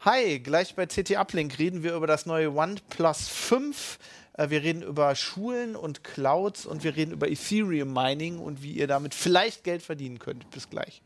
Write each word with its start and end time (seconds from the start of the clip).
Hi, 0.00 0.38
gleich 0.38 0.74
bei 0.74 0.86
CT 0.86 1.16
Uplink 1.18 1.58
reden 1.58 1.82
wir 1.82 1.94
über 1.94 2.06
das 2.06 2.24
neue 2.24 2.54
OnePlus 2.54 3.28
5. 3.28 3.98
Äh, 4.34 4.48
Wir 4.48 4.62
reden 4.62 4.82
über 4.82 5.14
Schulen 5.14 5.76
und 5.76 6.04
Clouds 6.04 6.66
und 6.66 6.84
wir 6.84 6.96
reden 6.96 7.12
über 7.12 7.28
Ethereum 7.28 7.92
Mining 7.92 8.38
und 8.38 8.62
wie 8.62 8.72
ihr 8.72 8.86
damit 8.86 9.12
vielleicht 9.12 9.64
Geld 9.64 9.82
verdienen 9.82 10.18
könnt. 10.18 10.48
Bis 10.50 10.70
gleich. 10.70 11.02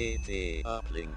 CT 0.00 0.64
Uplink. 0.64 1.14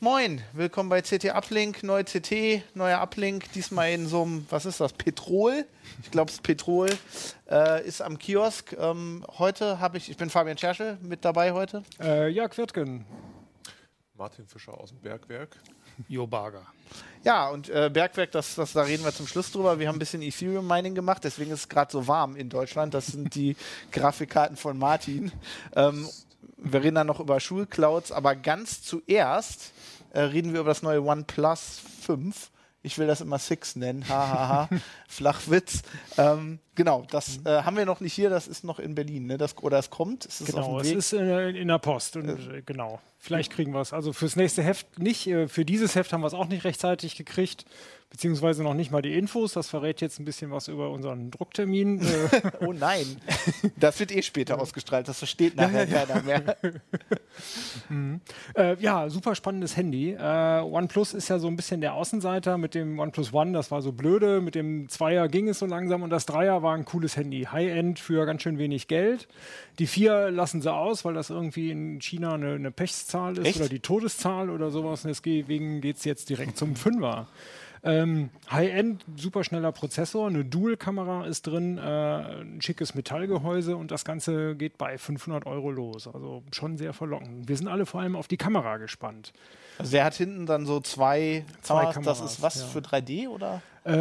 Moin, 0.00 0.42
willkommen 0.54 0.88
bei 0.88 1.02
CT 1.02 1.26
Uplink, 1.26 1.84
neue 1.84 2.02
CT, 2.02 2.64
neuer 2.74 3.00
Uplink, 3.00 3.52
diesmal 3.52 3.92
in 3.92 4.08
so 4.08 4.22
einem, 4.22 4.44
was 4.50 4.66
ist 4.66 4.80
das, 4.80 4.92
Petrol? 4.92 5.64
Ich 6.02 6.10
glaube, 6.10 6.30
es 6.30 6.34
ist 6.38 6.42
Petrol, 6.42 6.88
äh, 7.48 7.86
ist 7.86 8.02
am 8.02 8.18
Kiosk. 8.18 8.76
Ähm, 8.76 9.24
heute 9.38 9.78
habe 9.78 9.98
ich, 9.98 10.10
ich 10.10 10.16
bin 10.16 10.30
Fabian 10.30 10.58
Scherschel, 10.58 10.98
mit 11.00 11.24
dabei 11.24 11.52
heute. 11.52 11.84
Äh, 12.00 12.26
Jörg 12.26 12.58
Wirtgen. 12.58 13.06
Martin 14.14 14.48
Fischer 14.48 14.76
aus 14.76 14.88
dem 14.88 14.98
Bergwerk. 14.98 15.58
Jo 16.08 16.26
Barger. 16.26 16.66
Ja, 17.22 17.50
und 17.50 17.68
äh, 17.68 17.90
Bergwerk, 17.92 18.32
das, 18.32 18.54
das, 18.54 18.72
da 18.72 18.82
reden 18.82 19.04
wir 19.04 19.12
zum 19.12 19.26
Schluss 19.26 19.52
drüber. 19.52 19.78
Wir 19.78 19.88
haben 19.88 19.96
ein 19.96 19.98
bisschen 19.98 20.22
Ethereum 20.22 20.66
Mining 20.66 20.94
gemacht, 20.94 21.22
deswegen 21.22 21.50
ist 21.50 21.60
es 21.60 21.68
gerade 21.68 21.92
so 21.92 22.06
warm 22.06 22.34
in 22.34 22.48
Deutschland. 22.48 22.94
Das 22.94 23.08
sind 23.08 23.34
die 23.34 23.56
Grafikkarten 23.92 24.56
von 24.56 24.78
Martin. 24.78 25.30
Ähm, 25.76 26.08
wir 26.56 26.82
reden 26.82 26.94
dann 26.94 27.06
noch 27.06 27.20
über 27.20 27.38
Schulclouds, 27.38 28.10
aber 28.10 28.36
ganz 28.36 28.82
zuerst 28.82 29.72
äh, 30.12 30.20
reden 30.20 30.52
wir 30.52 30.60
über 30.60 30.70
das 30.70 30.82
neue 30.82 31.02
OnePlus 31.02 31.80
5. 32.02 32.50
Ich 32.82 32.96
will 32.98 33.06
das 33.06 33.20
immer 33.20 33.38
Six 33.38 33.76
nennen. 33.76 34.08
Hahaha. 34.08 34.68
Flachwitz. 35.08 35.82
Ähm, 36.16 36.60
genau, 36.74 37.06
das 37.10 37.38
äh, 37.44 37.62
haben 37.62 37.76
wir 37.76 37.84
noch 37.84 38.00
nicht 38.00 38.14
hier, 38.14 38.30
das 38.30 38.48
ist 38.48 38.64
noch 38.64 38.78
in 38.78 38.94
Berlin, 38.94 39.26
ne? 39.26 39.36
Das, 39.36 39.56
oder 39.58 39.78
es 39.78 39.90
kommt. 39.90 40.24
Es 40.24 40.40
ist 40.40 40.46
Genau, 40.46 40.76
auf 40.76 40.82
es 40.82 40.88
dem 40.88 40.90
Weg. 40.92 40.98
ist 40.98 41.12
äh, 41.12 41.50
in 41.50 41.68
der 41.68 41.78
Post. 41.78 42.16
Und, 42.16 42.28
äh, 42.28 42.62
genau. 42.64 42.98
Vielleicht 43.18 43.52
kriegen 43.52 43.72
wir 43.72 43.80
es. 43.82 43.92
Also 43.92 44.14
fürs 44.14 44.34
nächste 44.34 44.62
Heft 44.62 44.98
nicht. 44.98 45.26
Äh, 45.26 45.46
für 45.48 45.66
dieses 45.66 45.94
Heft 45.94 46.12
haben 46.14 46.22
wir 46.22 46.26
es 46.28 46.34
auch 46.34 46.48
nicht 46.48 46.64
rechtzeitig 46.64 47.16
gekriegt. 47.16 47.66
Beziehungsweise 48.10 48.64
noch 48.64 48.74
nicht 48.74 48.90
mal 48.90 49.02
die 49.02 49.16
Infos. 49.16 49.52
Das 49.52 49.68
verrät 49.68 50.00
jetzt 50.00 50.18
ein 50.18 50.24
bisschen 50.24 50.50
was 50.50 50.68
über 50.68 50.90
unseren 50.90 51.30
Drucktermin. 51.30 52.00
Äh, 52.10 52.50
Oh 52.60 52.72
nein, 52.72 53.04
das 53.76 53.98
wird 54.00 54.14
eh 54.14 54.22
später 54.22 54.60
ausgestrahlt, 54.60 55.08
das 55.08 55.18
versteht 55.18 55.56
nachher 55.56 55.86
keiner 55.86 56.22
mehr. 56.22 56.56
Äh, 58.54 58.76
ja, 58.80 59.08
super 59.08 59.34
spannendes 59.34 59.76
Handy. 59.76 60.12
Äh, 60.12 60.60
OnePlus 60.60 61.14
ist 61.14 61.28
ja 61.28 61.38
so 61.38 61.48
ein 61.48 61.56
bisschen 61.56 61.80
der 61.80 61.94
Außenseiter 61.94 62.58
mit 62.58 62.74
dem 62.74 62.98
OnePlus 62.98 63.32
One, 63.32 63.52
das 63.52 63.70
war 63.70 63.82
so 63.82 63.92
blöde. 63.92 64.40
Mit 64.40 64.54
dem 64.54 64.88
Zweier 64.88 65.28
ging 65.28 65.48
es 65.48 65.58
so 65.58 65.66
langsam 65.66 66.02
und 66.02 66.10
das 66.10 66.26
Dreier 66.26 66.62
war 66.62 66.74
ein 66.74 66.84
cooles 66.84 67.16
Handy. 67.16 67.48
High-End 67.50 67.98
für 67.98 68.26
ganz 68.26 68.42
schön 68.42 68.58
wenig 68.58 68.88
Geld. 68.88 69.28
Die 69.78 69.86
Vier 69.86 70.30
lassen 70.30 70.60
sie 70.62 70.72
aus, 70.72 71.04
weil 71.04 71.14
das 71.14 71.30
irgendwie 71.30 71.70
in 71.70 72.00
China 72.00 72.34
eine, 72.34 72.52
eine 72.54 72.70
Pechszahl 72.70 73.38
ist 73.38 73.46
Echt? 73.46 73.56
oder 73.60 73.68
die 73.68 73.80
Todeszahl 73.80 74.50
oder 74.50 74.70
sowas. 74.70 75.04
Und 75.04 75.08
deswegen 75.08 75.80
geht 75.80 75.96
es 75.96 76.04
jetzt 76.04 76.28
direkt 76.28 76.56
zum 76.56 76.76
Fünfer. 76.76 77.26
Ähm, 77.82 78.30
High-End, 78.50 79.04
super 79.16 79.42
schneller 79.42 79.72
Prozessor, 79.72 80.28
eine 80.28 80.44
Dual-Kamera 80.44 81.26
ist 81.26 81.46
drin, 81.46 81.78
äh, 81.78 81.80
ein 81.80 82.60
schickes 82.60 82.94
Metallgehäuse 82.94 83.76
und 83.76 83.90
das 83.90 84.04
Ganze 84.04 84.54
geht 84.54 84.76
bei 84.76 84.98
500 84.98 85.46
Euro 85.46 85.70
los. 85.70 86.06
Also 86.06 86.42
schon 86.52 86.76
sehr 86.76 86.92
verlockend. 86.92 87.48
Wir 87.48 87.56
sind 87.56 87.68
alle 87.68 87.86
vor 87.86 88.00
allem 88.00 88.16
auf 88.16 88.28
die 88.28 88.36
Kamera 88.36 88.76
gespannt. 88.76 89.32
Also 89.78 89.92
der 89.92 90.04
hat 90.04 90.14
hinten 90.14 90.44
dann 90.44 90.66
so 90.66 90.80
zwei, 90.80 91.44
Zwei 91.62 91.86
Kameras. 91.86 91.94
Das 91.94 92.18
Kameras, 92.18 92.32
ist 92.32 92.42
was 92.42 92.60
ja. 92.60 92.66
für 92.66 92.80
3D 92.80 93.28
oder? 93.28 93.62
Äh, 93.86 93.92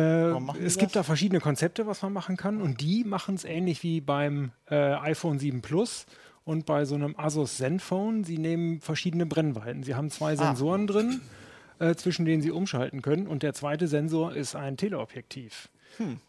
es 0.58 0.74
das? 0.74 0.78
gibt 0.78 0.96
da 0.96 1.04
verschiedene 1.04 1.40
Konzepte, 1.40 1.88
was 1.88 2.02
man 2.02 2.12
machen 2.12 2.36
kann 2.36 2.62
und 2.62 2.82
die 2.82 3.06
machen 3.06 3.36
es 3.36 3.46
ähnlich 3.46 3.82
wie 3.84 4.02
beim 4.02 4.52
äh, 4.70 4.76
iPhone 4.76 5.40
7 5.40 5.62
Plus 5.62 6.06
und 6.44 6.66
bei 6.66 6.84
so 6.84 6.96
einem 6.96 7.16
Asus 7.18 7.58
Zenfone. 7.58 8.26
Sie 8.26 8.40
nehmen 8.40 8.82
verschiedene 8.82 9.26
Brennweiten. 9.26 9.84
Sie 9.84 9.96
haben 9.96 10.10
zwei 10.10 10.36
Sensoren 10.36 10.88
drin, 10.88 11.22
äh, 11.80 11.96
zwischen 11.96 12.26
denen 12.26 12.42
Sie 12.42 12.52
umschalten 12.52 13.02
können 13.02 13.28
und 13.28 13.44
der 13.44 13.54
zweite 13.54 13.88
Sensor 13.88 14.34
ist 14.36 14.56
ein 14.56 14.78
Teleobjektiv. 14.78 15.70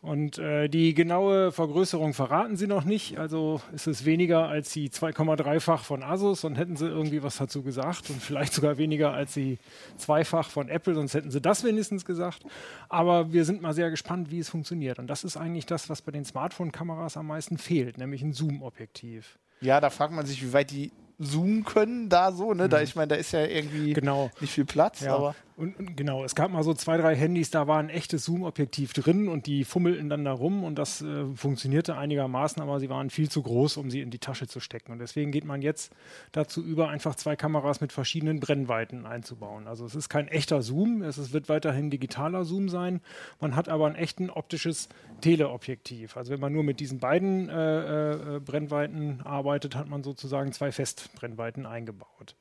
Und 0.03 0.39
äh, 0.39 0.69
die 0.69 0.95
genaue 0.95 1.53
Vergrößerung 1.53 2.13
verraten 2.13 2.57
sie 2.57 2.67
noch 2.67 2.85
nicht. 2.85 3.19
Also 3.19 3.61
ist 3.73 3.87
es 3.87 4.05
weniger 4.05 4.49
als 4.49 4.73
die 4.73 4.91
2,3-fach 4.91 5.85
von 5.85 6.03
Asus, 6.03 6.41
sonst 6.41 6.59
hätten 6.59 6.77
sie 6.77 6.89
irgendwie 6.89 7.23
was 7.23 7.37
dazu 7.37 7.63
gesagt. 7.63 8.11
Und 8.11 8.21
vielleicht 8.21 8.53
sogar 8.53 8.79
weniger 8.79 9.13
als 9.13 9.35
die 9.35 9.59
zweifach 9.97 10.51
von 10.51 10.69
Apple, 10.69 10.95
sonst 10.95 11.15
hätten 11.15 11.31
sie 11.31 11.41
das 11.41 11.63
wenigstens 11.63 12.05
gesagt. 12.05 12.43
Aber 12.89 13.33
wir 13.33 13.45
sind 13.45 13.63
mal 13.63 13.75
sehr 13.75 13.91
gespannt, 13.91 14.31
wie 14.31 14.41
es 14.41 14.49
funktioniert. 14.49 14.99
Und 14.99 15.07
das 15.07 15.25
ist 15.25 15.37
eigentlich 15.37 15.67
das, 15.67 15.89
was 15.89 16.03
bei 16.03 16.13
den 16.13 16.25
Smartphone-Kameras 16.25 17.17
am 17.17 17.29
meisten 17.29 17.57
fehlt, 17.57 17.99
nämlich 17.99 18.23
ein 18.23 18.33
Zoom-Objektiv. 18.33 19.39
Ja, 19.61 19.81
da 19.81 19.91
fragt 19.91 20.13
man 20.13 20.27
sich, 20.27 20.43
wie 20.43 20.53
weit 20.53 20.71
die 20.71 20.91
zoomen 21.21 21.65
können 21.65 22.09
da 22.09 22.33
so, 22.33 22.55
ne? 22.55 22.69
Da, 22.69 22.81
ich 22.81 22.97
meine, 22.97 23.09
da 23.09 23.15
ist 23.17 23.33
ja 23.33 23.45
irgendwie 23.45 23.93
Genau. 23.93 24.31
nicht 24.41 24.53
viel 24.55 24.65
Platz, 24.65 25.01
Ja, 25.01 25.15
aber 25.15 25.35
und, 25.61 25.79
und 25.79 25.97
genau, 25.97 26.25
es 26.25 26.35
gab 26.35 26.51
mal 26.51 26.63
so 26.63 26.73
zwei, 26.73 26.97
drei 26.97 27.15
Handys, 27.15 27.51
da 27.51 27.67
war 27.67 27.79
ein 27.79 27.91
echtes 27.91 28.25
Zoom-Objektiv 28.25 28.95
drin 28.95 29.29
und 29.29 29.47
die 29.47 29.65
fummelten 29.65 30.09
dann 30.09 30.25
da 30.25 30.33
rum 30.33 30.65
und 30.65 30.77
das 30.77 31.03
äh, 31.03 31.27
funktionierte 31.35 31.99
einigermaßen, 31.99 32.63
aber 32.63 32.81
sie 32.81 32.89
waren 32.89 33.11
viel 33.11 33.29
zu 33.29 33.43
groß, 33.43 33.77
um 33.77 33.91
sie 33.91 34.01
in 34.01 34.11
die 34.11 34.19
Tasche 34.19 34.49
zu 34.49 34.59
stecken. 34.59 34.91
Und 34.91 35.01
deswegen 35.01 35.33
geht 35.33 35.45
man 35.45 35.61
jetzt 35.61 35.93
dazu 36.33 36.65
über, 36.65 36.89
einfach 36.89 37.15
zwei 37.15 37.37
Kameras 37.37 37.83
mit 37.83 37.93
verschiedenen 37.93 38.41
Brennweiten 38.41 39.05
einzubauen. 39.05 39.67
Also 39.67 39.85
es 39.85 39.95
ist 39.95 40.09
kein 40.09 40.29
echter 40.29 40.63
Zoom, 40.63 41.03
es 41.03 41.19
ist, 41.19 41.35
wird 41.35 41.51
weiterhin 41.51 41.91
digitaler 41.91 42.45
Zoom 42.47 42.71
sein. 42.71 43.03
Man 43.39 43.55
hat 43.55 43.69
aber 43.69 43.87
ein 43.87 43.97
echten 43.97 44.31
optisches 44.31 44.89
Teleobjektiv. 45.21 46.17
Also 46.17 46.33
wenn 46.33 46.41
man 46.41 46.55
nur 46.55 46.65
mit 46.65 46.81
diesen 46.81 47.01
beiden 47.01 47.51
äh, 47.51 48.37
äh, 48.37 48.41
Brennweiten 48.41 49.21
arbeitet, 49.23 49.77
hat 49.77 49.89
man 49.91 50.03
sozusagen 50.03 50.53
zwei 50.53 50.73
Festbrennweiten 50.73 51.67
eingebaut. 51.67 52.35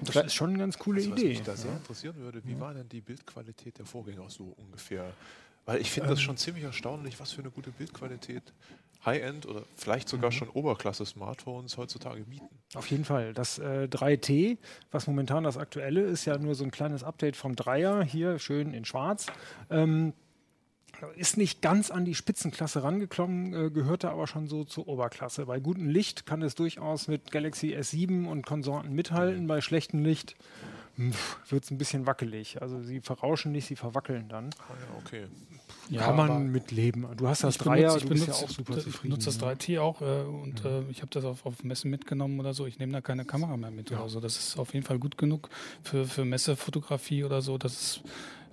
Und 0.00 0.14
das 0.14 0.26
ist 0.26 0.34
schon 0.34 0.50
eine 0.50 0.58
ganz 0.60 0.78
coole 0.78 0.98
Also, 0.98 1.10
was 1.10 1.18
Idee. 1.18 1.28
mich 1.30 1.42
da 1.42 1.56
sehr 1.56 1.72
interessieren 1.72 2.16
würde, 2.18 2.43
wie 2.44 2.60
war 2.60 2.74
denn 2.74 2.88
die 2.88 3.00
Bildqualität 3.00 3.78
der 3.78 3.86
Vorgänger 3.86 4.28
so 4.30 4.54
ungefähr? 4.56 5.12
Weil 5.66 5.80
ich 5.80 5.90
finde 5.90 6.10
das 6.10 6.20
schon 6.20 6.36
ziemlich 6.36 6.64
erstaunlich, 6.64 7.18
was 7.18 7.32
für 7.32 7.40
eine 7.40 7.50
gute 7.50 7.70
Bildqualität 7.70 8.42
High-End 9.04 9.46
oder 9.46 9.62
vielleicht 9.76 10.08
sogar 10.08 10.32
schon 10.32 10.48
Oberklasse-Smartphones 10.48 11.76
heutzutage 11.76 12.22
bieten. 12.24 12.48
Auf 12.74 12.86
jeden 12.86 13.04
Fall. 13.04 13.34
Das 13.34 13.58
äh, 13.58 13.88
3T, 13.90 14.58
was 14.90 15.06
momentan 15.06 15.44
das 15.44 15.58
aktuelle 15.58 16.02
ist, 16.02 16.24
ja 16.24 16.38
nur 16.38 16.54
so 16.54 16.64
ein 16.64 16.70
kleines 16.70 17.04
Update 17.04 17.36
vom 17.36 17.54
Dreier, 17.54 18.02
hier 18.02 18.38
schön 18.38 18.72
in 18.72 18.84
schwarz. 18.84 19.26
Ähm, 19.70 20.14
ist 21.16 21.36
nicht 21.36 21.60
ganz 21.60 21.90
an 21.90 22.04
die 22.04 22.14
Spitzenklasse 22.14 22.82
rangeklommen, 22.82 23.52
äh, 23.52 23.70
gehörte 23.70 24.10
aber 24.10 24.26
schon 24.26 24.46
so 24.46 24.64
zur 24.64 24.88
Oberklasse. 24.88 25.46
Bei 25.46 25.60
gutem 25.60 25.88
Licht 25.88 26.24
kann 26.24 26.40
es 26.40 26.54
durchaus 26.54 27.08
mit 27.08 27.30
Galaxy 27.30 27.74
S7 27.74 28.26
und 28.26 28.46
Konsorten 28.46 28.94
mithalten. 28.94 29.46
Bei 29.46 29.60
schlechtem 29.60 30.02
Licht 30.02 30.36
wird 30.96 31.64
es 31.64 31.70
ein 31.70 31.78
bisschen 31.78 32.06
wackelig. 32.06 32.62
Also 32.62 32.80
sie 32.82 33.00
verrauschen 33.00 33.52
nicht, 33.52 33.66
sie 33.66 33.76
verwackeln 33.76 34.28
dann. 34.28 34.50
Ah 34.68 34.72
ja, 34.72 34.98
okay. 34.98 35.26
Ja, 35.90 36.02
kann 36.02 36.16
man 36.16 36.46
mit 36.52 36.70
leben. 36.70 37.06
Du 37.16 37.26
hast 37.28 37.42
das 37.44 37.56
ich 37.56 37.62
Dreier, 37.62 37.88
benutze, 37.88 37.96
ich 37.98 38.02
du 38.04 38.08
bist 38.10 38.26
ja 38.26 38.32
benutze, 38.32 38.44
auch 38.44 38.50
super 38.50 38.76
ich 38.78 38.84
zufrieden. 38.84 39.02
benutze 39.02 39.26
das 39.26 39.40
ne? 39.40 39.54
3T 39.54 39.80
auch 39.80 40.00
äh, 40.00 40.22
und 40.22 40.64
äh, 40.64 40.82
ich 40.90 41.02
habe 41.02 41.10
das 41.10 41.24
auf, 41.24 41.44
auf 41.46 41.62
Messen 41.64 41.90
mitgenommen 41.90 42.38
oder 42.38 42.54
so. 42.54 42.66
Ich 42.66 42.78
nehme 42.78 42.92
da 42.92 43.00
keine 43.00 43.24
Kamera 43.24 43.56
mehr 43.56 43.70
mit 43.70 43.90
oder 43.90 44.08
so. 44.08 44.20
Das 44.20 44.36
ist 44.38 44.58
auf 44.58 44.72
jeden 44.72 44.86
Fall 44.86 44.98
gut 44.98 45.18
genug 45.18 45.48
für, 45.82 46.06
für 46.06 46.24
Messefotografie 46.24 47.24
oder 47.24 47.42
so. 47.42 47.58
Das 47.58 47.72
ist 47.72 48.02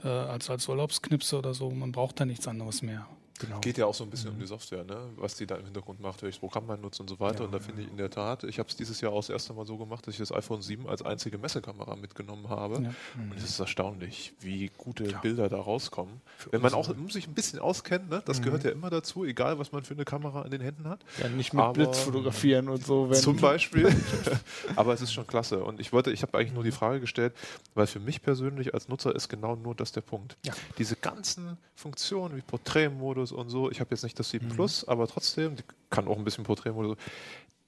äh, 0.04 0.08
als, 0.08 0.50
als 0.50 0.68
Urlaubsknipse 0.68 1.38
oder 1.38 1.54
so. 1.54 1.70
Man 1.70 1.92
braucht 1.92 2.20
da 2.20 2.26
nichts 2.26 2.48
anderes 2.48 2.82
mehr. 2.82 3.08
Genau. 3.42 3.60
Geht 3.60 3.78
ja 3.78 3.86
auch 3.86 3.94
so 3.94 4.04
ein 4.04 4.10
bisschen 4.10 4.30
um 4.32 4.40
die 4.40 4.46
Software, 4.46 4.84
ne? 4.84 4.98
was 5.18 5.36
die 5.36 5.46
da 5.48 5.56
im 5.56 5.66
Hintergrund 5.66 6.00
macht, 6.00 6.22
welches 6.24 6.40
Programm 6.40 6.68
man 6.68 6.80
nutzt 6.80 7.00
und 7.00 7.10
so 7.10 7.20
weiter. 7.20 7.40
Ja, 7.40 7.46
und 7.46 7.52
da 7.52 7.60
finde 7.60 7.82
ich 7.82 7.88
in 7.90 7.98
der 7.98 8.10
Tat, 8.10 8.44
ich 8.44 8.60
habe 8.60 8.70
es 8.70 8.76
dieses 8.76 9.02
Jahr 9.02 9.12
auch 9.14 9.20
das 9.22 9.30
erste 9.30 9.54
Mal 9.54 9.66
so 9.66 9.78
gemacht, 9.78 10.06
dass 10.06 10.14
ich 10.14 10.20
das 10.20 10.32
iPhone 10.32 10.62
7 10.62 10.88
als 10.88 11.02
einzige 11.02 11.38
Messekamera 11.38 11.96
mitgenommen 11.96 12.50
habe. 12.50 12.76
Ja. 12.84 12.94
Und 13.16 13.34
es 13.38 13.44
ist 13.44 13.60
erstaunlich, 13.60 14.34
wie 14.40 14.70
gute 14.78 15.06
Ja. 15.10 15.20
Bilder 15.20 15.50
da 15.50 15.60
rauskommen. 15.60 16.22
Wenn 16.52 16.62
man 16.62 16.74
auch 16.74 16.94
sich 17.10 17.28
ein 17.28 17.34
bisschen 17.34 17.60
auskennt, 17.60 18.10
ne? 18.10 18.22
das 18.26 18.40
Mhm. 18.40 18.44
gehört 18.44 18.64
ja 18.64 18.72
immer 18.72 18.90
dazu, 18.90 19.26
egal 19.26 19.58
was 19.60 19.72
man 19.72 19.84
für 19.84 19.94
eine 19.96 20.06
Kamera 20.06 20.44
in 20.44 20.52
den 20.52 20.62
Händen 20.62 20.88
hat. 20.88 21.04
Ja, 21.20 21.28
nicht 21.30 21.54
mit 21.54 21.62
Aber- 21.64 21.74
Blitz 21.74 22.00
fotografieren 22.00 22.70
und 22.70 22.86
so. 22.86 23.10
Zum 23.12 23.38
Beispiel. 23.42 23.90
Aber 24.76 24.94
es 24.94 25.02
ist 25.02 25.14
schon 25.14 25.26
klasse. 25.28 25.64
Und 25.64 25.80
ich 25.80 25.92
wollte, 25.94 26.12
ich 26.12 26.22
habe 26.22 26.38
eigentlich 26.38 26.54
nur 26.54 26.64
die 26.64 26.72
Frage 26.72 27.00
gestellt, 27.00 27.34
weil 27.74 27.88
für 27.88 28.00
mich 28.00 28.22
persönlich 28.22 28.74
als 28.74 28.88
Nutzer 28.88 29.16
ist 29.16 29.30
genau 29.30 29.56
nur 29.56 29.76
das 29.76 29.92
der 29.92 30.02
Punkt. 30.02 30.38
Diese 30.78 30.96
ganzen 30.96 31.58
Funktionen 31.76 32.36
wie 32.38 32.42
Porträtmodus 32.42 33.31
und 33.32 33.50
so, 33.50 33.70
ich 33.72 33.80
habe 33.80 33.90
jetzt 33.92 34.04
nicht 34.04 34.18
das 34.20 34.30
7 34.30 34.48
Mhm. 34.48 34.52
Plus, 34.52 34.88
aber 34.88 35.08
trotzdem, 35.08 35.56
die 35.56 35.64
kann 35.90 36.08
auch 36.08 36.18
ein 36.18 36.24
bisschen 36.24 36.44
Porträtmodus. 36.44 36.98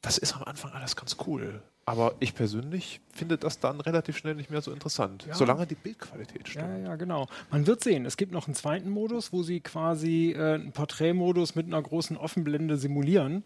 Das 0.02 0.18
ist 0.18 0.36
am 0.36 0.44
Anfang 0.44 0.72
alles 0.74 0.98
ganz 0.98 1.16
cool. 1.28 1.62
Aber 1.86 2.16
ich 2.20 2.36
persönlich 2.36 3.00
finde 3.14 3.38
das 3.38 3.60
dann 3.60 3.80
relativ 3.80 4.18
schnell 4.18 4.36
nicht 4.36 4.50
mehr 4.50 4.62
so 4.62 4.72
interessant. 4.72 5.26
Ja. 5.26 5.34
Solange 5.34 5.66
die 5.66 5.76
Bildqualität 5.76 6.42
Ja, 6.48 6.64
stimmt. 6.64 6.86
ja, 6.88 6.96
genau. 6.98 7.28
Man 7.52 7.68
wird 7.68 7.82
sehen, 7.84 8.06
es 8.06 8.18
gibt 8.18 8.32
noch 8.34 8.48
einen 8.48 8.54
zweiten 8.56 8.90
Modus, 8.90 9.32
wo 9.32 9.44
sie 9.44 9.62
quasi 9.62 10.32
äh, 10.38 10.56
einen 10.56 10.72
Porträtmodus 10.74 11.56
mit 11.56 11.68
einer 11.68 11.82
großen 11.82 12.18
Offenblende 12.18 12.76
simulieren. 12.78 13.44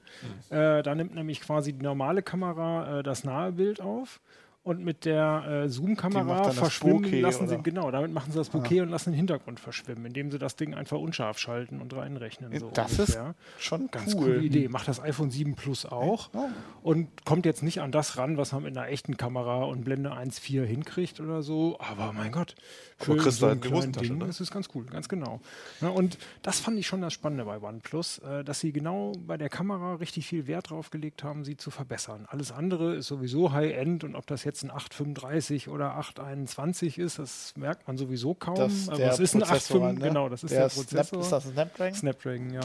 Äh, 0.49 0.81
da 0.83 0.95
nimmt 0.95 1.13
nämlich 1.13 1.41
quasi 1.41 1.73
die 1.73 1.83
normale 1.83 2.23
Kamera 2.23 2.99
äh, 2.99 3.03
das 3.03 3.23
nahe 3.23 3.51
Bild 3.51 3.79
auf. 3.81 4.19
Und 4.67 4.83
mit 4.83 5.05
der 5.05 5.63
äh, 5.63 5.69
Zoom-Kamera 5.69 6.51
verschwimmen 6.51 7.03
Bokeh, 7.03 7.21
lassen 7.21 7.47
sie, 7.47 7.57
genau, 7.63 7.89
damit 7.89 8.11
machen 8.11 8.33
sie 8.33 8.37
das 8.37 8.49
Bouquet 8.49 8.81
und 8.81 8.89
lassen 8.89 9.11
den 9.11 9.15
Hintergrund 9.17 9.61
verschwimmen, 9.61 10.05
indem 10.05 10.29
sie 10.29 10.39
das 10.39 10.57
Ding 10.57 10.73
einfach 10.73 10.97
unscharf 10.97 11.39
schalten 11.39 11.79
und 11.79 11.95
reinrechnen. 11.95 12.51
So 12.59 12.69
das 12.73 12.91
ist 12.91 12.99
ungefähr. 13.15 13.35
schon 13.59 13.89
Ganz 13.89 14.13
cool. 14.13 14.23
coole 14.25 14.39
Idee. 14.41 14.67
Macht 14.67 14.89
das 14.89 14.99
iPhone 15.01 15.31
7 15.31 15.55
Plus 15.55 15.85
auch 15.85 16.29
Oh. 16.33 16.49
und 16.83 17.07
kommt 17.23 17.45
jetzt 17.45 17.63
nicht 17.63 17.79
an 17.79 17.93
das 17.93 18.17
ran, 18.17 18.35
was 18.35 18.51
man 18.51 18.63
mit 18.63 18.77
einer 18.77 18.89
echten 18.89 19.15
Kamera 19.15 19.63
und 19.63 19.85
Blende 19.85 20.11
1.4 20.11 20.65
hinkriegt 20.65 21.21
oder 21.21 21.43
so. 21.43 21.77
Aber 21.79 22.11
mein 22.11 22.33
Gott, 22.33 22.55
Aber 22.99 23.15
kriegst 23.15 23.41
du 23.41 23.45
halt 23.47 23.71
Hosentasche, 23.71 24.07
Ding 24.09 24.17
ne? 24.17 24.25
ist 24.25 24.41
es 24.41 24.51
ganz 24.51 24.67
cool, 24.75 24.83
ganz 24.87 25.07
genau. 25.07 25.39
Ja, 25.79 25.87
und 25.89 26.17
das 26.41 26.59
fand 26.59 26.77
ich 26.77 26.87
schon 26.87 26.99
das 26.99 27.13
Spannende 27.13 27.45
bei 27.45 27.61
OnePlus, 27.61 28.17
äh, 28.19 28.43
dass 28.43 28.59
sie 28.59 28.73
genau 28.73 29.13
bei 29.25 29.37
der 29.37 29.47
Kamera 29.47 29.93
richtig 29.95 30.27
viel 30.27 30.45
Wert 30.45 30.71
drauf 30.71 30.89
gelegt 30.89 31.23
haben, 31.23 31.45
sie 31.45 31.55
zu 31.55 31.71
verbessern. 31.71 32.25
Alles 32.27 32.51
andere 32.51 32.95
ist 32.95 33.07
sowieso 33.07 33.53
High-End 33.53 34.03
und 34.03 34.15
ob 34.15 34.27
das 34.27 34.43
jetzt 34.43 34.56
ein 34.63 34.71
835 34.71 35.69
oder 35.69 35.95
821 35.95 36.97
ist, 36.97 37.19
das 37.19 37.53
merkt 37.55 37.87
man 37.87 37.97
sowieso 37.97 38.33
kaum. 38.33 38.55
Das, 38.55 38.89
Aber 38.89 38.97
der 38.97 39.11
es 39.11 39.19
ist 39.19 39.35
ein 39.35 39.41
Prozessor, 39.41 39.87
8,5, 39.87 39.93
ne? 39.93 39.99
genau, 40.07 40.29
das 40.29 40.43
ist 40.43 40.51
der 40.51 40.59
der, 40.61 40.69
Snap, 40.69 40.85
Prozessor. 40.85 41.19
ist 41.21 41.31
das 41.31 41.45
ein 41.45 41.53
Snapdragon? 41.53 41.95
Snapdragon, 41.95 42.53
ja. 42.53 42.61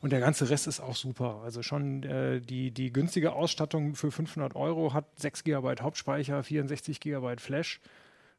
Und 0.00 0.10
der 0.12 0.20
ganze 0.20 0.48
Rest 0.48 0.66
ist 0.66 0.80
auch 0.80 0.96
super. 0.96 1.40
Also 1.44 1.62
schon 1.62 2.02
äh, 2.04 2.40
die, 2.40 2.70
die 2.70 2.92
günstige 2.92 3.32
Ausstattung 3.32 3.94
für 3.94 4.10
500 4.10 4.56
Euro 4.56 4.94
hat 4.94 5.04
6 5.16 5.44
GB 5.44 5.74
Hauptspeicher, 5.80 6.42
64 6.42 7.00
GB 7.00 7.36
Flash. 7.36 7.80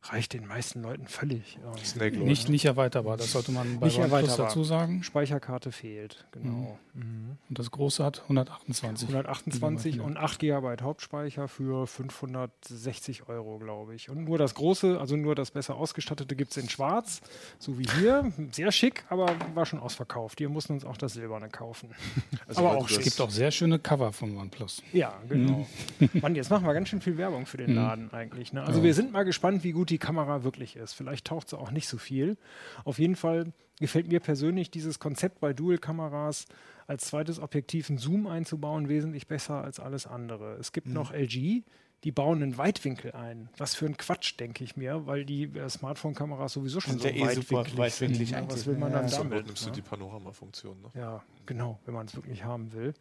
Reicht 0.04 0.34
den 0.34 0.48
meisten 0.48 0.82
Leuten 0.82 1.06
völlig. 1.06 1.60
Ja. 1.64 1.78
Snake 1.84 2.16
Lord. 2.16 2.28
Nicht, 2.28 2.50
nicht 2.50 2.66
erweiterbar, 2.66 3.18
das 3.18 3.32
sollte 3.34 3.52
man 3.52 3.80
bei 3.80 3.86
Nicht 3.86 4.00
OnePlus 4.00 4.36
dazu 4.36 4.64
sagen. 4.64 5.04
Speicherkarte 5.04 5.72
fehlt, 5.72 6.26
genau. 6.32 6.80
Und 6.94 7.38
das 7.50 7.70
große 7.70 8.04
hat 8.04 8.24
128. 8.24 9.08
128 9.08 9.94
Gigabyte, 9.94 10.10
und 10.10 10.18
8 10.18 10.40
GB 10.40 10.76
Hauptspeicher 10.82 11.48
für 11.48 11.86
560 11.86 13.30
Euro, 13.30 13.60
glaube 13.60 13.94
ich. 13.94 14.10
Und 14.10 14.26
nur 14.26 14.40
das 14.40 14.56
große, 14.56 15.00
also 15.00 15.16
nur 15.16 15.36
das 15.36 15.52
besser 15.52 15.76
ausgestattete 15.76 16.36
gibt 16.36 16.52
es 16.52 16.58
in 16.58 16.68
schwarz, 16.68 17.22
so 17.60 17.78
wie 17.78 17.86
hier. 18.00 18.32
Sehr 18.52 18.72
schick, 18.72 19.06
aber 19.10 19.28
war 19.54 19.68
schon 19.68 19.80
ausverkauft. 19.80 20.40
Wir 20.40 20.50
mussten 20.50 20.74
uns 20.74 20.84
auch 20.84 20.98
das 20.98 21.14
Silberne 21.14 21.50
kaufen. 21.50 21.90
Also 22.48 22.62
aber 22.62 22.78
auch 22.78 22.90
Es 22.90 23.00
gibt 23.00 23.22
auch 23.22 23.30
sehr 23.30 23.52
schöne 23.52 23.80
Cover 23.80 24.12
von 24.12 24.36
OnePlus. 24.36 24.82
Ja, 24.94 25.14
genau. 25.30 25.68
Mann, 26.14 26.36
jetzt 26.36 26.50
machen 26.50 26.66
wir 26.66 26.74
ganz 26.74 26.90
schön 26.90 27.00
viel 27.00 27.18
Werbung 27.18 27.46
für 27.46 27.58
den 27.58 27.76
Laden 27.76 28.12
eigentlich. 28.12 28.52
Ne? 28.52 28.64
Also 28.64 28.84
wir 28.84 28.94
sind 28.94 29.12
mal 29.12 29.24
gespannt, 29.24 29.64
wie 29.64 29.72
gut 29.72 29.91
die 29.92 29.98
Kamera 29.98 30.44
wirklich 30.44 30.76
ist. 30.76 30.94
Vielleicht 30.94 31.28
taucht 31.28 31.50
sie 31.50 31.58
auch 31.58 31.72
nicht 31.72 31.88
so 31.88 31.98
viel. 31.98 32.38
Auf 32.84 33.00
jeden 33.00 33.16
Fall 33.16 33.54
gefällt 33.80 34.08
mir 34.08 34.20
persönlich 34.20 34.72
dieses 34.72 35.00
Konzept 35.00 35.40
bei 35.40 35.54
Dual-Kameras 35.54 36.46
als 36.88 37.06
zweites 37.06 37.40
Objektiv 37.40 37.90
einen 37.90 37.98
Zoom 37.98 38.28
einzubauen 38.28 38.90
wesentlich 38.90 39.28
besser 39.28 39.64
als 39.64 39.80
alles 39.80 40.08
andere. 40.08 40.56
Es 40.60 40.72
gibt 40.72 40.88
noch 40.88 41.14
LG, 41.14 41.64
die 42.04 42.12
bauen 42.12 42.42
einen 42.42 42.58
Weitwinkel 42.58 43.12
ein. 43.12 43.50
Was 43.58 43.76
für 43.76 43.86
ein 43.86 43.96
Quatsch, 43.96 44.40
denke 44.40 44.64
ich 44.64 44.76
mir, 44.76 45.06
weil 45.06 45.24
die 45.24 45.44
äh, 45.44 45.70
Smartphone-Kameras 45.70 46.54
sowieso 46.54 46.80
schon 46.80 46.94
Sind 47.00 47.02
so 47.04 47.08
ja 47.08 47.14
eh 47.14 47.36
super 47.36 47.58
weitwinklig, 47.60 47.78
weitwinklig 47.78 48.18
sind. 48.18 48.30
Ja, 48.32 48.38
eigentlich, 48.40 48.58
Was 48.60 48.66
will 48.66 48.78
man 48.78 48.90
ne? 48.92 48.98
dann 48.98 49.08
Ja, 49.08 49.18
damit? 49.20 49.34
Not 49.38 49.46
nimmst 49.48 49.64
du 49.66 49.70
ne? 49.70 49.76
die 49.76 49.82
Panorama-Funktion. 49.82 50.82
Ne? 50.82 50.90
Ja, 51.00 51.24
genau, 51.46 51.80
wenn 51.86 51.94
man 51.94 52.08
es 52.08 52.16
wirklich 52.16 52.44
haben 52.44 52.74
will. 52.74 52.94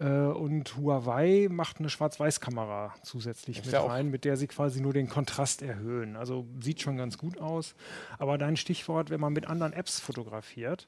Äh, 0.00 0.06
und 0.08 0.76
Huawei 0.76 1.46
macht 1.50 1.78
eine 1.78 1.88
Schwarz-Weiß-Kamera 1.88 2.94
zusätzlich 3.02 3.58
Ist 3.58 3.66
mit 3.66 3.74
ja 3.74 3.80
auch- 3.80 3.90
rein, 3.90 4.10
mit 4.10 4.24
der 4.24 4.36
sie 4.36 4.48
quasi 4.48 4.80
nur 4.80 4.92
den 4.92 5.08
Kontrast 5.08 5.62
erhöhen. 5.62 6.16
Also 6.16 6.44
sieht 6.60 6.80
schon 6.82 6.96
ganz 6.96 7.16
gut 7.16 7.38
aus. 7.40 7.74
Aber 8.18 8.38
dein 8.38 8.56
Stichwort, 8.56 9.10
wenn 9.10 9.20
man 9.20 9.32
mit 9.32 9.46
anderen 9.46 9.72
Apps 9.72 10.00
fotografiert, 10.00 10.86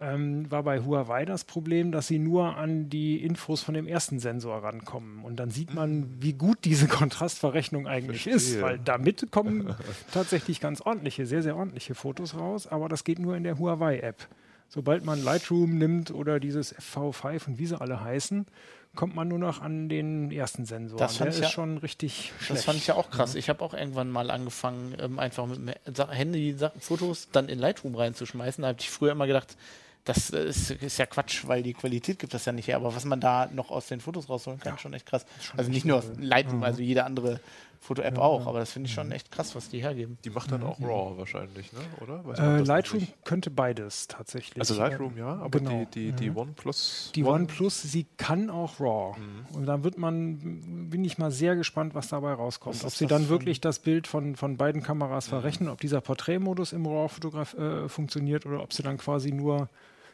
ähm, 0.00 0.50
war 0.50 0.62
bei 0.62 0.80
Huawei 0.80 1.24
das 1.26 1.44
Problem, 1.44 1.92
dass 1.92 2.06
sie 2.06 2.18
nur 2.18 2.56
an 2.56 2.88
die 2.88 3.22
Infos 3.22 3.62
von 3.62 3.74
dem 3.74 3.86
ersten 3.86 4.18
Sensor 4.18 4.62
rankommen. 4.62 5.22
Und 5.24 5.36
dann 5.36 5.50
sieht 5.50 5.74
man, 5.74 6.08
wie 6.20 6.32
gut 6.32 6.58
diese 6.64 6.88
Kontrastverrechnung 6.88 7.86
eigentlich 7.86 8.26
ist, 8.26 8.44
Verstehe. 8.52 8.62
weil 8.62 8.78
damit 8.78 9.30
kommen 9.30 9.74
tatsächlich 10.12 10.60
ganz 10.60 10.80
ordentliche, 10.80 11.26
sehr, 11.26 11.42
sehr 11.42 11.56
ordentliche 11.56 11.94
Fotos 11.94 12.34
raus, 12.34 12.66
aber 12.66 12.88
das 12.88 13.04
geht 13.04 13.18
nur 13.18 13.36
in 13.36 13.44
der 13.44 13.58
Huawei-App. 13.58 14.26
Sobald 14.68 15.04
man 15.04 15.22
Lightroom 15.22 15.76
nimmt 15.78 16.12
oder 16.12 16.38
dieses 16.40 16.74
FV5 16.76 17.48
und 17.48 17.58
wie 17.58 17.66
sie 17.66 17.78
alle 17.80 18.02
heißen, 18.02 18.46
kommt 18.94 19.14
man 19.16 19.26
nur 19.28 19.38
noch 19.38 19.60
an 19.60 19.88
den 19.88 20.30
ersten 20.30 20.64
Sensor. 20.64 20.96
Das 20.98 21.16
fand 21.16 21.26
der 21.26 21.32
ich 21.32 21.40
ist 21.40 21.44
ja- 21.46 21.50
schon 21.50 21.78
richtig 21.78 22.32
schlecht. 22.38 22.50
Das 22.58 22.64
fand 22.64 22.78
ich 22.78 22.86
ja 22.86 22.94
auch 22.94 23.10
krass. 23.10 23.34
Ich 23.34 23.48
habe 23.48 23.62
auch 23.64 23.74
irgendwann 23.74 24.10
mal 24.10 24.30
angefangen, 24.30 24.94
ähm, 25.00 25.18
einfach 25.18 25.46
mit 25.46 25.58
dem 25.58 26.08
Handy 26.10 26.56
Fotos 26.78 27.28
dann 27.32 27.48
in 27.48 27.58
Lightroom 27.58 27.96
reinzuschmeißen. 27.96 28.62
Da 28.62 28.68
habe 28.68 28.78
ich 28.80 28.90
früher 28.90 29.10
immer 29.12 29.26
gedacht, 29.26 29.56
das 30.04 30.30
äh, 30.30 30.44
ist, 30.46 30.70
ist 30.70 30.98
ja 30.98 31.06
Quatsch, 31.06 31.46
weil 31.46 31.62
die 31.62 31.74
Qualität 31.74 32.18
gibt 32.18 32.34
das 32.34 32.44
ja 32.44 32.52
nicht 32.52 32.68
her. 32.68 32.76
Aber 32.76 32.94
was 32.94 33.04
man 33.04 33.20
da 33.20 33.48
noch 33.52 33.70
aus 33.70 33.86
den 33.86 34.00
Fotos 34.00 34.28
rausholen 34.28 34.60
kann, 34.60 34.74
ist 34.74 34.80
schon 34.80 34.94
echt 34.94 35.06
krass. 35.06 35.26
Also 35.56 35.70
nicht 35.70 35.84
nur 35.84 35.98
aus 35.98 36.10
Lightroom, 36.18 36.62
also 36.62 36.80
jede 36.82 37.04
andere 37.04 37.40
Foto-App 37.80 38.18
auch. 38.18 38.46
Aber 38.46 38.58
das 38.58 38.72
finde 38.72 38.88
ich 38.88 38.94
schon 38.94 39.10
echt 39.10 39.30
krass, 39.30 39.54
was 39.54 39.70
die 39.70 39.80
hergeben. 39.80 40.18
Die 40.24 40.30
macht 40.30 40.52
dann 40.52 40.62
auch 40.62 40.80
RAW 40.80 41.16
wahrscheinlich, 41.16 41.72
ne? 41.72 41.80
oder? 42.00 42.22
Äh, 42.38 42.62
Lightroom 42.62 43.08
könnte 43.24 43.50
beides 43.50 44.06
tatsächlich. 44.06 44.60
Also 44.60 44.74
Lightroom 44.74 45.16
ja, 45.16 45.36
aber 45.36 45.58
genau. 45.58 45.86
die, 45.94 46.10
die, 46.10 46.12
die 46.12 46.30
OnePlus. 46.30 47.12
Die 47.14 47.24
One- 47.24 47.40
OnePlus, 47.40 47.82
sie 47.82 48.06
kann 48.18 48.50
auch 48.50 48.80
RAW. 48.80 49.18
Mhm. 49.18 49.56
Und 49.56 49.66
da 49.66 49.82
wird 49.82 49.96
man, 49.96 50.88
bin 50.90 51.04
ich 51.04 51.16
mal 51.16 51.30
sehr 51.30 51.56
gespannt, 51.56 51.94
was 51.94 52.08
dabei 52.08 52.34
rauskommt. 52.34 52.76
Was 52.76 52.84
Ob 52.84 52.92
sie 52.92 53.06
dann 53.06 53.28
wirklich 53.30 53.60
das 53.62 53.78
Bild 53.78 54.06
von, 54.06 54.36
von 54.36 54.58
beiden 54.58 54.82
Kameras 54.82 55.28
verrechnen, 55.28 55.70
ob 55.70 55.80
dieser 55.80 56.02
Porträtmodus 56.02 56.72
im 56.72 56.86
RAW 56.86 57.10
äh, 57.56 57.88
funktioniert 57.88 58.44
oder 58.44 58.62
ob 58.62 58.74
sie 58.74 58.82
dann 58.82 58.98
quasi 58.98 59.32
nur 59.32 59.68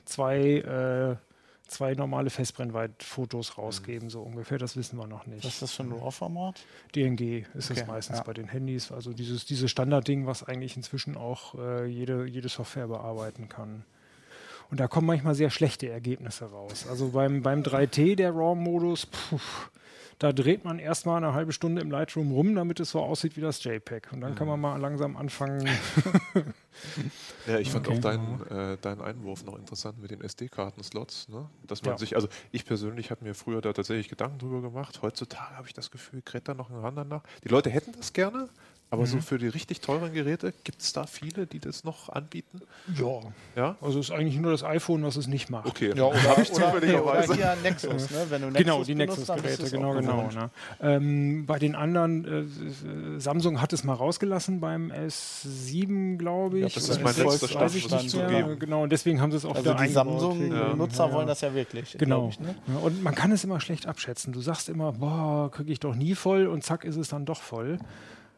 zwei, 0.07 0.39
äh, 0.39 1.17
zwei 1.69 1.95
normale 1.95 2.31
Festbrennweitfotos 2.31 3.59
rausgeben, 3.59 4.09
so 4.09 4.23
ungefähr. 4.23 4.59
Das 4.59 4.77
wissen 4.77 4.99
wir 4.99 5.07
noch 5.07 5.27
nicht. 5.27 5.45
Was 5.45 5.55
ist 5.55 5.63
das 5.63 5.73
für 5.73 5.83
ein 5.83 5.93
RAW-Format? 5.93 6.65
DNG 6.95 7.45
ist 7.55 7.71
Okay, 7.71 7.81
es 7.81 7.87
meistens 7.87 8.19
ja. 8.19 8.25
bei 8.25 8.33
den 8.33 8.49
Handys. 8.49 8.93
Also 8.93 9.13
dieses, 9.13 9.45
dieses 9.45 9.71
Standardding, 9.71 10.27
was 10.27 10.43
eigentlich 10.43 10.77
inzwischen 10.77 11.17
auch 11.17 11.55
äh, 11.57 11.87
jede, 11.87 12.27
jede 12.27 12.49
Software 12.49 12.87
bearbeiten 12.89 13.49
kann. 13.49 13.85
Und 14.71 14.81
da 14.81 14.89
kommen 14.89 15.07
manchmal 15.07 15.35
sehr 15.35 15.51
schlechte 15.51 15.89
Ergebnisse 15.89 16.47
raus. 16.47 16.87
Also 16.89 17.11
beim, 17.11 17.43
beim 17.43 17.63
3T, 17.63 18.17
der 18.17 18.33
RAW-Modus, 18.33 19.07
puh, 19.07 19.39
da 20.19 20.33
dreht 20.33 20.65
man 20.65 20.79
erstmal 20.79 21.19
eine 21.19 21.35
halbe 21.35 21.53
Stunde 21.53 21.83
im 21.83 21.91
Lightroom 21.91 22.33
rum, 22.33 22.55
damit 22.55 22.81
es 22.81 22.91
so 22.91 23.01
aussieht 23.01 23.37
wie 23.37 23.41
das 23.43 23.63
JPEG. 23.63 24.13
Und 24.13 24.21
dann 24.23 24.35
kann 24.35 24.47
man 24.49 24.59
mal 24.61 24.77
langsam 24.81 25.17
anfangen. 25.17 25.67
Ja, 27.47 27.59
ich 27.59 27.71
fand 27.71 27.87
Okay. 27.89 27.97
auch 27.97 28.01
deinen, 28.03 28.41
äh, 28.49 28.77
deinen 28.77 29.01
Einwurf 29.01 29.45
noch 29.45 29.57
interessant 29.57 29.99
mit 29.99 30.11
den 30.11 30.21
SD-Karten-Slots. 30.21 31.29
Ne? 31.29 31.49
Dass 31.67 31.83
man 31.83 31.93
Ja. 31.93 31.99
sich, 31.99 32.17
also 32.17 32.29
ich 32.51 32.65
persönlich 32.67 33.11
habe 33.11 33.25
mir 33.25 33.35
früher 33.35 33.61
da 33.61 33.73
tatsächlich 33.73 34.09
Gedanken 34.09 34.39
drüber 34.39 34.61
gemacht. 34.61 35.01
Heutzutage 35.01 35.57
habe 35.57 35.67
ich 35.69 35.73
das 35.73 35.91
Gefühl, 35.91 36.23
kräht 36.23 36.49
da 36.49 36.55
noch 36.55 36.71
ein 36.71 36.77
Ran 36.77 36.97
danach. 36.97 37.23
Die 37.45 37.49
Leute 37.49 37.71
hätten 37.71 37.93
das 37.93 38.13
gerne, 38.13 38.49
aber 38.97 39.03
Mhm. 39.07 39.11
so 39.11 39.21
für 39.21 39.39
die 39.39 39.49
richtig 39.49 39.81
teuren 39.81 40.13
Geräte 40.13 40.53
gibt 40.65 40.83
es 40.83 40.93
da 40.93 41.07
viele, 41.07 41.47
die 41.47 41.59
das 41.61 41.85
noch 41.85 42.09
anbieten. 42.09 42.61
ja. 42.99 43.21
Ja? 43.55 43.77
Also 43.81 44.01
es 44.01 44.11
ist 44.11 44.15
eigentlich 44.15 44.39
nur 44.39 44.51
das 44.53 44.65
iPhone, 44.65 45.03
was 45.05 45.17
es 45.17 45.27
nicht 45.29 45.49
macht. 45.51 45.67
Okay, 45.67 45.93
Ja, 45.97 46.05
oder, 46.05 46.23
habe 46.23 46.43
ich 46.43 46.51
oder, 46.53 46.75
oder 46.75 47.35
hier 47.35 47.57
Nexus, 47.63 48.11
ne? 48.11 48.27
Wenn 48.29 48.43
du 48.43 48.47
Nexus 48.49 48.65
Genau, 48.65 48.85
die 48.85 48.95
Nexus-Geräte, 48.95 49.71
genau, 49.71 49.95
genau. 49.95 50.23
Ne? 50.29 50.51
Ähm, 50.81 51.47
bei 51.47 51.59
den 51.59 51.75
anderen, 51.75 52.25
äh, 52.25 53.21
Samsung 53.21 53.61
hat 53.63 53.73
es 53.73 53.85
mal 53.85 53.95
rausgelassen 53.95 54.61
beim 54.61 54.91
S7, 54.93 56.17
glaube 56.19 56.59
ich. 56.59 56.63
Ja, 56.63 56.69
das 56.81 56.89
ist 56.89 57.03
mein 57.03 57.15
S6, 57.15 57.25
letzter 57.25 57.49
Stand, 57.49 57.75
ich 57.75 57.83
muss 57.85 57.93
nicht 57.93 58.05
ich 58.07 58.11
zugeben. 58.11 58.59
Genau, 58.59 58.83
und 58.83 58.91
deswegen 58.93 59.21
haben 59.21 59.31
sie 59.31 59.37
es 59.39 59.45
auch 59.45 59.55
Also 59.55 59.71
wieder 59.71 59.83
die. 59.85 59.93
Samsung-Nutzer 59.93 61.07
Ja. 61.07 61.13
wollen 61.13 61.27
das 61.27 61.41
ja 61.41 61.55
wirklich. 61.55 61.97
Genau. 61.99 62.29
Ich, 62.31 62.41
ne? 62.41 62.55
Ja, 62.69 62.77
und 62.79 63.03
man 63.03 63.15
kann 63.15 63.33
es 63.33 63.45
immer 63.45 63.61
schlecht 63.61 63.87
abschätzen. 63.87 64.33
Du 64.33 64.41
sagst 64.41 64.69
immer, 64.69 64.93
boah, 64.93 65.51
kriege 65.51 65.73
ich 65.73 65.81
doch 65.81 65.95
nie 65.95 66.15
voll 66.15 66.47
und 66.47 66.63
zack 66.65 66.85
ist 66.85 66.97
es 66.97 67.09
dann 67.09 67.25
doch 67.25 67.41
voll. 67.41 67.79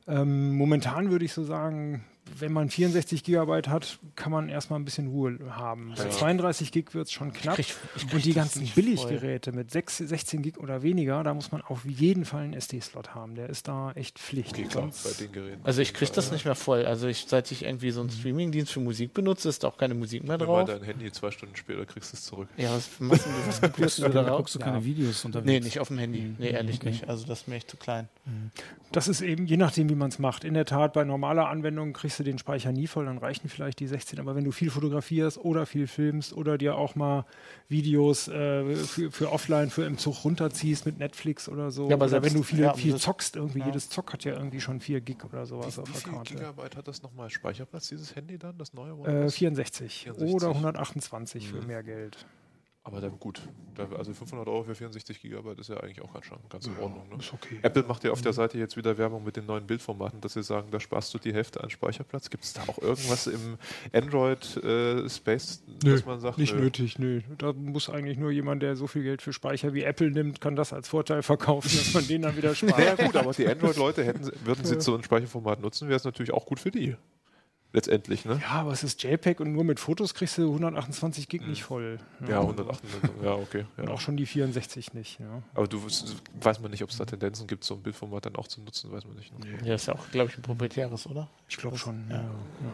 Ähm, 0.09 0.57
momentan 0.57 1.11
würde 1.11 1.27
ich 1.27 1.33
so 1.35 1.45
sagen, 1.45 2.05
wenn 2.39 2.53
man 2.53 2.71
64 2.71 3.25
Gigabyte 3.25 3.69
hat, 3.69 3.99
kann 4.17 4.33
man 4.33 4.49
erstmal 4.49 4.79
ein 4.79 4.85
bisschen 4.85 5.09
Ruhe 5.09 5.39
haben. 5.51 5.95
Bei 5.97 6.09
32 6.09 6.73
Gig 6.73 6.95
wird 6.95 7.07
es 7.07 7.13
schon 7.13 7.33
knapp. 7.33 7.57
krieg- 7.57 7.75
ich 7.97 8.03
krieg 8.07 8.15
und 8.15 8.25
die 8.25 8.33
ganzen 8.35 8.67
Billiggeräte 8.67 9.53
mit 9.53 9.71
6, 9.71 9.99
16 9.99 10.43
Gig 10.43 10.59
oder 10.59 10.83
weniger, 10.83 11.23
da 11.23 11.35
muss 11.35 11.53
man 11.53 11.63
auf 11.63 11.85
jeden 11.85 12.25
Fall 12.25 12.43
einen 12.45 12.53
SD-Slot 12.55 13.15
haben. 13.15 13.35
Der 13.35 13.49
ist 13.49 13.69
da 13.69 13.93
echt 13.93 14.19
Pflicht. 14.19 14.51
Okay, 14.53 14.65
klar, 14.65 14.83
Sonst- 14.85 15.05
bei 15.19 15.25
den 15.25 15.33
Geräten. 15.33 15.61
Also 15.65 15.83
ich 15.83 15.95
kriege 15.95 16.13
das 16.13 16.31
nicht 16.33 16.45
mehr 16.45 16.55
voll. 16.55 16.85
Also 16.87 17.07
ich, 17.09 17.25
seit 17.29 17.51
ich 17.53 17.65
irgendwie 17.65 17.91
so 17.91 18.01
einen 18.01 18.11
Streamingdienst 18.11 18.73
für 18.73 18.81
Musik 18.81 19.15
benutze, 19.15 19.49
ist 19.49 19.65
auch 19.65 19.77
keine 19.77 19.95
Musik 19.95 20.25
mehr 20.25 20.39
Nimm 20.39 20.47
mal 20.49 20.65
drauf. 20.65 20.69
dein 20.79 20.83
Handy, 20.83 21.11
zwei 21.13 21.31
Stunden 21.31 21.57
später 21.57 21.85
kriegst 21.87 22.13
du 22.13 22.17
es 22.17 22.25
zurück. 22.25 22.49
Ja, 22.57 22.73
was 22.75 22.89
machst 22.99 23.27
du, 23.27 23.31
was 23.47 23.61
kopierst 23.61 23.99
du 23.99 24.03
da 24.03 24.09
Da 24.09 24.23
raus? 24.29 24.37
guckst 24.39 24.55
du 24.55 24.59
keine 24.59 24.85
Videos 24.85 25.25
unterwegs. 25.25 25.47
Nee, 25.47 25.61
nicht 25.61 25.79
auf 25.81 25.89
dem 25.89 25.99
Handy. 25.99 26.21
Mhm. 26.21 26.37
Nee, 26.39 26.51
ehrlich 26.51 26.77
Okay. 26.77 26.89
nicht. 26.91 27.09
Also 27.09 27.27
das 27.27 27.41
ist 27.43 27.49
mir 27.49 27.57
echt 27.57 27.71
zu 27.71 27.77
klein. 27.77 28.09
Das 28.93 29.09
ist 29.09 29.21
eben, 29.21 29.47
je 29.47 29.57
nachdem, 29.57 29.89
wie 29.89 29.95
man 29.95 30.09
es 30.09 30.19
macht. 30.19 30.45
In 30.45 30.55
der 30.55 30.65
Tat, 30.65 30.93
bei 30.93 31.05
normaler 31.05 31.49
Anwendung 31.49 31.93
kriegst 31.93 32.18
du 32.19 32.25
den 32.25 32.39
Speicher 32.39 32.73
nie 32.73 32.87
voll, 32.87 33.05
dann 33.07 33.19
reichen 33.19 33.49
vielleicht 33.49 33.81
die 33.81 33.87
16. 33.87 34.19
Aber 34.21 34.35
wenn 34.35 34.45
du 34.45 34.53
viel 34.53 34.71
fotografierst 34.71 35.39
oder 35.39 35.67
viel 35.67 35.87
filmst 35.87 36.33
oder 36.33 36.59
dir 36.59 36.77
auch 36.77 36.95
mal 36.95 37.25
Videos 37.69 38.29
äh, 38.29 38.75
für, 38.77 39.11
für 39.11 39.33
offline, 39.33 39.71
für 39.71 39.85
im 39.85 39.99
Zug 39.99 40.25
runterziehst 40.25 40.87
mit 40.87 40.99
Netflix 40.99 41.49
oder 41.49 41.71
so. 41.71 41.89
Ja, 41.89 41.95
aber 41.97 42.09
selbst- 42.09 42.27
wenn 42.31 42.35
du 42.37 42.43
viel, 42.43 42.61
ja, 42.61 42.75
viel 42.75 42.97
zockst, 42.97 43.37
irgendwie 43.37 43.61
ja. 43.61 43.67
jedes 43.67 43.89
Zock 43.89 44.13
hat 44.13 44.25
ja 44.25 44.33
irgendwie 44.35 44.61
schon 44.61 44.81
4 44.81 45.01
Gig 45.01 45.25
oder 45.25 45.47
sowas 45.47 45.77
Wie, 45.77 45.81
auf 45.83 45.89
wie 45.89 45.93
der 45.93 46.01
viel 46.01 46.13
Karte. 46.13 46.35
Gigabyte 46.35 46.77
hat 46.77 46.89
das 46.89 47.03
nochmal 47.03 47.31
Speicherplatz, 47.31 47.89
dieses 47.89 48.15
Handy 48.17 48.39
dann, 48.39 48.57
das 48.59 48.73
neue? 48.73 48.91
Äh, 48.91 48.95
OnePlus? 48.95 49.35
64, 49.35 49.95
64. 50.05 50.35
oder 50.35 50.49
128 50.49 51.49
für 51.49 51.61
Mhm. 51.61 51.67
mehr 51.67 51.83
Geld. 51.83 52.27
Aber 52.88 53.02
dann 53.02 53.18
gut. 53.18 53.42
Also 53.97 54.14
500 54.14 54.49
Euro 54.49 54.64
für 54.64 54.75
64 54.75 55.21
Gigabyte 55.21 55.59
ist 55.59 55.68
ja 55.68 55.76
eigentlich 55.76 56.00
auch 56.00 56.12
ganz, 56.14 56.26
ganz 56.49 56.66
in 56.66 56.76
Ordnung. 56.78 57.07
Ne? 57.11 57.16
Ist 57.18 57.35
okay. 57.35 57.59
Apple 57.61 57.83
macht 57.83 58.02
ja 58.02 58.12
auf 58.12 58.23
der 58.23 58.33
Seite 58.33 58.57
jetzt 58.57 58.78
wieder 58.78 58.97
Werbung 58.97 59.25
mit 59.25 59.37
den 59.37 59.45
neuen 59.45 59.66
Bildformaten, 59.66 60.23
dass 60.23 60.33
sie 60.33 60.42
sagen, 60.42 60.71
da 60.71 60.80
sparst 60.80 61.12
du 61.12 61.18
die 61.18 61.35
Hälfte 61.35 61.62
an 61.62 61.68
Speicherplatz. 61.68 62.30
Gibt 62.30 62.45
es 62.45 62.54
da 62.54 62.62
auch 62.66 62.78
irgendwas 62.78 63.26
im 63.26 63.59
Android-Space, 63.92 65.62
dass 65.85 66.07
man 66.07 66.18
sagt, 66.18 66.38
Nicht 66.38 66.54
nö, 66.54 66.62
nötig, 66.62 66.99
nö. 66.99 67.21
Da 67.37 67.52
muss 67.52 67.90
eigentlich 67.90 68.16
nur 68.16 68.30
jemand, 68.30 68.62
der 68.62 68.75
so 68.75 68.87
viel 68.87 69.02
Geld 69.02 69.21
für 69.21 69.35
Speicher 69.35 69.75
wie 69.75 69.83
Apple 69.83 70.11
nimmt, 70.11 70.40
kann 70.40 70.57
das 70.57 70.73
als 70.73 70.88
Vorteil 70.88 71.23
verkaufen, 71.23 71.68
dass 71.68 71.92
man 71.92 72.07
den 72.09 72.23
dann 72.23 72.38
wieder 72.38 72.54
spart. 72.54 72.78
Naja 72.78 72.95
gut, 72.95 73.16
aber 73.16 73.33
die 73.33 73.47
Android-Leute 73.47 74.14
würden 74.45 74.64
sie 74.64 74.80
so 74.80 74.95
ein 74.95 75.02
Speicherformat 75.02 75.61
nutzen, 75.61 75.88
wäre 75.88 75.99
es 75.99 76.04
natürlich 76.04 76.33
auch 76.33 76.47
gut 76.47 76.59
für 76.59 76.71
die. 76.71 76.97
Letztendlich, 77.75 78.25
ne? 78.25 78.41
Ja, 78.43 78.61
aber 78.61 78.73
es 78.73 78.83
ist 78.83 79.03
JPEG 79.03 79.41
und 79.41 79.53
nur 79.53 79.63
mit 79.63 79.79
Fotos 79.79 80.15
kriegst 80.15 80.39
du 80.39 80.51
128 80.51 81.29
Gig 81.29 81.43
Mhm. 81.43 81.49
nicht 81.51 81.65
voll. 81.65 81.99
Ja, 82.27 82.41
108. 82.41 82.83
Ja, 83.23 83.35
okay. 83.35 83.67
Und 83.77 83.89
Ja. 83.89 83.91
auch 83.91 84.01
schon 84.01 84.17
die 84.17 84.25
64 84.25 84.95
nicht. 84.95 85.21
Ja. 85.21 85.43
Aber 85.55 85.67
du 85.69 85.83
weiß 85.85 86.61
man 86.61 86.71
nicht, 86.71 86.83
ob 86.83 86.89
es 86.89 86.97
da 86.97 87.05
Tendenzen 87.05 87.47
gibt, 87.47 87.65
so 87.65 87.75
ein 87.75 87.83
Bildformat 87.83 88.25
dann 88.25 88.37
auch 88.37 88.49
zu 88.49 88.63
nutzen, 88.63 88.91
weiß 88.91 89.05
man 89.07 89.17
nicht. 89.17 89.39
Ne? 89.39 89.47
Ja, 89.69 89.75
ist 89.75 89.87
ja 89.87 89.95
auch, 89.95 90.11
glaube 90.11 90.31
ich, 90.31 90.39
ein 90.39 90.43
proprietäres, 90.43 91.07
oder? 91.07 91.29
Ich 91.47 91.59
glaube 91.59 91.77
schon. 91.77 92.07
Ja. 92.09 92.17
Ja. 92.17 92.23
Ja. 92.23 92.31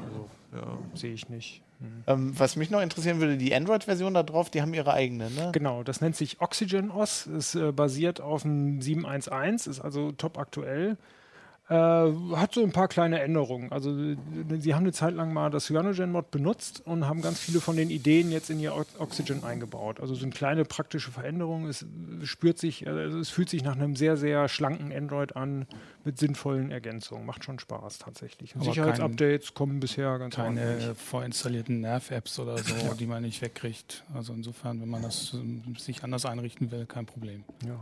Also, 0.07 0.31
ja. 0.67 0.79
Sehe 0.97 1.13
ich 1.13 1.29
nicht. 1.29 1.61
Hm. 1.81 2.05
Ähm, 2.07 2.39
was 2.39 2.55
mich 2.55 2.71
noch 2.71 2.81
interessieren 2.81 3.19
würde, 3.19 3.37
die 3.37 3.53
Android-Version 3.53 4.15
da 4.15 4.23
drauf, 4.23 4.49
die 4.49 4.63
haben 4.63 4.75
ihre 4.75 4.93
eigene, 4.93 5.29
ne? 5.29 5.51
Genau, 5.53 5.83
das 5.83 6.01
nennt 6.03 6.15
sich 6.15 6.41
Oxygen 6.41 6.93
OS, 6.93 7.27
ist 7.27 7.57
äh, 7.57 7.73
basiert 7.73 8.21
auf 8.21 8.43
dem 8.43 8.81
711, 8.81 9.67
ist 9.67 9.81
also 9.81 10.13
top 10.13 10.39
aktuell. 10.39 10.97
Äh, 11.67 11.75
hat 11.75 12.53
so 12.53 12.63
ein 12.63 12.73
paar 12.73 12.89
kleine 12.89 13.23
Änderungen. 13.23 13.73
Also 13.73 13.91
äh, 13.91 14.17
sie 14.59 14.75
haben 14.75 14.83
eine 14.83 14.93
Zeit 14.93 15.15
lang 15.15 15.33
mal 15.33 15.49
das 15.49 15.67
Cyanogen-Mod 15.67 16.31
benutzt 16.31 16.83
und 16.85 17.07
haben 17.09 17.23
ganz 17.23 17.41
viele 17.41 17.59
von 17.61 17.75
den 17.75 17.89
Ideen 17.89 18.31
jetzt 18.31 18.51
in 18.51 18.61
ihr 18.61 18.75
Oxygen 18.99 19.45
eingebaut. 19.45 19.99
Also 19.99 20.15
sind 20.15 20.35
kleine 20.35 20.67
praktische 20.67 21.11
Veränderungen. 21.11 21.67
Es 21.67 21.83
äh, 21.83 21.87
spürt 22.27 22.59
sich, 22.59 22.87
also 22.87 23.19
es 23.19 23.31
fühlt 23.31 23.49
sich 23.49 23.65
nach 23.65 23.77
einem 23.77 23.97
sehr, 23.97 24.19
sehr 24.19 24.49
schlanken 24.49 24.93
Android 24.93 25.37
an 25.37 25.67
mit 26.05 26.19
sinnvollen 26.19 26.71
Ergänzungen. 26.71 27.25
Macht 27.27 27.45
schon 27.45 27.59
Spaß 27.59 27.99
tatsächlich. 27.99 28.55
Aber 28.55 28.65
Sicherheitsupdates 28.65 29.55
kommen 29.55 29.81
bisher 29.81 30.19
ganz 30.19 30.35
Keine 30.35 30.61
ordentlich. 30.61 30.99
vorinstallierten 30.99 31.81
Nerv-Apps 31.81 32.39
oder 32.39 32.59
so, 32.59 32.75
die 32.99 33.07
man 33.07 33.23
nicht 33.23 33.41
wegkriegt. 33.43 34.05
Also 34.15 34.33
insofern, 34.33 34.81
wenn 34.81 34.89
man 34.89 35.03
das 35.03 35.33
ähm, 35.35 35.63
sich 35.79 36.03
anders 36.05 36.27
einrichten 36.27 36.71
will, 36.71 36.87
kein 36.87 37.07
Problem. 37.07 37.45
Ja. 37.65 37.79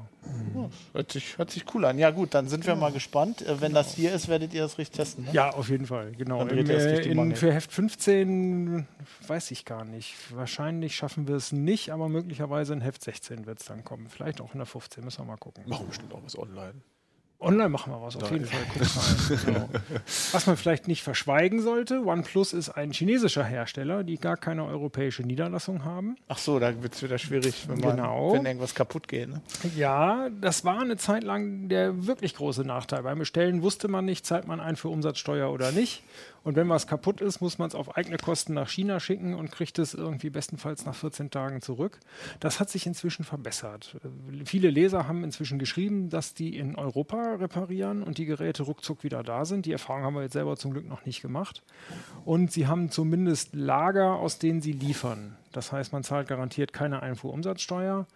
Ja, 0.54 0.70
hört, 0.92 1.12
sich, 1.12 1.38
hört 1.38 1.50
sich 1.50 1.64
cool 1.74 1.84
an. 1.84 1.98
Ja 1.98 2.10
gut, 2.10 2.34
dann 2.34 2.48
sind 2.48 2.66
wir 2.66 2.76
mal 2.76 2.92
gespannt. 2.92 3.42
Äh, 3.42 3.60
Wenn 3.60 3.72
das 3.72 3.94
hier 3.94 4.12
ist, 4.12 4.28
werdet 4.28 4.54
ihr 4.54 4.62
das 4.62 4.78
richtig 4.78 4.96
testen, 4.96 5.24
ne? 5.24 5.32
Ja, 5.32 5.50
auf 5.50 5.68
jeden 5.68 5.86
Fall, 5.86 6.12
genau. 6.12 6.44
Dann 6.44 6.56
Im, 6.56 6.70
äh, 6.70 7.00
in, 7.00 7.36
für 7.36 7.52
Heft 7.52 7.72
15 7.72 8.86
weiß 9.26 9.50
ich 9.50 9.64
gar 9.64 9.84
nicht. 9.84 10.14
Wahrscheinlich 10.34 10.94
schaffen 10.94 11.26
wir 11.26 11.36
es 11.36 11.52
nicht, 11.52 11.90
aber 11.90 12.08
möglicherweise 12.08 12.72
in 12.72 12.80
Heft 12.80 13.02
16 13.02 13.46
wird 13.46 13.60
es 13.60 13.66
dann 13.66 13.84
kommen. 13.84 14.06
Vielleicht 14.08 14.40
auch 14.40 14.52
in 14.52 14.58
der 14.58 14.66
15, 14.66 15.04
müssen 15.04 15.22
wir 15.22 15.24
mal 15.24 15.36
gucken. 15.36 15.64
Machen 15.66 15.86
bestimmt 15.88 16.12
auch 16.12 16.22
was 16.24 16.38
online. 16.38 16.74
Online 17.42 17.68
machen 17.68 17.92
wir 17.92 18.00
was, 18.00 18.16
auf 18.16 18.30
Nein. 18.30 18.32
jeden 18.34 18.46
Fall. 18.46 19.38
Genau. 19.44 19.68
Was 20.32 20.46
man 20.46 20.56
vielleicht 20.56 20.86
nicht 20.88 21.02
verschweigen 21.02 21.60
sollte, 21.60 22.04
OnePlus 22.04 22.52
ist 22.52 22.70
ein 22.70 22.92
chinesischer 22.92 23.44
Hersteller, 23.44 24.04
die 24.04 24.16
gar 24.18 24.36
keine 24.36 24.64
europäische 24.64 25.22
Niederlassung 25.22 25.84
haben. 25.84 26.16
Ach 26.28 26.38
so, 26.38 26.58
da 26.58 26.82
wird 26.82 26.94
es 26.94 27.02
wieder 27.02 27.18
schwierig, 27.18 27.68
wenn, 27.68 27.80
man, 27.80 27.96
Genau. 27.96 28.32
wenn 28.34 28.46
irgendwas 28.46 28.74
kaputt 28.74 29.08
geht. 29.08 29.28
Ne? 29.28 29.40
Ja, 29.76 30.28
das 30.40 30.64
war 30.64 30.80
eine 30.80 30.96
Zeit 30.96 31.24
lang 31.24 31.68
der 31.68 32.06
wirklich 32.06 32.34
große 32.34 32.62
Nachteil. 32.62 33.02
Beim 33.02 33.18
Bestellen 33.18 33.62
wusste 33.62 33.88
man 33.88 34.04
nicht, 34.04 34.24
zahlt 34.26 34.46
man 34.46 34.60
ein 34.60 34.76
für 34.76 34.88
Umsatzsteuer 34.88 35.50
oder 35.50 35.72
nicht. 35.72 36.02
Und 36.44 36.56
wenn 36.56 36.68
was 36.68 36.86
kaputt 36.86 37.20
ist, 37.20 37.40
muss 37.40 37.58
man 37.58 37.68
es 37.68 37.74
auf 37.74 37.96
eigene 37.96 38.16
Kosten 38.16 38.54
nach 38.54 38.68
China 38.68 39.00
schicken 39.00 39.34
und 39.34 39.50
kriegt 39.50 39.78
es 39.78 39.94
irgendwie 39.94 40.30
bestenfalls 40.30 40.84
nach 40.84 40.94
14 40.94 41.30
Tagen 41.30 41.60
zurück. 41.60 42.00
Das 42.40 42.58
hat 42.58 42.68
sich 42.68 42.86
inzwischen 42.86 43.24
verbessert. 43.24 43.96
Viele 44.44 44.70
Leser 44.70 45.06
haben 45.06 45.24
inzwischen 45.24 45.58
geschrieben, 45.58 46.10
dass 46.10 46.34
die 46.34 46.56
in 46.56 46.76
Europa 46.76 47.34
reparieren 47.34 48.02
und 48.02 48.18
die 48.18 48.26
Geräte 48.26 48.64
ruckzuck 48.64 49.04
wieder 49.04 49.22
da 49.22 49.44
sind. 49.44 49.66
Die 49.66 49.72
Erfahrung 49.72 50.02
haben 50.02 50.14
wir 50.14 50.22
jetzt 50.22 50.32
selber 50.32 50.56
zum 50.56 50.72
Glück 50.72 50.88
noch 50.88 51.06
nicht 51.06 51.22
gemacht. 51.22 51.62
Und 52.24 52.50
sie 52.50 52.66
haben 52.66 52.90
zumindest 52.90 53.54
Lager, 53.54 54.16
aus 54.16 54.38
denen 54.38 54.60
sie 54.60 54.72
liefern. 54.72 55.36
Das 55.52 55.70
heißt, 55.70 55.92
man 55.92 56.02
zahlt 56.02 56.28
garantiert 56.28 56.72
keine 56.72 57.02
Einfuhrumsatzsteuer 57.02 58.06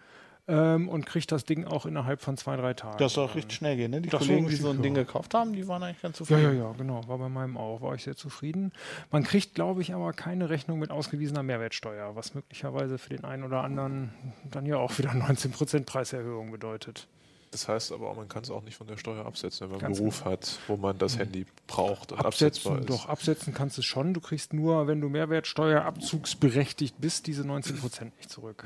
ähm, 0.47 0.87
und 0.89 1.05
kriegt 1.05 1.31
das 1.31 1.43
Ding 1.45 1.65
auch 1.65 1.85
innerhalb 1.85 2.21
von 2.21 2.37
zwei, 2.37 2.55
drei 2.55 2.73
Tagen. 2.73 2.97
Das 2.99 3.13
soll 3.13 3.25
auch 3.25 3.35
richtig 3.35 3.57
schnell 3.57 3.75
gehen. 3.75 3.91
Ne? 3.91 4.01
Die 4.01 4.09
Das 4.09 4.21
Kollegen, 4.21 4.47
die 4.47 4.55
so 4.55 4.69
ein 4.69 4.77
ja. 4.77 4.81
Ding 4.81 4.93
gekauft 4.93 5.33
haben, 5.33 5.53
die 5.53 5.67
waren 5.67 5.83
eigentlich 5.83 6.01
ganz 6.01 6.17
Ja, 6.19 6.25
zufrieden. 6.25 6.57
ja, 6.57 6.65
ja, 6.69 6.71
genau. 6.77 7.07
War 7.07 7.17
bei 7.17 7.29
meinem 7.29 7.57
auch. 7.57 7.81
War 7.81 7.95
ich 7.95 8.03
sehr 8.03 8.15
zufrieden. 8.15 8.71
Man 9.11 9.23
kriegt, 9.23 9.55
glaube 9.55 9.81
ich, 9.81 9.93
aber 9.93 10.13
keine 10.13 10.49
Rechnung 10.49 10.79
mit 10.79 10.89
ausgewiesener 10.91 11.43
Mehrwertsteuer, 11.43 12.15
was 12.15 12.33
möglicherweise 12.33 12.97
für 12.97 13.09
den 13.09 13.25
einen 13.25 13.43
oder 13.43 13.63
anderen 13.63 14.11
dann 14.49 14.65
ja 14.65 14.77
auch 14.77 14.97
wieder 14.97 15.11
19% 15.11 15.85
Preiserhöhung 15.85 16.51
bedeutet. 16.51 17.07
Das 17.51 17.67
heißt 17.69 17.93
aber, 17.93 18.09
auch, 18.09 18.15
man 18.17 18.27
kann 18.27 18.43
es 18.43 18.51
auch 18.51 18.61
nicht 18.61 18.75
von 18.75 18.87
der 18.87 18.97
Steuer 18.97 19.25
absetzen, 19.25 19.69
wenn 19.69 19.77
man 19.77 19.85
einen 19.85 19.95
Beruf 19.95 20.25
hat, 20.25 20.59
wo 20.67 20.75
man 20.75 20.97
das 20.97 21.17
Handy 21.17 21.45
braucht 21.65 22.11
und 22.11 22.19
Absetzen, 22.19 22.73
absetzbar 22.73 22.79
ist. 22.79 22.89
doch, 22.89 23.07
absetzen 23.07 23.53
kannst 23.53 23.77
du 23.77 23.81
es 23.81 23.85
schon. 23.85 24.13
Du 24.13 24.19
kriegst 24.19 24.51
nur, 24.53 24.85
wenn 24.87 24.99
du 24.99 25.07
Mehrwertsteuerabzugsberechtigt 25.07 26.99
bist, 26.99 27.25
diese 27.27 27.43
19% 27.43 28.11
nicht 28.17 28.29
zurück. 28.29 28.65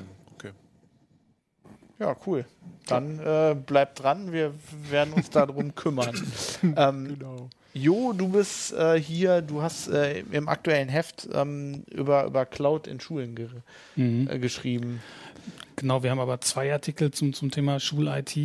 Ja, 2.02 2.16
cool. 2.26 2.46
Dann 2.88 3.20
äh, 3.20 3.56
bleibt 3.56 4.02
dran, 4.02 4.32
wir 4.34 4.56
werden 4.90 5.14
uns 5.14 5.30
darum 5.30 5.76
kümmern. 5.76 6.20
ähm, 6.76 7.16
Genau. 7.20 7.50
Jo, 7.74 8.12
du 8.12 8.28
bist 8.28 8.74
äh, 8.74 9.00
hier, 9.00 9.42
du 9.42 9.62
hast 9.62 9.88
äh, 9.88 10.24
im 10.32 10.50
aktuellen 10.50 10.90
Heft 10.90 11.30
ähm, 11.32 11.84
über, 11.90 12.26
über 12.26 12.46
Cloud 12.46 12.86
in 12.88 13.00
Schulen 13.00 13.34
ge 13.36 13.48
äh, 13.96 14.40
geschrieben. 14.40 15.00
Genau, 15.82 16.04
wir 16.04 16.12
haben 16.12 16.20
aber 16.20 16.40
zwei 16.42 16.72
Artikel 16.72 17.12
zum, 17.12 17.34
zum 17.34 17.50
Thema 17.50 17.80
Schul-IT. 17.80 18.38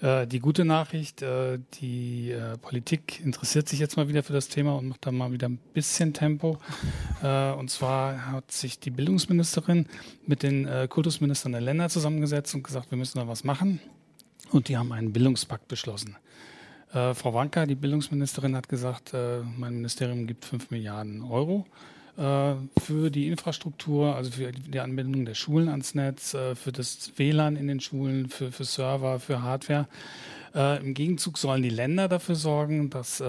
Äh, 0.00 0.26
die 0.26 0.38
gute 0.38 0.64
Nachricht, 0.64 1.20
äh, 1.20 1.58
die 1.74 2.30
äh, 2.30 2.56
Politik 2.56 3.20
interessiert 3.22 3.68
sich 3.68 3.78
jetzt 3.80 3.96
mal 3.96 4.08
wieder 4.08 4.22
für 4.22 4.32
das 4.32 4.48
Thema 4.48 4.76
und 4.76 4.88
macht 4.88 5.04
da 5.04 5.12
mal 5.12 5.30
wieder 5.30 5.48
ein 5.48 5.58
bisschen 5.74 6.14
Tempo. 6.14 6.58
Äh, 7.22 7.52
und 7.52 7.70
zwar 7.70 8.32
hat 8.32 8.50
sich 8.50 8.78
die 8.78 8.90
Bildungsministerin 8.90 9.88
mit 10.26 10.42
den 10.42 10.66
äh, 10.66 10.88
Kultusministern 10.88 11.52
der 11.52 11.60
Länder 11.60 11.90
zusammengesetzt 11.90 12.54
und 12.54 12.62
gesagt, 12.62 12.90
wir 12.90 12.96
müssen 12.96 13.18
da 13.18 13.28
was 13.28 13.44
machen. 13.44 13.80
Und 14.50 14.68
die 14.68 14.78
haben 14.78 14.92
einen 14.92 15.12
Bildungspakt 15.12 15.68
beschlossen. 15.68 16.16
Äh, 16.94 17.12
Frau 17.12 17.34
Wanka, 17.34 17.66
die 17.66 17.74
Bildungsministerin, 17.74 18.56
hat 18.56 18.70
gesagt, 18.70 19.12
mein 19.12 19.74
Ministerium 19.74 20.26
gibt 20.26 20.46
5 20.46 20.70
Milliarden 20.70 21.22
Euro 21.22 21.66
für 22.20 23.10
die 23.10 23.28
Infrastruktur, 23.28 24.14
also 24.14 24.30
für 24.30 24.52
die 24.52 24.80
Anbindung 24.80 25.24
der 25.24 25.34
Schulen 25.34 25.68
ans 25.68 25.94
Netz, 25.94 26.34
äh, 26.34 26.54
für 26.54 26.70
das 26.70 27.12
WLAN 27.16 27.56
in 27.56 27.66
den 27.66 27.80
Schulen, 27.80 28.28
für, 28.28 28.52
für 28.52 28.64
Server, 28.64 29.18
für 29.20 29.42
Hardware. 29.42 29.86
Äh, 30.54 30.80
Im 30.80 30.94
Gegenzug 30.94 31.38
sollen 31.38 31.62
die 31.62 31.70
Länder 31.70 32.08
dafür 32.08 32.34
sorgen, 32.34 32.90
dass 32.90 33.20
äh, 33.20 33.26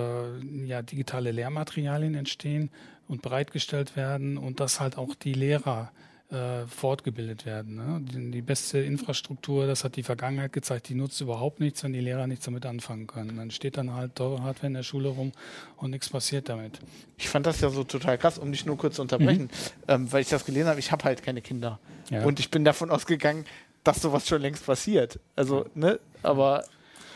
ja, 0.66 0.82
digitale 0.82 1.32
Lehrmaterialien 1.32 2.16
entstehen 2.16 2.70
und 3.08 3.22
bereitgestellt 3.22 3.96
werden 3.96 4.38
und 4.38 4.60
dass 4.60 4.80
halt 4.80 4.98
auch 4.98 5.16
die 5.16 5.34
Lehrer 5.34 5.92
äh, 6.32 6.66
fortgebildet 6.66 7.46
werden. 7.46 7.76
Ne? 7.76 8.02
Die, 8.02 8.32
die 8.32 8.42
beste 8.42 8.80
Infrastruktur, 8.80 9.68
das 9.68 9.84
hat 9.84 9.96
die 9.96 10.04
Vergangenheit 10.04 10.54
gezeigt, 10.54 10.90
die 10.90 10.96
nutzt 10.96 11.20
überhaupt 11.20 11.60
nichts, 11.60 11.84
wenn 11.84 11.94
die 11.94 12.00
Lehrer 12.00 12.28
nichts 12.28 12.46
damit 12.46 12.66
anfangen 12.66 13.08
können. 13.08 13.36
Dann 13.38 13.52
steht 13.52 13.78
dann 13.78 13.94
halt 13.94 14.16
teure 14.16 14.42
Hardware 14.42 14.68
in 14.68 14.74
der 14.74 14.84
Schule 14.84 15.10
rum 15.10 15.34
und 15.78 15.92
nichts 15.92 16.10
passiert 16.10 16.50
damit. 16.50 16.80
Ich 17.18 17.30
fand 17.30 17.46
das 17.46 17.60
ja 17.62 17.70
so 17.70 17.84
total 17.84 18.18
krass, 18.18 18.38
um 18.38 18.52
dich 18.52 18.66
nur 18.66 18.78
kurz 18.78 18.96
zu 18.96 19.02
unterbrechen, 19.02 19.50
ähm, 19.88 20.12
weil 20.12 20.22
ich 20.22 20.30
das 20.30 20.46
gelesen 20.46 20.68
habe, 20.68 20.80
ich 20.80 20.92
habe 20.92 21.04
halt 21.04 21.22
keine 21.22 21.42
Kinder. 21.42 21.80
Ja. 22.10 22.24
Und 22.24 22.40
ich 22.40 22.50
bin 22.50 22.64
davon 22.64 22.92
ausgegangen, 22.92 23.46
dass 23.84 24.02
sowas 24.02 24.28
schon 24.28 24.42
längst 24.42 24.66
passiert. 24.66 25.20
Also, 25.36 25.66
ne, 25.76 26.00
aber 26.24 26.64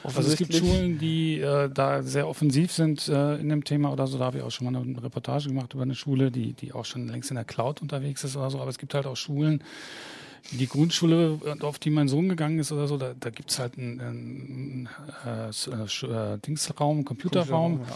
Also 0.05 0.21
es 0.21 0.37
gibt 0.37 0.53
Schulen, 0.53 0.97
die 0.99 1.39
äh, 1.39 1.69
da 1.69 2.03
sehr 2.03 2.27
offensiv 2.27 2.71
sind 2.71 3.07
äh, 3.07 3.35
in 3.35 3.49
dem 3.49 3.63
Thema 3.63 3.91
oder 3.91 4.07
so. 4.07 4.17
Da 4.17 4.25
habe 4.25 4.37
ich 4.37 4.43
auch 4.43 4.51
schon 4.51 4.71
mal 4.71 4.79
eine 4.79 5.03
Reportage 5.03 5.49
gemacht 5.49 5.73
über 5.73 5.83
eine 5.83 5.95
Schule, 5.95 6.31
die, 6.31 6.53
die 6.53 6.73
auch 6.73 6.85
schon 6.85 7.07
längst 7.07 7.31
in 7.31 7.35
der 7.35 7.45
Cloud 7.45 7.81
unterwegs 7.81 8.23
ist 8.23 8.35
oder 8.35 8.49
so. 8.49 8.59
Aber 8.59 8.69
es 8.69 8.77
gibt 8.77 8.93
halt 8.93 9.05
auch 9.05 9.17
Schulen, 9.17 9.63
die 10.51 10.67
Grundschule, 10.67 11.39
auf 11.61 11.79
die 11.79 11.89
mein 11.89 12.07
Sohn 12.07 12.29
gegangen 12.29 12.59
ist 12.59 12.71
oder 12.71 12.87
so, 12.87 12.97
da, 12.97 13.13
da 13.19 13.29
gibt 13.29 13.51
es 13.51 13.59
halt 13.59 13.77
einen, 13.77 13.99
einen 13.99 14.89
äh, 15.25 15.49
äh, 15.49 16.37
Dingsraum, 16.39 17.03
Computerraum. 17.05 17.81
Ja. 17.81 17.95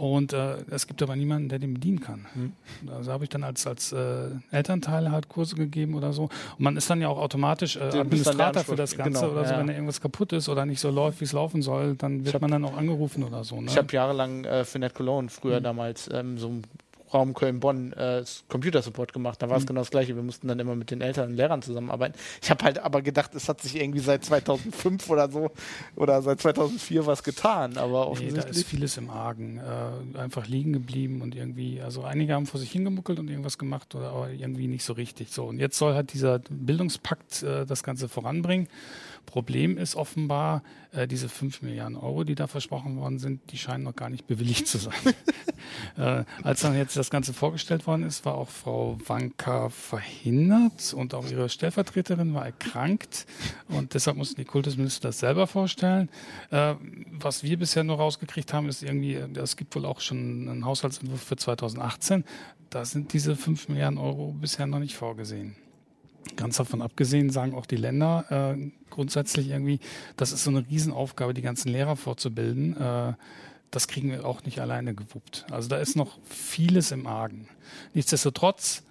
Und 0.00 0.32
äh, 0.32 0.56
es 0.70 0.86
gibt 0.86 1.02
aber 1.02 1.14
niemanden, 1.14 1.50
der 1.50 1.58
den 1.58 1.74
bedienen 1.74 2.00
kann. 2.00 2.26
Mhm. 2.34 2.52
Also 2.90 3.12
habe 3.12 3.24
ich 3.24 3.30
dann 3.30 3.44
als, 3.44 3.66
als 3.66 3.92
äh, 3.92 4.30
Elternteil 4.50 5.10
halt 5.10 5.28
Kurse 5.28 5.56
gegeben 5.56 5.94
oder 5.94 6.14
so. 6.14 6.22
Und 6.22 6.60
man 6.60 6.76
ist 6.78 6.88
dann 6.88 7.02
ja 7.02 7.08
auch 7.08 7.18
automatisch 7.18 7.76
äh, 7.76 7.80
Administrator 7.80 8.64
für 8.64 8.76
das 8.76 8.96
Ganze 8.96 9.20
genau, 9.20 9.32
oder 9.32 9.44
so. 9.44 9.52
Ja. 9.52 9.58
Wenn 9.58 9.66
da 9.66 9.74
irgendwas 9.74 10.00
kaputt 10.00 10.32
ist 10.32 10.48
oder 10.48 10.64
nicht 10.64 10.80
so 10.80 10.88
läuft, 10.88 11.20
wie 11.20 11.24
es 11.24 11.32
laufen 11.32 11.60
soll, 11.60 11.96
dann 11.96 12.24
wird 12.24 12.34
hab, 12.34 12.40
man 12.40 12.50
dann 12.50 12.64
auch 12.64 12.78
angerufen 12.78 13.24
oder 13.24 13.44
so. 13.44 13.60
Ne? 13.60 13.66
Ich 13.66 13.76
habe 13.76 13.92
jahrelang 13.92 14.44
äh, 14.44 14.64
für 14.64 14.78
Net 14.78 14.94
Cologne 14.94 15.28
früher 15.28 15.60
mhm. 15.60 15.64
damals 15.64 16.08
ähm, 16.10 16.38
so 16.38 16.48
ein 16.48 16.62
Raum 17.12 17.34
Köln-Bonn 17.34 17.92
äh, 17.92 18.24
Computersupport 18.48 19.12
gemacht. 19.12 19.42
Da 19.42 19.48
war 19.48 19.56
es 19.56 19.64
mhm. 19.64 19.68
genau 19.68 19.80
das 19.80 19.90
Gleiche. 19.90 20.14
Wir 20.16 20.22
mussten 20.22 20.48
dann 20.48 20.58
immer 20.58 20.74
mit 20.74 20.90
den 20.90 21.00
Eltern 21.00 21.30
und 21.30 21.36
Lehrern 21.36 21.62
zusammenarbeiten. 21.62 22.18
Ich 22.42 22.50
habe 22.50 22.64
halt 22.64 22.78
aber 22.78 23.02
gedacht, 23.02 23.34
es 23.34 23.48
hat 23.48 23.60
sich 23.60 23.76
irgendwie 23.76 24.00
seit 24.00 24.24
2005 24.24 25.10
oder 25.10 25.30
so 25.30 25.50
oder 25.96 26.22
seit 26.22 26.40
2004 26.40 27.06
was 27.06 27.22
getan. 27.22 27.76
Aber 27.76 28.12
nee, 28.18 28.30
da 28.30 28.42
ist 28.42 28.66
vieles 28.66 28.96
im 28.96 29.10
Argen. 29.10 29.58
Äh, 29.58 30.18
einfach 30.18 30.46
liegen 30.46 30.72
geblieben 30.72 31.22
und 31.22 31.34
irgendwie, 31.34 31.80
also 31.80 32.02
einige 32.02 32.34
haben 32.34 32.46
vor 32.46 32.60
sich 32.60 32.70
hingemuckelt 32.70 33.18
und 33.18 33.28
irgendwas 33.28 33.58
gemacht, 33.58 33.94
oder 33.94 34.10
aber 34.10 34.30
irgendwie 34.30 34.66
nicht 34.66 34.84
so 34.84 34.92
richtig. 34.92 35.32
So 35.32 35.46
und 35.46 35.58
jetzt 35.58 35.78
soll 35.78 35.94
halt 35.94 36.12
dieser 36.12 36.40
Bildungspakt 36.48 37.42
äh, 37.42 37.66
das 37.66 37.82
Ganze 37.82 38.08
voranbringen. 38.08 38.68
Problem 39.30 39.78
ist 39.78 39.94
offenbar, 39.94 40.64
äh, 40.90 41.06
diese 41.06 41.28
5 41.28 41.62
Milliarden 41.62 41.96
Euro, 41.96 42.24
die 42.24 42.34
da 42.34 42.48
versprochen 42.48 42.96
worden 42.96 43.20
sind, 43.20 43.52
die 43.52 43.58
scheinen 43.58 43.84
noch 43.84 43.94
gar 43.94 44.10
nicht 44.10 44.26
bewilligt 44.26 44.66
zu 44.66 44.78
sein. 44.78 44.94
äh, 45.96 46.24
als 46.42 46.62
dann 46.62 46.76
jetzt 46.76 46.96
das 46.96 47.10
Ganze 47.10 47.32
vorgestellt 47.32 47.86
worden 47.86 48.02
ist, 48.02 48.24
war 48.24 48.34
auch 48.34 48.48
Frau 48.48 48.98
Wanka 49.06 49.68
verhindert 49.68 50.92
und 50.94 51.14
auch 51.14 51.30
ihre 51.30 51.48
Stellvertreterin 51.48 52.34
war 52.34 52.44
erkrankt 52.44 53.24
und 53.68 53.94
deshalb 53.94 54.16
mussten 54.16 54.40
die 54.40 54.44
Kultusminister 54.44 55.08
das 55.08 55.20
selber 55.20 55.46
vorstellen. 55.46 56.08
Äh, 56.50 56.74
was 57.12 57.44
wir 57.44 57.56
bisher 57.56 57.84
nur 57.84 57.98
rausgekriegt 57.98 58.52
haben, 58.52 58.68
ist 58.68 58.82
irgendwie, 58.82 59.14
es 59.14 59.56
gibt 59.56 59.76
wohl 59.76 59.86
auch 59.86 60.00
schon 60.00 60.48
einen 60.48 60.64
Haushaltsentwurf 60.64 61.22
für 61.22 61.36
2018. 61.36 62.24
Da 62.68 62.84
sind 62.84 63.12
diese 63.12 63.36
5 63.36 63.68
Milliarden 63.68 63.98
Euro 63.98 64.32
bisher 64.32 64.66
noch 64.66 64.80
nicht 64.80 64.96
vorgesehen. 64.96 65.54
Ganz 66.36 66.56
davon 66.56 66.82
abgesehen 66.82 67.30
sagen 67.30 67.54
auch 67.54 67.66
die 67.66 67.76
Länder 67.76 68.54
äh, 68.56 68.70
grundsätzlich 68.90 69.48
irgendwie, 69.48 69.80
das 70.16 70.32
ist 70.32 70.44
so 70.44 70.50
eine 70.50 70.66
Riesenaufgabe, 70.68 71.34
die 71.34 71.42
ganzen 71.42 71.70
Lehrer 71.70 71.96
vorzubilden. 71.96 72.76
Äh, 72.76 73.14
das 73.70 73.86
kriegen 73.86 74.10
wir 74.10 74.24
auch 74.24 74.42
nicht 74.44 74.60
alleine 74.60 74.94
gewuppt. 74.94 75.46
Also 75.50 75.68
da 75.68 75.76
ist 75.76 75.96
noch 75.96 76.18
vieles 76.24 76.90
im 76.90 77.06
Argen. 77.06 77.48
Nichtsdestotrotz 77.94 78.82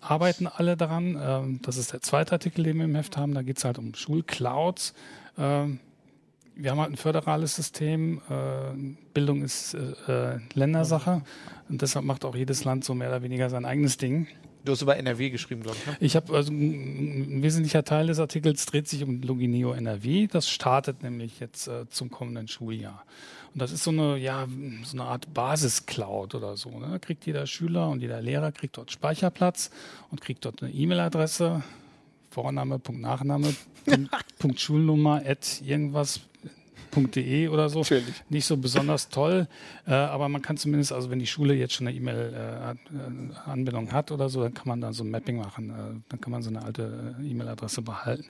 arbeiten 0.00 0.46
alle 0.46 0.76
daran. 0.76 1.18
Ähm, 1.20 1.60
das 1.62 1.76
ist 1.76 1.92
der 1.92 2.00
zweite 2.00 2.32
Artikel, 2.32 2.64
den 2.64 2.78
wir 2.78 2.84
im 2.84 2.94
Heft 2.94 3.16
haben. 3.16 3.34
Da 3.34 3.42
geht 3.42 3.58
es 3.58 3.64
halt 3.64 3.78
um 3.78 3.94
Schulclouds. 3.94 4.94
Ähm, 5.38 5.78
wir 6.56 6.72
haben 6.72 6.80
halt 6.80 6.90
ein 6.90 6.96
föderales 6.96 7.54
System. 7.56 8.20
Äh, 8.28 8.96
Bildung 9.14 9.42
ist 9.42 9.74
äh, 9.74 10.38
Ländersache. 10.54 11.22
Und 11.68 11.82
deshalb 11.82 12.04
macht 12.04 12.24
auch 12.24 12.34
jedes 12.34 12.64
Land 12.64 12.84
so 12.84 12.94
mehr 12.94 13.08
oder 13.08 13.22
weniger 13.22 13.48
sein 13.48 13.64
eigenes 13.64 13.96
Ding. 13.96 14.26
Du 14.64 14.72
hast 14.72 14.82
über 14.82 14.96
NRW 14.96 15.30
geschrieben, 15.30 15.62
glaube 15.62 15.78
ich. 15.80 15.86
Ne? 15.86 15.96
Ich 16.00 16.16
habe 16.16 16.34
also 16.34 16.52
ein 16.52 17.42
wesentlicher 17.42 17.82
Teil 17.84 18.08
des 18.08 18.18
Artikels 18.18 18.66
dreht 18.66 18.88
sich 18.88 19.02
um 19.02 19.22
Logineo 19.22 19.72
NRW. 19.72 20.26
Das 20.26 20.50
startet 20.50 21.02
nämlich 21.02 21.40
jetzt 21.40 21.68
äh, 21.68 21.88
zum 21.88 22.10
kommenden 22.10 22.46
Schuljahr. 22.46 23.04
Und 23.54 23.62
das 23.62 23.72
ist 23.72 23.84
so 23.84 23.90
eine, 23.90 24.16
ja, 24.18 24.46
so 24.84 24.96
eine 24.96 25.08
Art 25.08 25.32
Basis-Cloud 25.32 26.34
oder 26.34 26.56
so. 26.56 26.70
Ne? 26.78 26.88
Da 26.90 26.98
kriegt 26.98 27.26
jeder 27.26 27.46
Schüler 27.46 27.88
und 27.88 28.00
jeder 28.00 28.20
Lehrer 28.20 28.52
kriegt 28.52 28.76
dort 28.76 28.92
Speicherplatz 28.92 29.70
und 30.10 30.20
kriegt 30.20 30.44
dort 30.44 30.62
eine 30.62 30.72
E-Mail-Adresse, 30.72 31.62
Vorname, 32.30 32.78
Punkt, 32.78 33.00
Nachname, 33.00 33.54
Punkt, 34.38 34.60
Schulnummer, 34.60 35.22
at 35.26 35.60
irgendwas, 35.62 36.20
.de 36.90 37.48
oder 37.48 37.68
so. 37.68 37.80
Natürlich. 37.80 38.22
Nicht 38.28 38.46
so 38.46 38.56
besonders 38.56 39.08
toll, 39.08 39.48
äh, 39.86 39.92
aber 39.92 40.28
man 40.28 40.42
kann 40.42 40.56
zumindest, 40.56 40.92
also 40.92 41.10
wenn 41.10 41.18
die 41.18 41.26
Schule 41.26 41.54
jetzt 41.54 41.74
schon 41.74 41.86
eine 41.86 41.96
E-Mail-Anbindung 41.96 43.88
äh, 43.88 43.92
hat 43.92 44.10
oder 44.10 44.28
so, 44.28 44.42
dann 44.42 44.54
kann 44.54 44.68
man 44.68 44.80
da 44.80 44.92
so 44.92 45.04
ein 45.04 45.10
Mapping 45.10 45.36
machen. 45.38 45.70
Äh, 45.70 46.00
dann 46.08 46.20
kann 46.20 46.30
man 46.30 46.42
so 46.42 46.50
eine 46.50 46.62
alte 46.62 47.16
äh, 47.20 47.26
E-Mail-Adresse 47.26 47.82
behalten. 47.82 48.26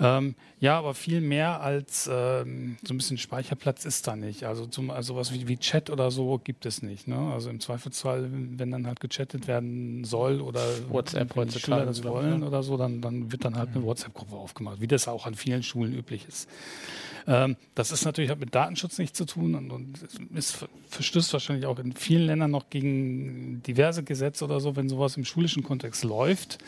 Ähm, 0.00 0.34
ja, 0.60 0.78
aber 0.78 0.94
viel 0.94 1.20
mehr 1.20 1.60
als 1.60 2.08
ähm, 2.12 2.76
so 2.82 2.94
ein 2.94 2.96
bisschen 2.96 3.18
Speicherplatz 3.18 3.84
ist 3.84 4.06
da 4.06 4.16
nicht. 4.16 4.44
Also, 4.44 4.66
zum, 4.66 4.90
also 4.90 5.14
sowas 5.14 5.32
wie, 5.32 5.46
wie 5.48 5.56
Chat 5.56 5.90
oder 5.90 6.10
so 6.10 6.40
gibt 6.42 6.66
es 6.66 6.82
nicht. 6.82 7.06
Ne? 7.06 7.16
Also 7.32 7.50
im 7.50 7.60
Zweifelsfall, 7.60 8.28
wenn 8.30 8.70
dann 8.70 8.86
halt 8.86 9.00
gechattet 9.00 9.46
werden 9.46 10.04
soll 10.04 10.40
oder 10.40 10.62
WhatsApp 10.88 11.36
wenn 11.36 11.48
die 11.48 11.58
Schüler 11.58 11.86
das 11.86 12.04
wollen 12.04 12.42
oder 12.42 12.62
so, 12.62 12.76
dann, 12.76 13.00
dann 13.00 13.30
wird 13.30 13.44
dann 13.44 13.56
halt 13.56 13.70
eine 13.74 13.84
WhatsApp-Gruppe 13.84 14.34
aufgemacht, 14.34 14.80
wie 14.80 14.86
das 14.86 15.08
auch 15.08 15.26
an 15.26 15.34
vielen 15.34 15.62
Schulen 15.62 15.94
üblich 15.94 16.26
ist. 16.26 16.48
Ähm, 17.26 17.56
das 17.74 17.90
ist 17.90 18.04
natürlich 18.04 18.30
hat 18.30 18.40
mit 18.40 18.54
Datenschutz 18.54 18.98
nichts 18.98 19.16
zu 19.16 19.24
tun 19.24 19.54
und, 19.54 19.70
und 19.70 19.98
ist, 20.34 20.66
verstößt 20.90 21.32
wahrscheinlich 21.32 21.66
auch 21.66 21.78
in 21.78 21.92
vielen 21.92 22.26
Ländern 22.26 22.50
noch 22.50 22.70
gegen 22.70 23.62
diverse 23.62 24.02
Gesetze 24.02 24.44
oder 24.44 24.60
so, 24.60 24.76
wenn 24.76 24.88
sowas 24.88 25.16
im 25.16 25.24
schulischen 25.24 25.62
Kontext 25.62 26.04
läuft. 26.04 26.58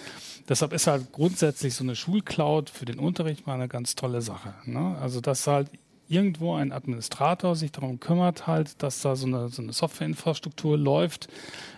Deshalb 0.49 0.73
ist 0.73 0.87
halt 0.87 1.12
grundsätzlich 1.12 1.75
so 1.75 1.85
eine 1.85 1.97
Schulcloud 1.97 2.71
für 2.71 2.85
den 2.85 2.99
Unterricht 2.99 3.47
mal 3.47 3.55
eine 3.55 3.69
ganz 3.69 3.97
tolle 3.97 4.23
Sache. 4.23 4.55
Ne? 4.64 4.97
Also 5.01 5.21
dass 5.21 5.47
halt 5.47 5.69
irgendwo 6.09 6.55
ein 6.55 6.73
Administrator 6.73 7.57
sich 7.57 7.73
darum 7.73 8.01
kümmert, 8.01 8.47
halt, 8.47 8.83
dass 8.83 9.01
da 9.01 9.16
so 9.16 9.27
eine, 9.27 9.49
so 9.49 9.62
eine 9.62 9.73
Softwareinfrastruktur 9.73 10.79
läuft, 10.79 11.29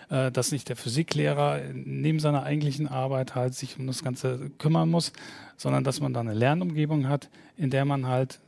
äh, 0.09 0.31
dass 0.31 0.51
nicht 0.51 0.69
der 0.69 0.75
Physiklehrer 0.75 1.61
neben 1.73 2.19
seiner 2.19 2.43
eigentlichen 2.43 2.87
Arbeit 2.87 3.35
halt 3.35 3.55
sich 3.55 3.79
um 3.79 3.87
das 3.87 4.03
Ganze 4.03 4.51
kümmern 4.57 4.89
muss, 4.89 5.13
sondern 5.57 5.83
dass 5.83 5.99
man 5.99 6.13
da 6.13 6.19
eine 6.19 6.33
Lernumgebung 6.33 7.07
hat, 7.07 7.29
in 7.57 7.69
der 7.71 7.85
man 7.85 8.07
halt 8.07 8.39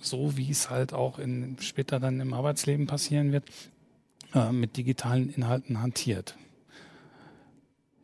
so 0.00 0.36
wie 0.36 0.50
es 0.50 0.70
halt 0.70 0.92
auch 0.92 1.18
in, 1.18 1.56
später 1.60 2.00
dann 2.00 2.20
im 2.20 2.32
Arbeitsleben 2.32 2.86
passieren 2.86 3.32
wird, 3.32 3.44
äh, 4.34 4.52
mit 4.52 4.76
digitalen 4.76 5.32
Inhalten 5.32 5.80
hantiert. 5.80 6.36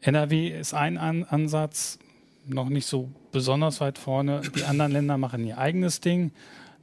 NRW 0.00 0.48
ist 0.48 0.74
ein 0.74 0.98
An 0.98 1.24
Ansatz, 1.24 1.98
noch 2.46 2.68
nicht 2.68 2.86
so 2.86 3.10
besonders 3.32 3.80
weit 3.80 3.98
vorne. 3.98 4.40
Die 4.54 4.64
anderen 4.64 4.92
Länder 4.92 5.18
machen 5.18 5.44
ihr 5.44 5.58
eigenes 5.58 6.00
Ding. 6.00 6.30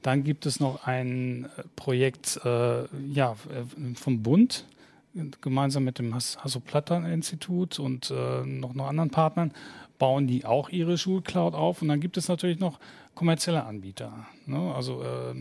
Dann 0.02 0.24
gibt 0.24 0.46
es 0.46 0.60
noch 0.60 0.86
ein 0.86 1.46
äh, 1.46 1.64
Projekt 1.76 2.40
äh, 2.44 2.84
ja, 3.08 3.32
äh, 3.32 3.96
vom 3.96 4.22
Bund, 4.22 4.66
gemeinsam 5.42 5.84
mit 5.84 6.00
dem 6.00 6.14
Hasso-Platter-Institut 6.16 7.80
und 7.80 8.12
äh, 8.12 8.46
noch, 8.46 8.74
noch 8.74 8.88
anderen 8.88 9.10
Partnern, 9.10 9.54
bauen 10.00 10.28
die 10.28 10.46
auch 10.46 10.70
ihre 10.70 10.98
Schulcloud 10.98 11.54
auf. 11.54 11.82
Und 11.82 11.88
dann 11.90 12.00
gibt 12.00 12.18
es 12.18 12.28
natürlich 12.28 12.60
noch 12.60 12.80
kommerzielle 13.16 13.64
Anbieter. 13.64 14.26
Ne? 14.46 14.74
Also 14.74 15.04
äh, 15.04 15.36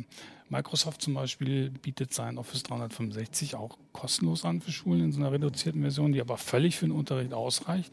Microsoft 0.49 1.01
zum 1.01 1.15
Beispiel 1.15 1.71
bietet 1.71 2.13
sein 2.13 2.37
Office 2.37 2.63
365 2.65 3.55
auch 3.55 3.79
kostenlos 3.93 4.45
an 4.45 4.61
für 4.61 4.71
Schulen 4.71 5.05
in 5.05 5.13
so 5.13 5.21
einer 5.21 5.33
reduzierten 5.33 5.81
Version, 5.81 6.13
die 6.13 6.21
aber 6.21 6.37
völlig 6.37 6.77
für 6.77 6.87
den 6.87 6.93
Unterricht 6.93 7.33
ausreicht. 7.33 7.93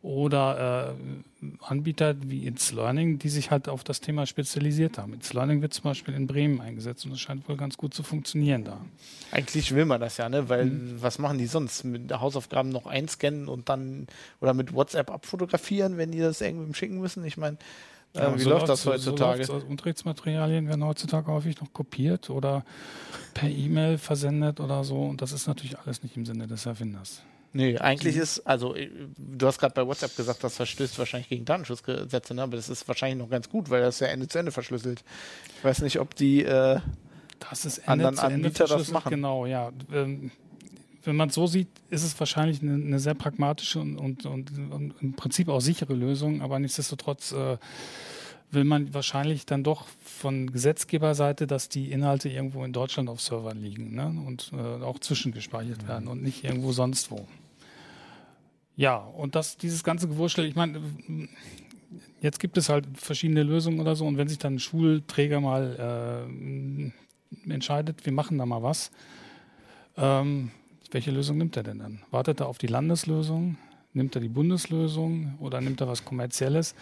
Oder 0.00 0.94
äh, 1.42 1.44
Anbieter 1.60 2.14
wie 2.22 2.46
It's 2.46 2.72
Learning, 2.72 3.18
die 3.18 3.28
sich 3.28 3.50
halt 3.50 3.68
auf 3.68 3.82
das 3.82 4.00
Thema 4.00 4.26
spezialisiert 4.26 4.96
haben. 4.96 5.14
It's 5.14 5.32
Learning 5.32 5.60
wird 5.60 5.74
zum 5.74 5.84
Beispiel 5.84 6.14
in 6.14 6.28
Bremen 6.28 6.60
eingesetzt 6.60 7.04
und 7.04 7.10
das 7.10 7.20
scheint 7.20 7.48
wohl 7.48 7.56
ganz 7.56 7.76
gut 7.76 7.94
zu 7.94 8.04
funktionieren 8.04 8.64
da. 8.64 8.80
Eigentlich 9.32 9.74
will 9.74 9.86
man 9.86 10.00
das 10.00 10.16
ja, 10.16 10.28
ne? 10.28 10.48
Weil 10.48 10.66
mhm. 10.66 11.02
was 11.02 11.18
machen 11.18 11.38
die 11.38 11.46
sonst? 11.46 11.82
Mit 11.82 12.12
Hausaufgaben 12.12 12.68
noch 12.68 12.86
einscannen 12.86 13.48
und 13.48 13.68
dann 13.68 14.06
oder 14.40 14.54
mit 14.54 14.72
WhatsApp 14.72 15.10
abfotografieren, 15.10 15.96
wenn 15.96 16.12
die 16.12 16.20
das 16.20 16.40
irgendwem 16.40 16.74
schicken 16.74 17.00
müssen? 17.00 17.24
Ich 17.24 17.36
meine, 17.36 17.58
ja, 18.14 18.34
wie 18.34 18.40
so 18.40 18.50
läuft 18.50 18.68
das 18.68 18.86
heutzutage? 18.86 19.44
So 19.44 19.54
Unterrichtsmaterialien 19.54 20.68
werden 20.68 20.84
heutzutage 20.84 21.30
häufig 21.30 21.60
noch 21.60 21.72
kopiert 21.72 22.30
oder 22.30 22.64
per 23.34 23.48
E-Mail 23.48 23.98
versendet 23.98 24.60
oder 24.60 24.84
so. 24.84 25.02
Und 25.02 25.22
das 25.22 25.32
ist 25.32 25.46
natürlich 25.46 25.78
alles 25.78 26.02
nicht 26.02 26.16
im 26.16 26.24
Sinne 26.24 26.46
des 26.46 26.66
Erfinders. 26.66 27.22
Nee, 27.52 27.78
eigentlich 27.78 28.16
mhm. 28.16 28.22
ist, 28.22 28.40
also 28.46 28.74
äh, 28.74 28.90
du 29.16 29.46
hast 29.46 29.58
gerade 29.58 29.74
bei 29.74 29.86
WhatsApp 29.86 30.14
gesagt, 30.16 30.44
das 30.44 30.56
verstößt 30.56 30.98
wahrscheinlich 30.98 31.28
gegen 31.28 31.44
Datenschutzgesetze, 31.44 32.34
ne? 32.34 32.42
aber 32.42 32.56
das 32.56 32.68
ist 32.68 32.86
wahrscheinlich 32.88 33.18
noch 33.18 33.30
ganz 33.30 33.48
gut, 33.48 33.70
weil 33.70 33.80
das 33.80 34.00
ja 34.00 34.08
Ende 34.08 34.28
zu 34.28 34.38
Ende 34.38 34.52
verschlüsselt. 34.52 35.02
Ich 35.56 35.64
weiß 35.64 35.80
nicht, 35.82 35.98
ob 35.98 36.14
die 36.14 36.44
äh, 36.44 36.80
das 37.50 37.64
ist 37.64 37.78
Ende 37.78 38.08
anderen 38.08 38.18
Anbieter 38.18 38.66
das 38.66 38.90
machen. 38.90 39.10
Genau, 39.10 39.46
ja. 39.46 39.70
Ähm, 39.92 40.30
wenn 41.04 41.16
man 41.16 41.28
es 41.30 41.34
so 41.34 41.46
sieht, 41.46 41.68
ist 41.88 42.02
es 42.02 42.18
wahrscheinlich 42.20 42.60
eine, 42.60 42.74
eine 42.74 42.98
sehr 42.98 43.14
pragmatische 43.14 43.80
und, 43.80 43.96
und, 43.96 44.26
und, 44.26 44.50
und, 44.72 44.94
im 45.00 45.14
Prinzip 45.14 45.48
auch 45.48 45.60
sichere 45.60 45.94
Lösung, 45.94 46.42
aber 46.42 46.58
nichtsdestotrotz 46.58 47.32
äh, 47.32 47.56
will 48.50 48.64
man 48.64 48.94
wahrscheinlich 48.94 49.46
dann 49.46 49.62
doch 49.62 49.86
von 50.02 50.50
Gesetzgeberseite, 50.52 51.46
dass 51.46 51.68
die 51.68 51.90
Inhalte 51.92 52.28
irgendwo 52.28 52.64
in 52.64 52.72
Deutschland 52.72 53.08
auf 53.08 53.20
Servern 53.20 53.60
liegen 53.60 53.94
ne? 53.94 54.06
und 54.26 54.52
äh, 54.52 54.82
auch 54.82 54.98
zwischengespeichert 54.98 55.82
mhm. 55.82 55.88
werden 55.88 56.08
und 56.08 56.22
nicht 56.22 56.44
irgendwo 56.44 56.72
sonst 56.72 57.10
wo. 57.10 57.26
Ja, 58.76 58.96
und 58.96 59.34
das, 59.34 59.56
dieses 59.56 59.82
ganze 59.84 60.08
Gewurschtel, 60.08 60.44
ich 60.44 60.54
meine, 60.54 60.80
jetzt 62.20 62.38
gibt 62.38 62.56
es 62.56 62.68
halt 62.68 62.86
verschiedene 62.94 63.42
Lösungen 63.42 63.80
oder 63.80 63.96
so 63.96 64.06
und 64.06 64.16
wenn 64.16 64.28
sich 64.28 64.38
dann 64.38 64.54
ein 64.54 64.60
Schulträger 64.60 65.40
mal 65.40 66.24
äh, 66.26 67.52
entscheidet, 67.52 68.06
wir 68.06 68.12
machen 68.12 68.38
da 68.38 68.46
mal 68.46 68.62
was, 68.62 68.90
ähm, 69.96 70.52
welche 70.90 71.10
Lösung 71.10 71.36
nimmt 71.38 71.56
er 71.56 71.64
denn 71.64 71.80
dann? 71.80 72.02
Wartet 72.10 72.40
er 72.40 72.46
auf 72.46 72.58
die 72.58 72.66
Landeslösung? 72.66 73.58
Nimmt 73.92 74.14
er 74.14 74.20
die 74.20 74.28
Bundeslösung 74.28 75.34
oder 75.40 75.60
nimmt 75.60 75.80
er 75.80 75.88
was 75.88 76.04
Kommerzielles? 76.04 76.74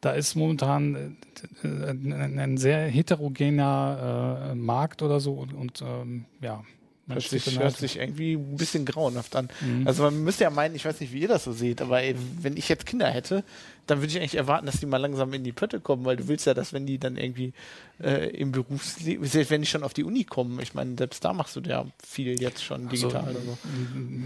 Da 0.00 0.12
ist 0.12 0.34
momentan 0.34 1.16
äh, 1.62 1.66
äh, 1.66 1.90
ein 1.90 2.56
sehr 2.56 2.86
heterogener 2.88 4.50
äh, 4.50 4.54
Markt 4.54 5.02
oder 5.02 5.20
so 5.20 5.34
und, 5.34 5.52
und 5.52 5.82
ähm, 5.82 6.24
ja, 6.40 6.64
Hört 7.10 7.22
sich, 7.22 7.58
hört 7.58 7.76
sich 7.76 7.98
irgendwie 7.98 8.34
ein 8.34 8.56
bisschen 8.56 8.84
grauenhaft 8.84 9.34
an. 9.36 9.48
Mhm. 9.60 9.86
Also 9.86 10.02
man 10.04 10.22
müsste 10.22 10.44
ja 10.44 10.50
meinen, 10.50 10.74
ich 10.74 10.84
weiß 10.84 11.00
nicht, 11.00 11.12
wie 11.12 11.20
ihr 11.20 11.28
das 11.28 11.44
so 11.44 11.52
seht, 11.52 11.82
aber 11.82 12.02
ey, 12.02 12.14
wenn 12.40 12.56
ich 12.56 12.68
jetzt 12.68 12.86
Kinder 12.86 13.08
hätte, 13.08 13.44
dann 13.86 14.00
würde 14.00 14.12
ich 14.12 14.18
eigentlich 14.18 14.36
erwarten, 14.36 14.66
dass 14.66 14.80
die 14.80 14.86
mal 14.86 14.98
langsam 14.98 15.32
in 15.32 15.42
die 15.42 15.52
Pötte 15.52 15.80
kommen, 15.80 16.04
weil 16.04 16.16
du 16.16 16.28
willst 16.28 16.46
ja, 16.46 16.54
dass 16.54 16.72
wenn 16.72 16.86
die 16.86 16.98
dann 16.98 17.16
irgendwie 17.16 17.52
äh, 18.00 18.28
im 18.30 18.52
Berufsleben, 18.52 19.28
wenn 19.32 19.62
die 19.62 19.66
schon 19.66 19.82
auf 19.82 19.94
die 19.94 20.04
Uni 20.04 20.24
kommen, 20.24 20.60
ich 20.60 20.74
meine, 20.74 20.94
selbst 20.96 21.24
da 21.24 21.32
machst 21.32 21.56
du 21.56 21.60
ja 21.60 21.86
viel 22.06 22.40
jetzt 22.40 22.62
schon 22.62 22.88
also, 22.88 23.08
digital. 23.08 23.26
Also, 23.26 23.40
so. 23.40 23.58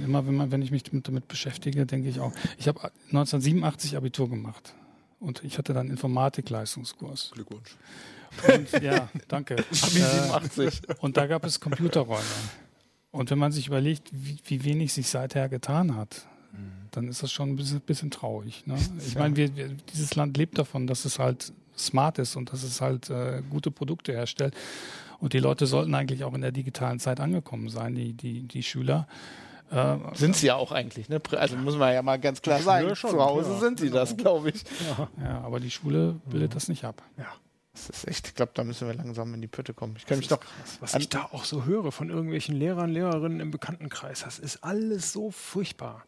Immer 0.05 0.27
wenn, 0.27 0.35
man, 0.35 0.51
wenn 0.53 0.63
ich 0.63 0.71
mich 0.71 0.83
damit 0.85 1.29
beschäftige, 1.29 1.87
denke 1.87 2.09
ich 2.09 2.21
auch. 2.21 2.33
Ich 2.59 2.69
habe 2.69 2.81
1987 3.07 3.97
Abitur 3.97 4.29
gemacht 4.29 4.75
und 5.21 5.43
ich 5.45 5.59
hatte 5.59 5.73
dann 5.73 5.89
Informatikleistungskurs. 5.89 7.31
Glückwunsch. 7.35 7.77
Und, 8.49 8.83
ja, 8.83 9.09
danke. 9.29 9.55
Abi 9.83 10.01
87. 10.01 10.83
Äh, 10.89 10.95
und 11.01 11.17
da 11.17 11.27
gab 11.27 11.45
es 11.45 11.61
Computerräume. 11.61 12.23
Und 13.15 13.31
wenn 13.31 13.39
man 13.39 13.53
sich 13.53 13.69
überlegt, 13.69 14.11
wie, 14.13 14.39
wie 14.45 14.65
wenig 14.65 14.93
sich 14.93 15.09
seither 15.09 15.49
getan 15.49 15.95
hat, 15.95 16.27
mhm. 16.53 16.89
dann 16.91 17.07
ist 17.07 17.23
das 17.23 17.31
schon 17.31 17.51
ein 17.51 17.57
bisschen, 17.57 17.81
bisschen 17.81 18.11
traurig. 18.11 18.67
Ne? 18.67 18.75
Ich 19.07 19.15
meine, 19.15 19.37
wir, 19.37 19.55
wir, 19.55 19.69
dieses 19.69 20.17
Land 20.17 20.37
lebt 20.37 20.59
davon, 20.59 20.89
dass 20.89 21.05
es 21.05 21.21
halt 21.21 21.53
smart 21.79 22.19
ist 22.19 22.35
und 22.35 22.53
dass 22.53 22.65
es 22.65 22.81
halt 22.81 23.11
äh, 23.11 23.43
gute 23.49 23.71
Produkte 23.71 24.11
herstellt. 24.11 24.53
Und 25.21 25.33
die 25.33 25.39
Leute 25.39 25.67
sollten 25.67 25.95
eigentlich 25.95 26.25
auch 26.25 26.35
in 26.35 26.41
der 26.41 26.51
digitalen 26.51 26.99
Zeit 26.99 27.21
angekommen 27.21 27.69
sein, 27.69 27.95
die, 27.95 28.15
die, 28.15 28.49
die 28.49 28.65
Schüler. 28.65 29.07
Äh, 29.71 29.97
sind 30.15 30.35
sie 30.35 30.49
ja 30.49 30.57
auch 30.57 30.73
eigentlich, 30.73 31.09
ne? 31.09 31.21
Also 31.37 31.57
muss 31.57 31.77
man 31.77 31.95
ja 31.95 32.03
mal 32.03 32.19
ganz 32.19 32.43
klar 32.43 32.61
sagen. 32.63 32.93
Zu 32.97 33.25
Hause 33.25 33.53
ja, 33.53 33.61
sind 33.61 33.79
sie 33.79 33.87
genau. 33.87 34.01
das, 34.01 34.17
glaube 34.17 34.51
ich. 34.51 34.65
Ja. 34.99 35.09
ja. 35.23 35.41
aber 35.43 35.61
die 35.61 35.71
Schule 35.71 36.17
bildet 36.29 36.51
mhm. 36.51 36.55
das 36.55 36.67
nicht 36.67 36.85
ab. 36.85 37.01
Ja. 37.17 37.29
Das 37.75 37.91
ist 37.91 38.09
echt, 38.09 38.29
ich 38.29 38.35
glaube, 38.35 38.53
da 38.55 38.63
müssen 38.65 38.87
wir 38.87 38.95
langsam 38.95 39.35
in 39.35 39.41
die 39.41 39.49
Pötte 39.49 39.75
kommen. 39.75 39.97
Ich 39.99 40.07
kann 40.07 40.19
mich 40.19 40.29
doch. 40.29 40.41
Krass, 40.41 40.79
was 40.81 40.95
ich 40.95 41.09
da 41.09 41.29
auch 41.33 41.45
so 41.45 41.65
höre 41.65 41.91
von 41.91 42.09
irgendwelchen 42.09 42.55
Lehrern, 42.55 42.91
Lehrerinnen 42.91 43.41
im 43.41 43.51
Bekanntenkreis, 43.51 44.21
das 44.21 44.39
ist 44.39 44.63
alles 44.63 45.13
so 45.13 45.31
furchtbar 45.31 46.05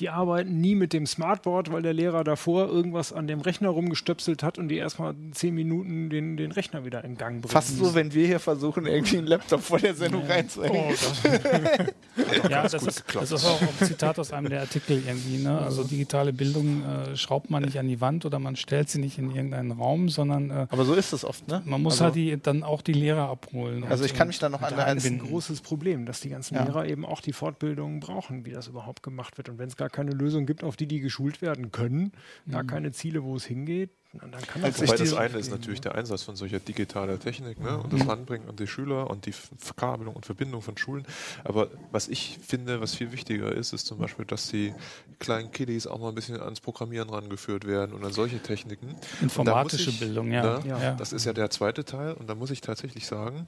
die 0.00 0.08
arbeiten 0.08 0.60
nie 0.60 0.74
mit 0.74 0.94
dem 0.94 1.06
Smartboard, 1.06 1.70
weil 1.70 1.82
der 1.82 1.92
Lehrer 1.92 2.24
davor 2.24 2.68
irgendwas 2.68 3.12
an 3.12 3.26
dem 3.26 3.40
Rechner 3.40 3.68
rumgestöpselt 3.68 4.42
hat 4.42 4.56
und 4.58 4.68
die 4.68 4.78
erstmal 4.78 5.14
zehn 5.32 5.54
Minuten 5.54 6.08
den, 6.08 6.38
den 6.38 6.52
Rechner 6.52 6.86
wieder 6.86 7.04
in 7.04 7.18
Gang 7.18 7.42
bringen. 7.42 7.52
Fast 7.52 7.76
so, 7.76 7.94
wenn 7.94 8.14
wir 8.14 8.26
hier 8.26 8.40
versuchen, 8.40 8.86
irgendwie 8.86 9.18
einen 9.18 9.26
Laptop 9.26 9.60
vor 9.60 9.78
der 9.78 9.94
Sendung 9.94 10.22
ja. 10.22 10.34
reinzuhängen. 10.34 10.80
Oh, 10.80 10.90
das 10.90 12.42
ja, 12.50 12.62
das 12.62 12.82
ist, 12.82 13.04
das 13.12 13.30
ist, 13.30 13.44
auch 13.44 13.60
ein 13.60 13.86
Zitat 13.86 14.18
aus 14.18 14.32
einem 14.32 14.48
der 14.48 14.60
Artikel 14.60 15.02
irgendwie. 15.06 15.42
Ne? 15.42 15.58
Also 15.58 15.84
digitale 15.84 16.32
Bildung 16.32 16.82
äh, 16.82 17.16
schraubt 17.16 17.50
man 17.50 17.62
nicht 17.62 17.78
an 17.78 17.86
die 17.86 18.00
Wand 18.00 18.24
oder 18.24 18.38
man 18.38 18.56
stellt 18.56 18.88
sie 18.88 19.00
nicht 19.00 19.18
in 19.18 19.30
irgendeinen 19.30 19.72
Raum, 19.72 20.08
sondern 20.08 20.50
äh, 20.50 20.66
aber 20.70 20.86
so 20.86 20.94
ist 20.94 21.12
es 21.12 21.24
oft, 21.26 21.46
ne? 21.48 21.60
Man 21.66 21.82
muss 21.82 21.94
also, 21.94 22.04
halt 22.04 22.14
die, 22.14 22.38
dann 22.40 22.62
auch 22.62 22.80
die 22.80 22.94
Lehrer 22.94 23.28
abholen. 23.28 23.84
Also 23.84 24.04
ich 24.04 24.14
kann 24.14 24.28
mich 24.28 24.38
da 24.38 24.48
noch 24.48 24.62
an 24.62 24.78
ein 24.78 25.18
großes 25.18 25.60
Problem, 25.60 26.06
dass 26.06 26.20
die 26.20 26.30
ganzen 26.30 26.54
ja. 26.54 26.64
Lehrer 26.64 26.86
eben 26.86 27.04
auch 27.04 27.20
die 27.20 27.34
Fortbildungen 27.34 28.00
brauchen, 28.00 28.46
wie 28.46 28.52
das 28.52 28.66
überhaupt 28.68 29.02
gemacht 29.02 29.36
wird. 29.36 29.50
Und 29.50 29.58
wenn 29.58 29.68
es 29.68 29.76
gar 29.76 29.89
keine 29.92 30.12
Lösung 30.12 30.46
gibt, 30.46 30.64
auf 30.64 30.76
die 30.76 30.86
die 30.86 31.00
geschult 31.00 31.42
werden 31.42 31.70
können, 31.70 32.12
gar 32.50 32.62
mhm. 32.62 32.68
keine 32.68 32.92
Ziele, 32.92 33.22
wo 33.22 33.36
es 33.36 33.44
hingeht, 33.44 33.90
dann 34.12 34.42
kann 34.42 34.62
das 34.62 34.80
Wobei 34.80 34.96
das 34.96 35.14
eine 35.14 35.38
ist 35.38 35.50
natürlich 35.50 35.80
der 35.80 35.94
Einsatz 35.94 36.24
von 36.24 36.34
solcher 36.34 36.58
digitaler 36.58 37.20
Technik 37.20 37.60
ne? 37.60 37.78
und 37.78 37.92
das 37.92 38.02
mhm. 38.02 38.10
Ranbringen 38.10 38.48
an 38.48 38.56
die 38.56 38.66
Schüler 38.66 39.08
und 39.08 39.26
die 39.26 39.32
Verkabelung 39.32 40.16
und 40.16 40.26
Verbindung 40.26 40.62
von 40.62 40.76
Schulen. 40.76 41.06
Aber 41.44 41.68
was 41.92 42.08
ich 42.08 42.38
finde, 42.44 42.80
was 42.80 42.96
viel 42.96 43.12
wichtiger 43.12 43.52
ist, 43.52 43.72
ist 43.72 43.86
zum 43.86 43.98
Beispiel, 43.98 44.24
dass 44.24 44.48
die 44.48 44.74
kleinen 45.20 45.52
Kiddies 45.52 45.86
auch 45.86 46.00
mal 46.00 46.08
ein 46.08 46.16
bisschen 46.16 46.40
ans 46.40 46.60
Programmieren 46.60 47.08
rangeführt 47.08 47.66
werden 47.68 47.94
und 47.94 48.04
an 48.04 48.12
solche 48.12 48.40
Techniken. 48.42 48.96
Informatische 49.20 49.90
ich, 49.90 50.00
Bildung, 50.00 50.32
ja. 50.32 50.58
Ne, 50.58 50.68
ja. 50.68 50.94
Das 50.94 51.12
ist 51.12 51.24
ja 51.24 51.32
der 51.32 51.50
zweite 51.50 51.84
Teil 51.84 52.14
und 52.14 52.28
da 52.28 52.34
muss 52.34 52.50
ich 52.50 52.60
tatsächlich 52.60 53.06
sagen, 53.06 53.46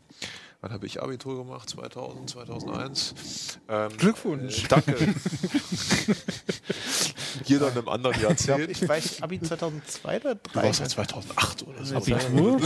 Wann 0.63 0.73
habe 0.73 0.87
ich 0.87 1.03
Abitur 1.03 1.45
gemacht? 1.45 1.69
2000, 1.69 2.31
2001. 2.31 3.59
Ähm, 3.69 3.97
Glückwunsch. 3.97 4.63
Äh, 4.63 4.69
danke. 4.69 4.97
Jeder 7.45 7.69
in 7.69 7.79
einem 7.79 7.89
anderen 7.89 8.21
Jahrzehnt. 8.21 8.71
Ich, 8.71 8.89
weiß, 8.89 9.23
Abi 9.23 9.41
2002 9.41 10.21
oder 10.21 10.43
2003. 10.43 10.53
Du 10.53 10.67
warst 10.67 10.81
ja 10.81 10.87
2008 10.87 11.67
oder 11.67 11.85
so. 11.85 11.97
Abitur? 11.97 12.61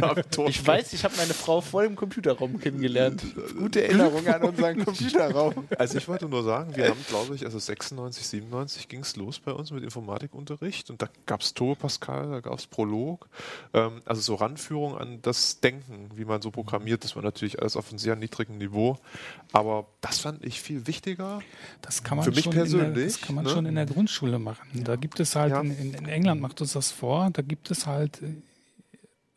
Abitur. 0.02 0.48
ich 0.48 0.66
weiß, 0.66 0.92
ich 0.92 1.04
habe 1.04 1.14
meine 1.16 1.34
Frau 1.34 1.60
vor 1.60 1.82
dem 1.82 1.96
Computerraum 1.96 2.58
kennengelernt. 2.58 3.22
Gute 3.58 3.84
Erinnerung 3.84 4.26
an 4.26 4.42
unseren 4.42 4.84
Computerraum. 4.84 5.66
Also 5.78 5.98
ich 5.98 6.08
wollte 6.08 6.28
nur 6.28 6.44
sagen, 6.44 6.76
wir 6.76 6.88
haben, 6.88 7.04
glaube 7.08 7.34
ich, 7.34 7.44
also 7.44 7.58
96, 7.58 8.26
97 8.26 8.88
ging 8.88 9.00
es 9.00 9.16
los 9.16 9.38
bei 9.38 9.52
uns 9.52 9.70
mit 9.70 9.84
Informatikunterricht 9.84 10.90
und 10.90 11.02
da 11.02 11.08
gab 11.26 11.40
es 11.40 11.54
Turbo 11.54 11.74
Pascal, 11.74 12.30
da 12.30 12.40
gab 12.40 12.58
es 12.58 12.66
Prolog. 12.66 13.28
Ähm, 13.72 14.02
also 14.04 14.20
so 14.20 14.34
Ranführung 14.34 14.96
an 14.96 15.20
das 15.22 15.60
Denken, 15.60 16.10
wie 16.14 16.24
man 16.24 16.42
so 16.42 16.50
programmiert, 16.50 17.04
das 17.04 17.16
war 17.16 17.22
natürlich 17.22 17.60
alles 17.60 17.76
auf 17.76 17.90
einem 17.90 17.98
sehr 17.98 18.16
niedrigen 18.16 18.58
Niveau. 18.58 18.98
Aber 19.52 19.86
das 20.00 20.18
fand 20.18 20.44
ich 20.44 20.60
viel 20.60 20.86
wichtiger. 20.86 21.40
Das 21.82 22.02
kann 22.02 22.18
man 22.18 22.24
für 22.24 22.30
mich 22.30 22.48
persönlich. 22.48 22.94
Der, 22.94 23.04
das 23.04 23.20
kann 23.20 23.34
man 23.34 23.44
ne? 23.44 23.50
schon 23.50 23.66
in 23.66 23.74
der 23.74 23.86
Grundschule 23.92 24.38
machen. 24.38 24.84
Da 24.84 24.96
gibt 24.96 25.20
es 25.20 25.36
halt, 25.36 25.52
ja. 25.52 25.60
in, 25.60 25.94
in, 25.94 26.06
England 26.06 26.40
macht 26.40 26.60
uns 26.60 26.72
das 26.72 26.90
vor, 26.90 27.30
da 27.32 27.42
gibt 27.42 27.70
es 27.70 27.86
halt 27.86 28.22
äh, 28.22 28.34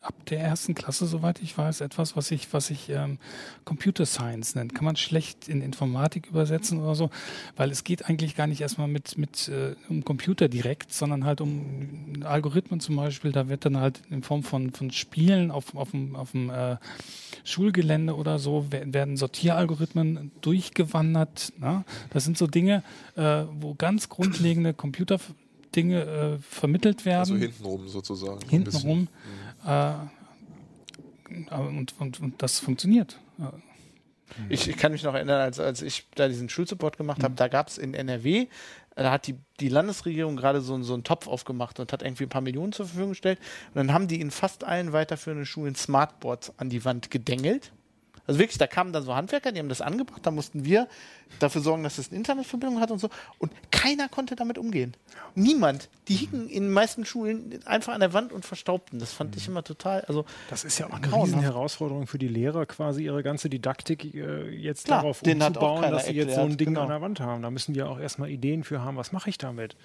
ab 0.04 0.14
der 0.26 0.40
ersten 0.40 0.74
Klasse, 0.74 1.06
soweit 1.06 1.40
ich 1.42 1.56
weiß, 1.56 1.80
etwas, 1.80 2.16
was 2.16 2.30
ich, 2.30 2.52
was 2.52 2.70
ich 2.70 2.90
ähm, 2.90 3.18
Computer 3.64 4.06
Science 4.06 4.54
nennt. 4.54 4.74
Kann 4.74 4.84
man 4.84 4.96
schlecht 4.96 5.48
in 5.48 5.60
Informatik 5.60 6.26
übersetzen 6.28 6.80
oder 6.80 6.94
so, 6.94 7.10
weil 7.56 7.70
es 7.70 7.84
geht 7.84 8.06
eigentlich 8.06 8.36
gar 8.36 8.46
nicht 8.46 8.60
erstmal 8.60 8.88
mit, 8.88 9.18
mit 9.18 9.48
äh, 9.48 9.74
um 9.88 10.04
Computer 10.04 10.48
direkt, 10.48 10.92
sondern 10.92 11.24
halt 11.24 11.40
um 11.40 12.22
Algorithmen 12.24 12.80
zum 12.80 12.96
Beispiel. 12.96 13.32
Da 13.32 13.48
wird 13.48 13.64
dann 13.64 13.78
halt 13.78 14.02
in 14.10 14.22
Form 14.22 14.42
von, 14.42 14.70
von 14.72 14.90
Spielen 14.90 15.50
auf, 15.50 15.74
auf 15.74 15.90
dem, 15.90 16.16
auf 16.16 16.32
dem 16.32 16.50
äh, 16.50 16.76
Schulgelände 17.44 18.14
oder 18.14 18.38
so 18.38 18.66
werden 18.70 19.16
Sortieralgorithmen 19.16 20.30
durchgewandert. 20.40 21.52
Ne? 21.58 21.84
Das 22.10 22.24
sind 22.24 22.38
so 22.38 22.46
Dinge, 22.46 22.82
äh, 23.16 23.44
wo 23.60 23.74
ganz 23.74 24.08
grundlegende 24.08 24.74
Computer 24.74 25.18
Dinge 25.74 26.02
äh, 26.02 26.38
vermittelt 26.38 27.04
werden. 27.04 27.20
Also 27.20 27.36
hintenrum 27.36 27.88
sozusagen. 27.88 28.40
Hintenrum. 28.48 29.00
Mhm. 29.00 29.08
Äh, 29.64 29.92
und, 31.50 31.94
und, 31.98 32.20
und 32.20 32.42
das 32.42 32.60
funktioniert. 32.60 33.18
Ich, 34.48 34.68
ich, 34.68 34.76
kann 34.76 34.92
mich 34.92 35.02
noch 35.02 35.14
erinnern, 35.14 35.40
als, 35.40 35.60
als 35.60 35.82
ich 35.82 36.06
da 36.14 36.28
diesen 36.28 36.48
Schulsupport 36.48 36.96
gemacht 36.96 37.22
habe, 37.22 37.32
mhm. 37.32 37.36
da 37.36 37.48
gab 37.48 37.68
es 37.68 37.78
in 37.78 37.94
NRW, 37.94 38.46
da 38.96 39.10
hat 39.10 39.26
die, 39.26 39.36
die 39.60 39.68
Landesregierung 39.68 40.36
gerade 40.36 40.60
so, 40.60 40.80
so 40.82 40.94
einen 40.94 41.04
Topf 41.04 41.26
aufgemacht 41.26 41.80
und 41.80 41.92
hat 41.92 42.02
irgendwie 42.02 42.24
ein 42.24 42.28
paar 42.28 42.40
Millionen 42.40 42.72
zur 42.72 42.86
Verfügung 42.86 43.10
gestellt. 43.10 43.38
Und 43.68 43.76
dann 43.76 43.92
haben 43.92 44.08
die 44.08 44.20
in 44.20 44.30
fast 44.30 44.64
allen 44.64 44.92
weiterführenden 44.92 45.46
Schulen 45.46 45.74
Smartboards 45.74 46.52
an 46.58 46.70
die 46.70 46.84
Wand 46.84 47.10
gedengelt. 47.10 47.72
Also 48.26 48.40
wirklich, 48.40 48.58
da 48.58 48.66
kamen 48.66 48.92
dann 48.92 49.02
so 49.02 49.14
Handwerker, 49.14 49.52
die 49.52 49.58
haben 49.58 49.68
das 49.68 49.80
angebracht, 49.80 50.20
da 50.24 50.30
mussten 50.30 50.64
wir 50.64 50.88
dafür 51.40 51.60
sorgen, 51.60 51.82
dass 51.82 51.98
es 51.98 52.08
eine 52.08 52.16
Internetverbindung 52.16 52.80
hat 52.80 52.90
und 52.90 52.98
so. 52.98 53.10
Und 53.38 53.52
keiner 53.70 54.08
konnte 54.08 54.36
damit 54.36 54.56
umgehen. 54.56 54.94
Niemand. 55.34 55.88
Die 56.08 56.14
hingen 56.14 56.48
in 56.48 56.64
den 56.64 56.72
meisten 56.72 57.04
Schulen 57.04 57.60
einfach 57.66 57.92
an 57.92 58.00
der 58.00 58.12
Wand 58.12 58.32
und 58.32 58.44
verstaubten. 58.44 58.98
Das 58.98 59.12
fand 59.12 59.32
mhm. 59.32 59.36
ich 59.38 59.48
immer 59.48 59.62
total. 59.62 60.02
Also 60.02 60.24
das 60.48 60.64
ist 60.64 60.78
ja 60.78 60.86
auch 60.86 60.94
eine 60.94 61.12
riesen 61.12 61.40
Herausforderung 61.40 62.06
für 62.06 62.18
die 62.18 62.28
Lehrer, 62.28 62.66
quasi 62.66 63.04
ihre 63.04 63.22
ganze 63.22 63.50
Didaktik 63.50 64.14
äh, 64.14 64.48
jetzt 64.50 64.86
Klar, 64.86 65.02
darauf 65.02 65.22
umzubauen, 65.22 65.82
dass 65.82 66.06
sie 66.06 66.12
jetzt 66.12 66.34
so 66.34 66.42
ein 66.42 66.56
Ding 66.56 66.68
genau. 66.68 66.82
an 66.82 66.88
der 66.88 67.00
Wand 67.00 67.20
haben. 67.20 67.42
Da 67.42 67.50
müssen 67.50 67.74
wir 67.74 67.88
auch 67.88 67.98
erstmal 67.98 68.30
Ideen 68.30 68.64
für 68.64 68.82
haben, 68.82 68.96
was 68.96 69.12
mache 69.12 69.28
ich 69.28 69.38
damit? 69.38 69.76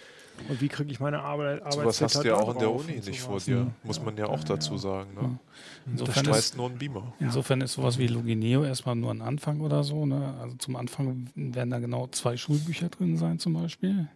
Und 0.47 0.61
wie 0.61 0.67
kriege 0.67 0.91
ich 0.91 0.99
meine 0.99 1.21
Arbeit 1.21 1.61
Arbeit 1.61 1.85
Was 1.85 2.01
hast 2.01 2.23
du 2.23 2.27
ja 2.27 2.35
auch 2.35 2.53
in 2.53 2.59
der 2.59 2.71
Uni 2.71 2.99
nicht 2.99 3.21
vor 3.21 3.39
dir, 3.39 3.67
muss 3.83 4.01
man 4.01 4.17
ja 4.17 4.27
auch 4.27 4.43
dazu 4.43 4.77
sagen. 4.77 5.13
Ne? 5.13 5.39
Insofern 5.85 6.25
das 6.25 6.39
ist 6.39 6.57
nur 6.57 6.69
ein 6.69 6.77
Beamer. 6.77 7.13
Insofern 7.19 7.61
ist 7.61 7.73
sowas 7.73 7.97
wie 7.97 8.07
Logineo 8.07 8.63
erstmal 8.63 8.95
nur 8.95 9.11
ein 9.11 9.21
Anfang 9.21 9.61
oder 9.61 9.83
so. 9.83 10.05
Ne? 10.05 10.33
Also 10.41 10.55
zum 10.57 10.75
Anfang 10.75 11.29
werden 11.35 11.69
da 11.69 11.79
genau 11.79 12.07
zwei 12.07 12.37
Schulbücher 12.37 12.89
drin 12.89 13.17
sein 13.17 13.39
zum 13.39 13.53
Beispiel. 13.53 14.07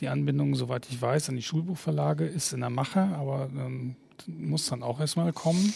Die 0.00 0.08
Anbindung, 0.08 0.54
soweit 0.54 0.86
ich 0.88 1.00
weiß, 1.00 1.28
an 1.28 1.36
die 1.36 1.42
Schulbuchverlage 1.42 2.24
ist 2.24 2.52
in 2.52 2.60
der 2.60 2.70
Mache, 2.70 3.00
aber 3.00 3.50
ähm, 3.54 3.96
muss 4.26 4.66
dann 4.66 4.82
auch 4.82 5.00
erstmal 5.00 5.32
kommen. 5.32 5.74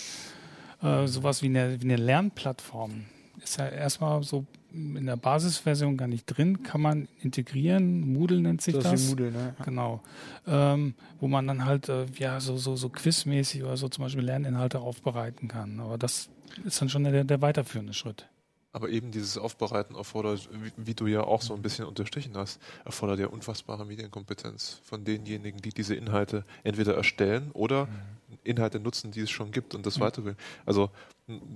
Äh, 0.82 1.06
sowas 1.06 1.42
wie 1.42 1.46
eine, 1.46 1.80
wie 1.80 1.84
eine 1.84 1.96
Lernplattform 1.96 3.04
ist 3.42 3.58
ja 3.58 3.68
erstmal 3.68 4.22
so 4.22 4.46
in 4.74 5.06
der 5.06 5.16
Basisversion 5.16 5.96
gar 5.96 6.08
nicht 6.08 6.26
drin, 6.26 6.62
kann 6.62 6.80
man 6.80 7.08
integrieren. 7.20 8.12
Moodle 8.12 8.40
nennt 8.40 8.60
sich 8.60 8.74
das. 8.74 8.84
das. 8.84 9.08
Moodle, 9.08 9.30
ne? 9.30 9.54
Genau. 9.64 10.02
Ähm, 10.46 10.94
wo 11.20 11.28
man 11.28 11.46
dann 11.46 11.64
halt 11.64 11.88
äh, 11.88 12.06
ja 12.18 12.40
so, 12.40 12.56
so, 12.56 12.74
so 12.76 12.88
quizmäßig 12.88 13.62
oder 13.62 13.76
so 13.76 13.88
zum 13.88 14.04
Beispiel 14.04 14.24
Lerninhalte 14.24 14.80
aufbereiten 14.80 15.48
kann. 15.48 15.80
Aber 15.80 15.96
das 15.96 16.28
ist 16.64 16.80
dann 16.80 16.88
schon 16.88 17.04
der, 17.04 17.24
der 17.24 17.40
weiterführende 17.40 17.94
Schritt. 17.94 18.28
Aber 18.72 18.88
eben 18.88 19.12
dieses 19.12 19.38
Aufbereiten 19.38 19.94
erfordert, 19.94 20.48
wie, 20.50 20.72
wie, 20.76 20.94
du 20.94 21.06
ja 21.06 21.22
auch 21.22 21.42
so 21.42 21.54
ein 21.54 21.62
bisschen 21.62 21.84
unterstrichen 21.84 22.36
hast, 22.36 22.60
erfordert 22.84 23.20
ja 23.20 23.28
unfassbare 23.28 23.86
Medienkompetenz 23.86 24.80
von 24.82 25.04
denjenigen, 25.04 25.62
die 25.62 25.68
diese 25.68 25.94
Inhalte 25.94 26.44
entweder 26.64 26.96
erstellen 26.96 27.52
oder 27.52 27.86
mhm. 27.86 28.38
Inhalte 28.42 28.80
nutzen, 28.80 29.12
die 29.12 29.20
es 29.20 29.30
schon 29.30 29.52
gibt 29.52 29.76
und 29.76 29.86
das 29.86 29.98
mhm. 29.98 30.02
weiterbilden. 30.02 30.40
Also 30.66 30.90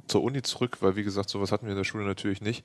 zur 0.07 0.23
Uni 0.23 0.43
zurück, 0.43 0.79
weil 0.81 0.95
wie 0.95 1.03
gesagt, 1.03 1.29
sowas 1.29 1.53
hatten 1.53 1.67
wir 1.67 1.73
in 1.73 1.77
der 1.77 1.85
Schule 1.85 2.05
natürlich 2.05 2.41
nicht. 2.41 2.65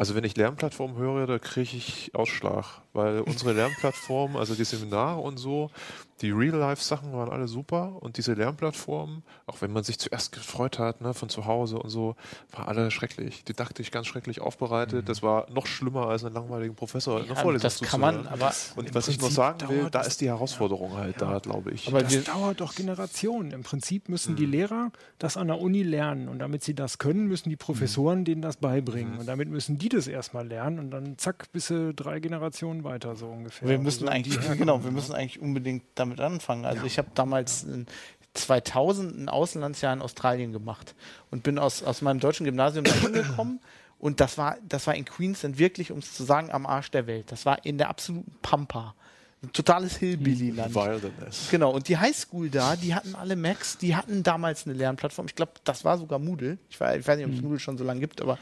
Also 0.00 0.14
wenn 0.14 0.24
ich 0.24 0.34
Lernplattformen 0.34 0.96
höre, 0.96 1.26
da 1.26 1.38
kriege 1.38 1.76
ich 1.76 2.10
Ausschlag, 2.14 2.64
weil 2.94 3.20
unsere 3.20 3.52
Lernplattformen, 3.52 4.38
also 4.38 4.54
die 4.54 4.64
Seminare 4.64 5.20
und 5.20 5.36
so, 5.36 5.70
die 6.20 6.30
Real-Life-Sachen 6.30 7.12
waren 7.12 7.30
alle 7.30 7.48
super 7.48 7.96
und 8.00 8.16
diese 8.16 8.34
Lernplattformen, 8.34 9.22
auch 9.46 9.62
wenn 9.62 9.72
man 9.72 9.84
sich 9.84 9.98
zuerst 9.98 10.32
gefreut 10.32 10.78
hat, 10.78 11.00
ne, 11.00 11.14
von 11.14 11.28
zu 11.28 11.46
Hause 11.46 11.78
und 11.78 11.90
so, 11.90 12.16
war 12.52 12.68
alle 12.68 12.90
schrecklich. 12.90 13.44
Didaktisch 13.44 13.90
ganz 13.90 14.06
schrecklich 14.06 14.40
aufbereitet. 14.40 15.02
Mhm. 15.02 15.06
Das 15.06 15.22
war 15.22 15.50
noch 15.50 15.66
schlimmer 15.66 16.08
als 16.08 16.24
einen 16.24 16.34
langweiligen 16.34 16.74
Professor 16.74 17.16
ja, 17.16 17.22
in 17.22 17.28
der 17.28 17.36
Vorlesung 17.36 17.62
Das 17.62 17.80
kann 17.80 18.00
man, 18.00 18.26
aber 18.26 18.52
und 18.76 18.94
was 18.94 19.08
ich 19.08 19.20
noch 19.20 19.30
sagen 19.30 19.68
will, 19.68 19.88
da 19.90 20.02
ist 20.02 20.20
die 20.20 20.28
Herausforderung 20.28 20.96
halt 20.96 21.20
ja. 21.20 21.32
da, 21.32 21.38
glaube 21.38 21.70
ich. 21.72 21.88
Aber 21.88 22.02
das 22.02 22.24
dauert 22.24 22.60
doch 22.60 22.74
Generationen. 22.74 23.52
Im 23.52 23.62
Prinzip 23.62 24.08
müssen 24.08 24.32
mhm. 24.32 24.36
die 24.36 24.46
Lehrer 24.46 24.92
das 25.18 25.36
an 25.36 25.48
der 25.48 25.60
Uni 25.60 25.82
lernen 25.82 26.28
und 26.28 26.38
damit 26.38 26.64
sie 26.64 26.74
das 26.74 26.98
können, 26.98 27.26
müssen 27.26 27.48
die 27.48 27.56
Professoren 27.56 28.20
mhm. 28.20 28.24
denen 28.24 28.42
das 28.42 28.56
beibringen 28.56 29.14
mhm. 29.14 29.20
und 29.20 29.26
damit 29.26 29.48
müssen 29.48 29.78
die 29.78 29.88
das 29.88 30.06
erstmal 30.06 30.46
lernen 30.46 30.78
und 30.78 30.90
dann 30.90 31.18
zack, 31.18 31.50
bis 31.52 31.68
sie 31.68 31.94
drei 31.94 32.20
Generationen 32.20 32.84
weiter 32.84 33.16
so 33.16 33.26
ungefähr. 33.26 33.68
Wir 33.68 33.78
müssen 33.78 34.08
also 34.08 34.16
eigentlich, 34.16 34.38
genau, 34.58 34.84
wir 34.84 34.90
müssen 34.90 35.14
eigentlich 35.14 35.40
unbedingt 35.40 35.84
damit 35.94 36.09
damit 36.10 36.20
anfangen. 36.20 36.64
Also 36.64 36.82
ja. 36.82 36.86
ich 36.86 36.98
habe 36.98 37.08
damals 37.14 37.62
in 37.64 37.86
2000 38.34 39.18
ein 39.18 39.28
Auslandsjahr 39.28 39.92
in 39.92 40.02
Australien 40.02 40.52
gemacht 40.52 40.94
und 41.30 41.42
bin 41.42 41.58
aus, 41.58 41.82
aus 41.82 42.02
meinem 42.02 42.20
deutschen 42.20 42.44
Gymnasium 42.44 42.84
da 42.84 42.92
hingekommen. 42.92 43.60
Und 44.00 44.20
das 44.20 44.38
war, 44.38 44.56
das 44.66 44.86
war 44.86 44.94
in 44.94 45.04
Queensland 45.04 45.58
wirklich, 45.58 45.92
um 45.92 45.98
es 45.98 46.14
zu 46.14 46.24
sagen, 46.24 46.50
am 46.50 46.64
Arsch 46.64 46.90
der 46.90 47.06
Welt. 47.06 47.30
Das 47.30 47.44
war 47.44 47.66
in 47.66 47.76
der 47.76 47.90
absoluten 47.90 48.32
Pampa. 48.40 48.94
Ein 49.42 49.52
totales 49.52 49.96
Hillbilly-Land. 49.96 50.74
Wilderness. 50.74 51.48
Genau. 51.50 51.70
Und 51.70 51.86
die 51.86 51.98
Highschool 51.98 52.48
da, 52.48 52.76
die 52.76 52.94
hatten 52.94 53.14
alle 53.14 53.36
Macs, 53.36 53.76
die 53.76 53.94
hatten 53.94 54.22
damals 54.22 54.66
eine 54.66 54.74
Lernplattform. 54.74 55.26
Ich 55.26 55.34
glaube, 55.34 55.52
das 55.64 55.84
war 55.84 55.98
sogar 55.98 56.18
Moodle. 56.18 56.56
Ich 56.70 56.80
weiß, 56.80 57.00
ich 57.00 57.06
weiß 57.06 57.18
nicht, 57.18 57.26
ob 57.26 57.32
es 57.32 57.38
mhm. 57.38 57.44
Moodle 57.44 57.60
schon 57.60 57.76
so 57.76 57.84
lange 57.84 58.00
gibt, 58.00 58.22
aber 58.22 58.38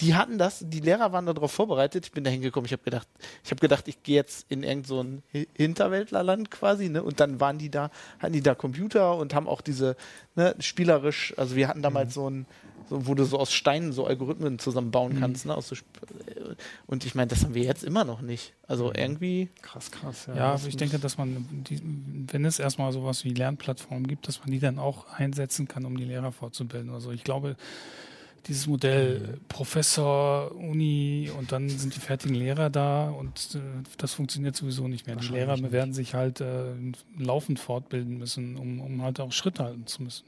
die 0.00 0.14
hatten 0.14 0.38
das, 0.38 0.64
die 0.66 0.80
Lehrer 0.80 1.12
waren 1.12 1.26
darauf 1.26 1.52
vorbereitet. 1.52 2.06
Ich 2.06 2.12
bin 2.12 2.24
da 2.24 2.30
hingekommen, 2.30 2.66
ich 2.66 2.72
habe 2.72 2.82
gedacht, 2.82 3.08
ich 3.44 3.50
habe 3.50 3.60
gedacht, 3.60 3.88
ich 3.88 4.02
gehe 4.02 4.16
jetzt 4.16 4.46
in 4.48 4.62
irgend 4.62 4.86
so 4.86 5.02
ein 5.02 5.22
Hinterwäldlerland 5.56 6.50
quasi, 6.50 6.88
ne? 6.88 7.02
Und 7.02 7.20
dann 7.20 7.40
waren 7.40 7.58
die 7.58 7.70
da, 7.70 7.90
hatten 8.18 8.32
die 8.32 8.42
da 8.42 8.54
Computer 8.54 9.16
und 9.16 9.34
haben 9.34 9.48
auch 9.48 9.60
diese, 9.60 9.96
ne, 10.34 10.54
spielerisch, 10.60 11.34
also 11.36 11.56
wir 11.56 11.68
hatten 11.68 11.82
damals 11.82 12.10
mhm. 12.10 12.20
so 12.20 12.30
ein, 12.30 12.46
so, 12.88 13.06
wo 13.06 13.14
du 13.14 13.24
so 13.24 13.38
aus 13.38 13.52
Steinen 13.52 13.92
so 13.92 14.06
Algorithmen 14.06 14.58
zusammenbauen 14.58 15.14
mhm. 15.14 15.20
kannst, 15.20 15.46
ne? 15.46 15.54
Aus 15.54 15.68
so 15.68 15.76
und 16.86 17.04
ich 17.04 17.14
meine, 17.14 17.28
das 17.28 17.44
haben 17.44 17.54
wir 17.54 17.62
jetzt 17.62 17.84
immer 17.84 18.04
noch 18.04 18.20
nicht. 18.20 18.54
Also 18.66 18.86
mhm. 18.86 18.94
irgendwie. 18.96 19.48
Krass, 19.62 19.90
krass, 19.90 20.26
ja. 20.26 20.34
Ja, 20.34 20.60
ich 20.66 20.76
denke, 20.76 20.98
dass 20.98 21.18
man, 21.18 21.46
die, 21.50 21.80
wenn 22.32 22.44
es 22.44 22.58
erstmal 22.58 22.92
sowas 22.92 23.24
wie 23.24 23.34
Lernplattformen 23.34 24.06
gibt, 24.06 24.28
dass 24.28 24.40
man 24.40 24.50
die 24.50 24.58
dann 24.58 24.78
auch 24.78 25.06
einsetzen 25.12 25.68
kann, 25.68 25.84
um 25.84 25.96
die 25.96 26.04
Lehrer 26.04 26.32
fortzubilden. 26.32 26.90
Also 26.90 27.12
ich 27.12 27.24
glaube, 27.24 27.56
dieses 28.46 28.66
Modell 28.66 29.38
Professor, 29.48 30.54
Uni 30.54 31.30
und 31.38 31.52
dann 31.52 31.68
sind 31.68 31.94
die 31.94 32.00
fertigen 32.00 32.34
Lehrer 32.34 32.70
da 32.70 33.10
und 33.10 33.54
äh, 33.54 33.58
das 33.98 34.14
funktioniert 34.14 34.56
sowieso 34.56 34.88
nicht 34.88 35.06
mehr. 35.06 35.16
Die 35.16 35.28
Lehrer 35.28 35.56
nicht. 35.56 35.72
werden 35.72 35.92
sich 35.92 36.14
halt 36.14 36.40
äh, 36.40 36.74
laufend 37.18 37.58
fortbilden 37.58 38.18
müssen, 38.18 38.56
um, 38.56 38.80
um 38.80 39.02
halt 39.02 39.20
auch 39.20 39.32
Schritt 39.32 39.58
halten 39.58 39.86
zu 39.86 40.02
müssen. 40.02 40.24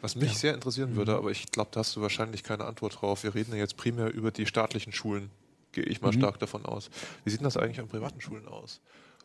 Was 0.00 0.16
mich 0.16 0.32
ja. 0.32 0.38
sehr 0.38 0.54
interessieren 0.54 0.96
würde, 0.96 1.12
mhm. 1.12 1.18
aber 1.18 1.30
ich 1.30 1.50
glaube, 1.52 1.70
da 1.72 1.80
hast 1.80 1.96
du 1.96 2.00
wahrscheinlich 2.00 2.42
keine 2.42 2.64
Antwort 2.64 3.00
drauf. 3.00 3.22
Wir 3.22 3.34
reden 3.34 3.52
ja 3.52 3.58
jetzt 3.58 3.76
primär 3.76 4.12
über 4.12 4.30
die 4.30 4.46
staatlichen 4.46 4.92
Schulen, 4.92 5.30
gehe 5.72 5.84
ich 5.84 6.00
mal 6.00 6.12
mhm. 6.12 6.18
stark 6.18 6.38
davon 6.38 6.64
aus. 6.64 6.90
Wie 7.24 7.30
sieht 7.30 7.44
das 7.44 7.56
eigentlich 7.56 7.80
an 7.80 7.88
privaten 7.88 8.20
Schulen 8.20 8.48
aus? 8.48 8.80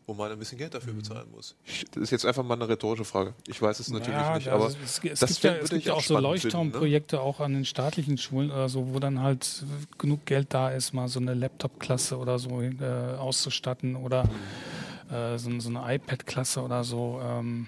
Wo 0.08 0.14
man 0.14 0.32
ein 0.32 0.38
bisschen 0.38 0.58
Geld 0.58 0.74
dafür 0.74 0.94
mhm. 0.94 0.98
bezahlen 0.98 1.28
muss. 1.32 1.56
Das 1.92 2.04
ist 2.04 2.12
jetzt 2.12 2.26
einfach 2.26 2.44
mal 2.44 2.56
eine 2.56 2.68
rhetorische 2.68 3.06
Frage. 3.06 3.34
Ich 3.48 3.62
weiß 3.62 3.80
es 3.80 3.90
natürlich 3.90 4.14
ja, 4.14 4.36
nicht, 4.36 4.48
aber 4.50 4.68
es, 4.68 5.02
es, 5.04 5.20
das 5.20 5.30
gibt 5.32 5.44
ja, 5.44 5.56
es 5.56 5.70
gibt 5.70 5.86
ja 5.86 5.94
auch 5.94 6.02
so 6.02 6.18
Leuchtturmprojekte 6.20 7.16
ne? 7.16 7.22
auch 7.22 7.40
an 7.40 7.54
den 7.54 7.66
staatlichen 7.66 8.18
Schulen 8.18 8.52
oder 8.52 8.70
so, 8.70 8.94
wo 8.94 9.00
dann 9.00 9.22
halt 9.22 9.66
genug 9.98 10.26
Geld 10.26 10.54
da 10.54 10.70
ist, 10.70 10.94
mal 10.94 11.08
so 11.08 11.20
eine 11.20 11.34
Laptop-Klasse 11.34 12.18
oder 12.18 12.38
so 12.38 12.62
äh, 12.62 13.16
auszustatten 13.18 13.96
oder 13.96 14.26
mhm. 15.10 15.16
äh, 15.16 15.40
so, 15.40 15.60
so, 15.60 15.70
eine 15.70 15.96
iPad-Klasse 15.96 16.62
oder 16.62 16.84
so. 16.84 17.20
Ähm, 17.24 17.68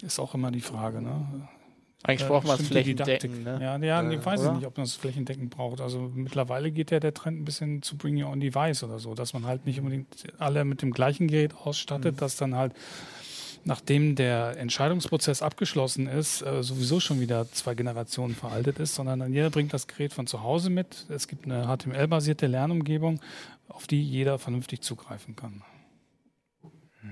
ist 0.00 0.18
auch 0.18 0.34
immer 0.34 0.50
die 0.50 0.60
Frage. 0.60 1.00
Ne? 1.00 1.48
Eigentlich 2.04 2.26
braucht 2.26 2.46
man 2.46 2.58
es 2.58 2.66
flächendeckend. 2.66 3.44
Ne? 3.44 3.58
Ja, 3.60 3.76
ja 3.78 4.02
äh, 4.02 4.14
ich 4.14 4.24
weiß 4.24 4.40
oder? 4.40 4.52
nicht, 4.54 4.66
ob 4.66 4.76
man 4.76 4.84
es 4.84 4.94
flächendeckend 4.94 5.50
braucht. 5.50 5.80
Also 5.80 6.10
mittlerweile 6.14 6.72
geht 6.72 6.90
ja 6.90 6.98
der 6.98 7.14
Trend 7.14 7.40
ein 7.40 7.44
bisschen 7.44 7.82
zu 7.82 7.96
Bring 7.96 8.20
Your 8.22 8.30
Own 8.30 8.40
Device 8.40 8.82
oder 8.82 8.98
so, 8.98 9.14
dass 9.14 9.32
man 9.34 9.46
halt 9.46 9.66
nicht 9.66 9.78
unbedingt 9.78 10.08
alle 10.38 10.64
mit 10.64 10.82
dem 10.82 10.92
gleichen 10.92 11.28
Gerät 11.28 11.54
ausstattet, 11.54 12.16
mhm. 12.16 12.18
dass 12.18 12.36
dann 12.36 12.56
halt 12.56 12.72
nachdem 13.64 14.16
der 14.16 14.56
Entscheidungsprozess 14.58 15.42
abgeschlossen 15.42 16.08
ist, 16.08 16.42
äh, 16.42 16.62
sowieso 16.62 17.00
schon 17.00 17.20
wieder 17.20 17.50
zwei 17.52 17.74
Generationen 17.74 18.34
veraltet 18.34 18.80
ist, 18.80 18.94
sondern 18.94 19.20
dann 19.20 19.32
jeder 19.32 19.50
bringt 19.50 19.72
das 19.72 19.86
Gerät 19.86 20.12
von 20.12 20.26
zu 20.26 20.42
Hause 20.42 20.70
mit. 20.70 21.06
Es 21.08 21.28
gibt 21.28 21.44
eine 21.44 21.66
HTML-basierte 21.66 22.46
Lernumgebung, 22.46 23.20
auf 23.68 23.86
die 23.86 24.02
jeder 24.02 24.38
vernünftig 24.38 24.80
zugreifen 24.80 25.36
kann. 25.36 25.62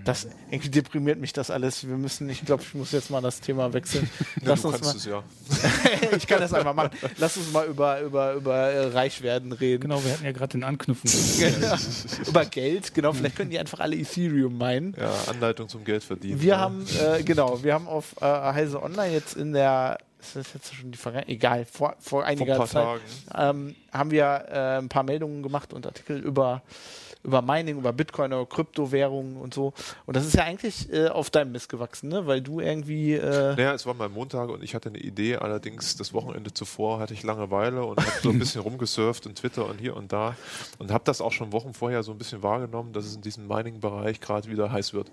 Das 0.05 0.29
irgendwie 0.51 0.69
deprimiert 0.69 1.19
mich 1.19 1.33
das 1.33 1.51
alles. 1.51 1.87
Wir 1.87 1.97
müssen, 1.97 2.29
ich 2.31 2.45
glaube, 2.45 2.63
ich 2.63 2.75
muss 2.75 2.93
jetzt 2.93 3.11
mal 3.11 3.21
das 3.21 3.41
Thema 3.41 3.73
wechseln. 3.73 4.09
Lass 4.43 4.63
ja, 4.63 4.71
du 4.71 4.77
uns 4.77 4.85
mal, 4.85 4.97
es 4.97 5.05
ja. 5.05 5.23
ich 6.17 6.27
kann 6.29 6.41
das 6.41 6.55
einfach 6.55 6.75
machen. 6.75 6.91
Lass 7.19 7.37
uns 7.37 7.53
mal 7.53 7.67
über 7.67 8.01
über 8.01 8.35
über 8.35 8.57
äh, 8.57 8.87
Reichwerden 8.87 9.53
reden. 9.53 9.83
Genau, 9.83 10.03
wir 10.05 10.13
hatten 10.13 10.25
ja 10.25 10.31
gerade 10.31 10.53
den 10.53 10.63
Anknüpfen. 10.63 11.11
über 12.29 12.45
Geld, 12.45 12.95
genau. 12.95 13.13
Vielleicht 13.13 13.35
können 13.35 13.51
die 13.51 13.59
einfach 13.59 13.81
alle 13.81 13.97
Ethereum 13.97 14.57
meinen. 14.57 14.95
Ja, 14.99 15.13
Anleitung 15.29 15.69
zum 15.69 15.85
Geld 15.85 16.05
verdienen. 16.05 16.41
Wir 16.41 16.51
ja. 16.51 16.59
haben 16.59 16.87
äh, 17.01 17.25
genau, 17.25 17.63
wir 17.65 17.75
haben 17.75 17.89
auf 17.89 18.15
äh, 18.21 18.25
Heise 18.27 18.81
Online 18.81 19.13
jetzt 19.13 19.35
in 19.35 19.53
der 19.53 19.99
ist 20.21 20.37
das 20.37 20.53
jetzt 20.53 20.75
schon 20.75 20.91
die 20.93 20.99
Vergangenheit? 20.99 21.35
Egal, 21.35 21.65
vor, 21.65 21.97
vor 21.99 22.25
einiger 22.25 22.57
vor 22.57 22.67
Zeit 22.67 23.01
ähm, 23.35 23.75
haben 23.91 24.11
wir 24.11 24.45
äh, 24.51 24.79
ein 24.79 24.89
paar 24.89 25.03
Meldungen 25.03 25.43
gemacht 25.43 25.73
und 25.73 25.87
Artikel 25.87 26.19
über 26.19 26.63
über 27.23 27.43
Mining, 27.43 27.79
über 27.79 27.93
Bitcoin, 27.93 28.33
über 28.33 28.47
Kryptowährungen 28.47 29.37
und 29.37 29.55
so. 29.55 29.73
Und 30.07 30.17
das 30.17 30.27
ist 30.27 30.35
ja 30.35 30.45
eigentlich 30.45 30.93
äh, 30.93 31.09
auf 31.09 31.31
deinem 31.31 31.53
Mist 31.53 31.69
gewachsen, 31.69 32.09
ne? 32.09 32.27
weil 32.27 32.41
du 32.41 32.61
irgendwie. 32.61 33.15
Äh 33.15 33.57
naja, 33.57 33.75
es 33.75 33.87
war 33.87 33.95
mal 33.95 34.09
Montag 34.09 34.49
und 34.49 34.63
ich 34.63 34.75
hatte 34.75 34.89
eine 34.89 34.99
Idee, 34.99 35.37
allerdings 35.37 35.97
das 35.97 36.13
Wochenende 36.15 36.53
zuvor 36.53 36.99
hatte 37.01 37.15
ich 37.15 37.23
Langeweile 37.23 37.85
und 37.85 37.99
habe 37.99 38.13
so 38.23 38.31
ein 38.31 38.39
bisschen 38.41 38.63
rumgesurft 38.63 39.27
in 39.27 39.35
Twitter 39.35 39.67
und 39.67 39.79
hier 39.79 39.97
und 39.97 40.13
da 40.13 40.35
und 40.79 40.91
habe 40.91 41.05
das 41.05 41.21
auch 41.21 41.33
schon 41.33 41.53
Wochen 41.53 41.75
vorher 41.75 42.03
so 42.03 42.13
ein 42.13 42.19
bisschen 42.19 42.43
wahrgenommen, 42.43 42.93
dass 42.93 43.05
es 43.05 43.17
in 43.17 43.23
diesem 43.23 43.47
Mining-Bereich 43.47 44.21
gerade 44.21 44.49
wieder 44.49 44.73
heiß 44.73 44.95
wird. 44.95 45.11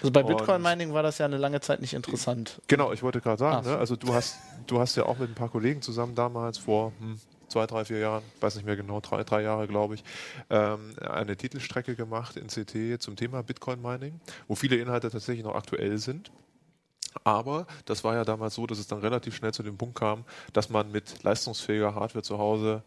Also 0.00 0.10
bei 0.12 0.22
Bitcoin-Mining 0.22 0.92
war 0.92 1.02
das 1.02 1.18
ja 1.18 1.26
eine 1.26 1.36
lange 1.36 1.60
Zeit 1.60 1.80
nicht 1.80 1.94
interessant. 1.94 2.60
Genau, 2.66 2.92
ich 2.92 3.02
wollte 3.02 3.20
gerade 3.20 3.38
sagen, 3.38 3.66
ne? 3.66 3.76
also 3.76 3.96
du 3.96 4.14
hast, 4.14 4.36
du 4.66 4.80
hast 4.80 4.96
ja 4.96 5.04
auch 5.04 5.18
mit 5.18 5.30
ein 5.30 5.34
paar 5.34 5.48
Kollegen 5.48 5.82
zusammen 5.82 6.14
damals 6.14 6.58
vor 6.58 6.92
hm, 6.98 7.20
zwei, 7.50 7.66
drei, 7.66 7.84
vier 7.84 7.98
Jahren, 7.98 8.22
weiß 8.40 8.54
nicht 8.56 8.64
mehr 8.64 8.76
genau, 8.76 9.00
drei, 9.00 9.24
drei 9.24 9.42
Jahre 9.42 9.66
glaube 9.66 9.96
ich, 9.96 10.04
ähm, 10.48 10.94
eine 11.00 11.36
Titelstrecke 11.36 11.96
gemacht 11.96 12.36
in 12.36 12.46
CT 12.46 13.02
zum 13.02 13.16
Thema 13.16 13.42
Bitcoin 13.42 13.82
Mining, 13.82 14.20
wo 14.48 14.54
viele 14.54 14.76
Inhalte 14.76 15.10
tatsächlich 15.10 15.44
noch 15.44 15.54
aktuell 15.54 15.98
sind. 15.98 16.30
Aber 17.24 17.66
das 17.86 18.04
war 18.04 18.14
ja 18.14 18.24
damals 18.24 18.54
so, 18.54 18.66
dass 18.66 18.78
es 18.78 18.86
dann 18.86 19.00
relativ 19.00 19.34
schnell 19.34 19.52
zu 19.52 19.64
dem 19.64 19.76
Punkt 19.76 19.98
kam, 19.98 20.24
dass 20.52 20.70
man 20.70 20.92
mit 20.92 21.22
leistungsfähiger 21.24 21.94
Hardware 21.94 22.22
zu 22.22 22.38
Hause 22.38 22.84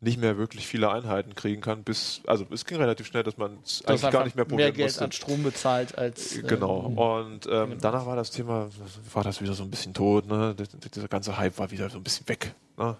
nicht 0.00 0.20
mehr 0.20 0.38
wirklich 0.38 0.66
viele 0.66 0.90
Einheiten 0.90 1.34
kriegen 1.34 1.60
kann, 1.60 1.82
bis, 1.82 2.22
also 2.26 2.46
es 2.52 2.64
ging 2.64 2.78
relativ 2.78 3.06
schnell, 3.06 3.24
dass 3.24 3.36
man 3.36 3.58
es 3.64 3.84
eigentlich 3.84 4.12
gar 4.12 4.24
nicht 4.24 4.36
mehr 4.36 4.44
probieren 4.44 4.68
mehr 4.68 4.72
Geld 4.72 4.88
musste. 4.90 5.04
an 5.04 5.12
Strom 5.12 5.42
bezahlt 5.42 5.98
als... 5.98 6.36
Äh, 6.36 6.42
genau, 6.42 6.78
und 6.78 7.46
ähm, 7.46 7.70
genau. 7.70 7.80
danach 7.80 8.06
war 8.06 8.14
das 8.14 8.30
Thema, 8.30 8.68
war 9.12 9.24
das 9.24 9.40
wieder 9.40 9.54
so 9.54 9.64
ein 9.64 9.70
bisschen 9.70 9.94
tot, 9.94 10.26
ne? 10.28 10.54
dieser 10.94 11.08
ganze 11.08 11.36
Hype 11.36 11.58
war 11.58 11.70
wieder 11.72 11.90
so 11.90 11.96
ein 11.98 12.04
bisschen 12.04 12.28
weg. 12.28 12.54
Ne? 12.78 12.96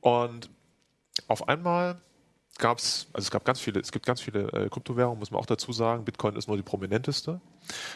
Und 0.00 0.50
auf 1.28 1.48
einmal 1.48 2.00
gab 2.58 2.78
es, 2.78 3.08
also 3.12 3.24
es 3.24 3.30
gab 3.30 3.44
ganz 3.44 3.60
viele, 3.60 3.80
es 3.80 3.90
gibt 3.90 4.06
ganz 4.06 4.20
viele 4.20 4.52
äh, 4.52 4.68
Kryptowährungen, 4.68 5.18
muss 5.18 5.30
man 5.30 5.40
auch 5.40 5.46
dazu 5.46 5.72
sagen. 5.72 6.04
Bitcoin 6.04 6.36
ist 6.36 6.46
nur 6.46 6.56
die 6.56 6.62
prominenteste, 6.62 7.40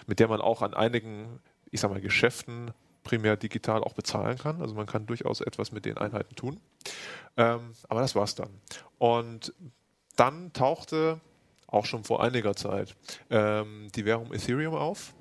mit 0.06 0.18
der 0.18 0.28
man 0.28 0.40
auch 0.40 0.62
an 0.62 0.74
einigen, 0.74 1.40
ich 1.70 1.80
sag 1.80 1.90
mal, 1.90 2.00
Geschäften 2.00 2.72
primär 3.04 3.36
digital 3.36 3.82
auch 3.82 3.94
bezahlen 3.94 4.38
kann. 4.38 4.60
Also 4.60 4.74
man 4.74 4.86
kann 4.86 5.06
durchaus 5.06 5.40
etwas 5.40 5.72
mit 5.72 5.84
den 5.84 5.96
Einheiten 5.96 6.34
tun. 6.34 6.60
Ähm, 7.36 7.72
aber 7.88 8.00
das 8.00 8.14
war's 8.14 8.34
dann. 8.34 8.50
Und 8.98 9.54
dann 10.16 10.52
tauchte 10.52 11.20
auch 11.66 11.86
schon 11.86 12.04
vor 12.04 12.22
einiger 12.22 12.56
Zeit 12.56 12.96
ähm, 13.30 13.88
die 13.94 14.04
Währung 14.04 14.32
Ethereum 14.32 14.74
auf. 14.74 15.14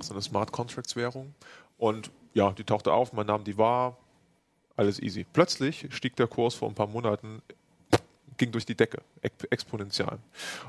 So 0.00 0.12
eine 0.12 0.22
Smart 0.22 0.52
Contracts 0.52 0.96
Währung. 0.96 1.34
Und 1.78 2.10
ja, 2.34 2.52
die 2.52 2.64
tauchte 2.64 2.92
auf, 2.92 3.12
man 3.12 3.26
nahm 3.26 3.44
die 3.44 3.56
wahr, 3.56 3.96
alles 4.76 5.00
easy. 5.00 5.24
Plötzlich 5.32 5.86
stieg 5.90 6.16
der 6.16 6.26
Kurs 6.26 6.54
vor 6.54 6.68
ein 6.68 6.74
paar 6.74 6.86
Monaten, 6.86 7.42
ging 8.36 8.52
durch 8.52 8.66
die 8.66 8.74
Decke, 8.74 9.00
exponentiell. 9.22 10.18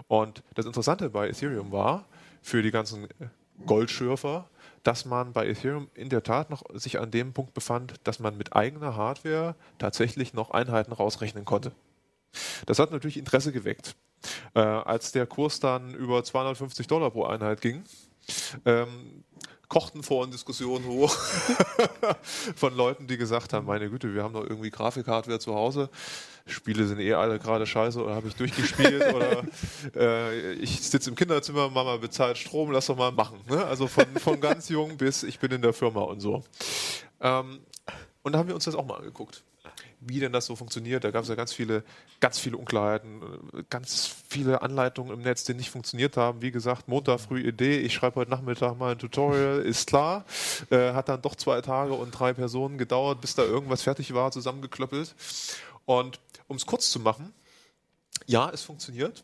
Und 0.07 0.41
das 0.55 0.65
Interessante 0.65 1.09
bei 1.09 1.27
Ethereum 1.29 1.71
war, 1.71 2.05
für 2.41 2.61
die 2.61 2.71
ganzen 2.71 3.07
Goldschürfer, 3.65 4.49
dass 4.83 5.05
man 5.05 5.33
bei 5.33 5.47
Ethereum 5.47 5.89
in 5.95 6.09
der 6.09 6.23
Tat 6.23 6.49
noch 6.49 6.63
sich 6.73 6.99
an 6.99 7.11
dem 7.11 7.33
Punkt 7.33 7.53
befand, 7.53 7.95
dass 8.05 8.19
man 8.19 8.37
mit 8.37 8.55
eigener 8.55 8.95
Hardware 8.95 9.55
tatsächlich 9.79 10.33
noch 10.33 10.51
Einheiten 10.51 10.93
rausrechnen 10.93 11.43
konnte. 11.43 11.73
Das 12.65 12.79
hat 12.79 12.91
natürlich 12.91 13.17
Interesse 13.17 13.51
geweckt. 13.51 13.95
Äh, 14.53 14.59
als 14.59 15.11
der 15.11 15.25
Kurs 15.25 15.59
dann 15.59 15.93
über 15.93 16.23
250 16.23 16.87
Dollar 16.87 17.11
pro 17.11 17.25
Einheit 17.25 17.61
ging, 17.61 17.83
ähm, 18.65 19.23
kochten 19.69 20.03
vorhin 20.03 20.31
Diskussionen 20.31 20.85
hoch 20.85 21.13
von 22.55 22.75
Leuten, 22.75 23.07
die 23.07 23.17
gesagt 23.17 23.53
haben, 23.53 23.65
meine 23.65 23.89
Güte, 23.89 24.13
wir 24.13 24.23
haben 24.23 24.33
doch 24.33 24.43
irgendwie 24.43 24.69
Grafikhardware 24.69 25.39
zu 25.39 25.53
Hause. 25.55 25.89
Spiele 26.45 26.87
sind 26.87 26.99
eh 26.99 27.13
alle 27.13 27.39
gerade 27.39 27.65
scheiße 27.65 28.01
oder 28.01 28.15
habe 28.15 28.29
ich 28.29 28.35
durchgespielt 28.35 29.13
oder 29.13 29.43
äh, 29.95 30.53
ich 30.53 30.81
sitze 30.81 31.09
im 31.09 31.15
Kinderzimmer, 31.15 31.69
Mama 31.69 31.97
bezahlt 31.97 32.37
Strom, 32.37 32.71
lass 32.71 32.85
doch 32.85 32.95
mal 32.95 33.11
machen. 33.11 33.39
Ne? 33.49 33.65
Also 33.65 33.87
von, 33.87 34.05
von 34.17 34.39
ganz 34.39 34.69
jung 34.69 34.97
bis 34.97 35.23
ich 35.23 35.39
bin 35.39 35.51
in 35.51 35.61
der 35.61 35.73
Firma 35.73 36.01
und 36.01 36.21
so. 36.21 36.43
Ähm, 37.19 37.59
und 38.23 38.33
da 38.33 38.39
haben 38.39 38.47
wir 38.47 38.55
uns 38.55 38.65
das 38.65 38.75
auch 38.75 38.85
mal 38.85 38.95
angeguckt 38.95 39.43
wie 40.07 40.19
denn 40.19 40.31
das 40.31 40.45
so 40.45 40.55
funktioniert. 40.55 41.03
Da 41.03 41.11
gab 41.11 41.23
es 41.23 41.29
ja 41.29 41.35
ganz 41.35 41.53
viele, 41.53 41.83
ganz 42.19 42.39
viele 42.39 42.57
Unklarheiten, 42.57 43.21
ganz 43.69 44.15
viele 44.27 44.61
Anleitungen 44.61 45.13
im 45.13 45.21
Netz, 45.21 45.43
die 45.43 45.53
nicht 45.53 45.69
funktioniert 45.69 46.17
haben. 46.17 46.41
Wie 46.41 46.51
gesagt, 46.51 46.87
Montag 46.87 47.19
früh 47.19 47.41
Idee, 47.41 47.79
ich 47.79 47.93
schreibe 47.93 48.17
heute 48.17 48.31
Nachmittag 48.31 48.77
mal 48.77 48.93
ein 48.93 48.99
Tutorial, 48.99 49.59
ist 49.59 49.87
klar. 49.87 50.25
Äh, 50.69 50.93
hat 50.93 51.09
dann 51.09 51.21
doch 51.21 51.35
zwei 51.35 51.61
Tage 51.61 51.93
und 51.93 52.11
drei 52.11 52.33
Personen 52.33 52.77
gedauert, 52.77 53.21
bis 53.21 53.35
da 53.35 53.43
irgendwas 53.43 53.81
fertig 53.83 54.13
war, 54.13 54.31
zusammengeklöppelt. 54.31 55.15
Und 55.85 56.19
um 56.47 56.55
es 56.55 56.65
kurz 56.65 56.89
zu 56.89 56.99
machen, 56.99 57.33
ja, 58.25 58.49
es 58.49 58.63
funktioniert. 58.63 59.23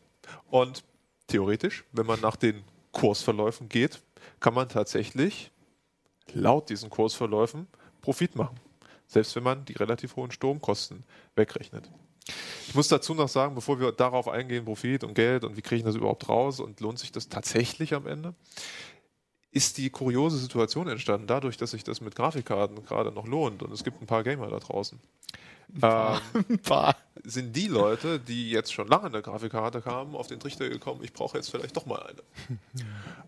Und 0.50 0.84
theoretisch, 1.26 1.84
wenn 1.92 2.06
man 2.06 2.20
nach 2.20 2.36
den 2.36 2.62
Kursverläufen 2.92 3.68
geht, 3.68 4.00
kann 4.40 4.54
man 4.54 4.68
tatsächlich 4.68 5.50
laut 6.32 6.70
diesen 6.70 6.90
Kursverläufen 6.90 7.66
Profit 8.00 8.36
machen 8.36 8.58
selbst 9.06 9.34
wenn 9.36 9.42
man 9.42 9.64
die 9.64 9.74
relativ 9.74 10.16
hohen 10.16 10.30
Stromkosten 10.30 11.04
wegrechnet. 11.34 11.90
Ich 12.68 12.74
muss 12.74 12.88
dazu 12.88 13.14
noch 13.14 13.28
sagen, 13.28 13.54
bevor 13.54 13.78
wir 13.78 13.92
darauf 13.92 14.28
eingehen, 14.28 14.64
Profit 14.64 15.04
und 15.04 15.14
Geld 15.14 15.44
und 15.44 15.56
wie 15.56 15.62
kriege 15.62 15.80
ich 15.80 15.84
das 15.84 15.94
überhaupt 15.94 16.28
raus 16.28 16.60
und 16.60 16.80
lohnt 16.80 16.98
sich 16.98 17.12
das 17.12 17.28
tatsächlich 17.28 17.94
am 17.94 18.06
Ende, 18.06 18.34
ist 19.50 19.78
die 19.78 19.90
kuriose 19.90 20.38
Situation 20.38 20.88
entstanden, 20.88 21.26
dadurch, 21.26 21.56
dass 21.56 21.72
sich 21.72 21.84
das 21.84 22.00
mit 22.00 22.16
Grafikkarten 22.16 22.84
gerade 22.84 23.12
noch 23.12 23.26
lohnt 23.26 23.62
und 23.62 23.72
es 23.72 23.84
gibt 23.84 24.00
ein 24.02 24.06
paar 24.06 24.24
Gamer 24.24 24.48
da 24.48 24.58
draußen. 24.58 24.98
Ein 25.74 25.80
paar. 25.80 26.20
Ähm, 26.34 26.44
ein 26.48 26.58
paar. 26.58 26.96
Sind 27.22 27.54
die 27.54 27.68
Leute, 27.68 28.18
die 28.18 28.50
jetzt 28.50 28.72
schon 28.72 28.88
lange 28.88 29.06
eine 29.06 29.22
Grafikkarte 29.22 29.80
kamen, 29.80 30.16
auf 30.16 30.26
den 30.26 30.40
Trichter 30.40 30.68
gekommen, 30.68 31.02
ich 31.04 31.12
brauche 31.12 31.36
jetzt 31.36 31.50
vielleicht 31.50 31.76
doch 31.76 31.86
mal 31.86 32.02
eine. 32.02 32.22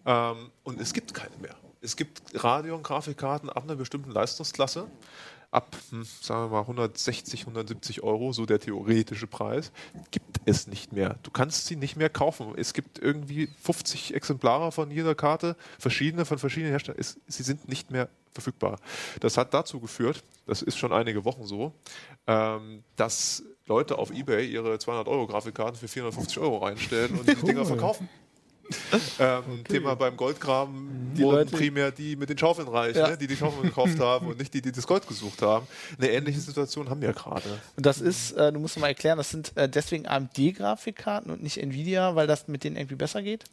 ähm, 0.06 0.50
und 0.64 0.80
es 0.80 0.92
gibt 0.92 1.14
keine 1.14 1.36
mehr. 1.36 1.54
Es 1.80 1.96
gibt 1.96 2.22
Radeon-Grafikkarten 2.42 3.48
ab 3.48 3.62
einer 3.62 3.76
bestimmten 3.76 4.10
Leistungsklasse 4.10 4.88
ab, 5.50 5.76
hm, 5.90 6.04
sagen 6.20 6.44
wir 6.44 6.56
mal, 6.56 6.60
160, 6.62 7.40
170 7.40 8.02
Euro, 8.02 8.32
so 8.32 8.46
der 8.46 8.60
theoretische 8.60 9.26
Preis, 9.26 9.72
gibt 10.10 10.40
es 10.44 10.66
nicht 10.66 10.92
mehr. 10.92 11.16
Du 11.22 11.30
kannst 11.30 11.66
sie 11.66 11.76
nicht 11.76 11.96
mehr 11.96 12.10
kaufen. 12.10 12.54
Es 12.56 12.72
gibt 12.72 12.98
irgendwie 12.98 13.48
50 13.62 14.14
Exemplare 14.14 14.72
von 14.72 14.90
jeder 14.90 15.14
Karte, 15.14 15.56
verschiedene 15.78 16.24
von 16.24 16.38
verschiedenen 16.38 16.72
Herstellern. 16.72 17.00
Es, 17.00 17.18
sie 17.26 17.42
sind 17.42 17.68
nicht 17.68 17.90
mehr 17.90 18.08
verfügbar. 18.32 18.78
Das 19.20 19.36
hat 19.36 19.54
dazu 19.54 19.80
geführt, 19.80 20.22
das 20.46 20.62
ist 20.62 20.76
schon 20.76 20.92
einige 20.92 21.24
Wochen 21.24 21.44
so, 21.44 21.72
ähm, 22.26 22.84
dass 22.96 23.42
Leute 23.66 23.98
auf 23.98 24.10
Ebay 24.12 24.46
ihre 24.46 24.78
200 24.78 25.08
Euro 25.08 25.26
Grafikkarten 25.26 25.76
für 25.76 25.88
450 25.88 26.38
Euro 26.38 26.58
reinstellen 26.58 27.18
und 27.18 27.26
die. 27.26 27.34
Dinger 27.46 27.64
verkaufen. 27.64 28.08
Ähm, 29.18 29.42
okay. 29.46 29.62
Thema 29.68 29.94
beim 29.94 30.16
Goldgraben 30.16 31.12
die 31.16 31.22
wurden 31.22 31.36
Leute, 31.36 31.56
primär 31.56 31.90
die 31.90 32.16
mit 32.16 32.28
den 32.28 32.38
Schaufeln 32.38 32.68
reich, 32.68 32.96
ja. 32.96 33.10
ne? 33.10 33.18
die 33.18 33.26
die 33.26 33.36
Schaufeln 33.36 33.62
gekauft 33.62 33.98
haben 34.00 34.26
und 34.26 34.38
nicht 34.38 34.52
die, 34.54 34.62
die 34.62 34.72
das 34.72 34.86
Gold 34.86 35.06
gesucht 35.06 35.42
haben. 35.42 35.66
Eine 35.98 36.10
ähnliche 36.10 36.40
Situation 36.40 36.90
haben 36.90 37.00
wir 37.00 37.12
gerade. 37.12 37.60
Und 37.76 37.86
das 37.86 38.00
ist, 38.00 38.32
äh, 38.32 38.52
du 38.52 38.60
musst 38.60 38.78
mal 38.78 38.88
erklären, 38.88 39.18
das 39.18 39.30
sind 39.30 39.56
äh, 39.56 39.68
deswegen 39.68 40.06
AMD-Grafikkarten 40.06 41.30
und 41.30 41.42
nicht 41.42 41.58
Nvidia, 41.58 42.14
weil 42.14 42.26
das 42.26 42.48
mit 42.48 42.64
denen 42.64 42.76
irgendwie 42.76 42.96
besser 42.96 43.22
geht? 43.22 43.44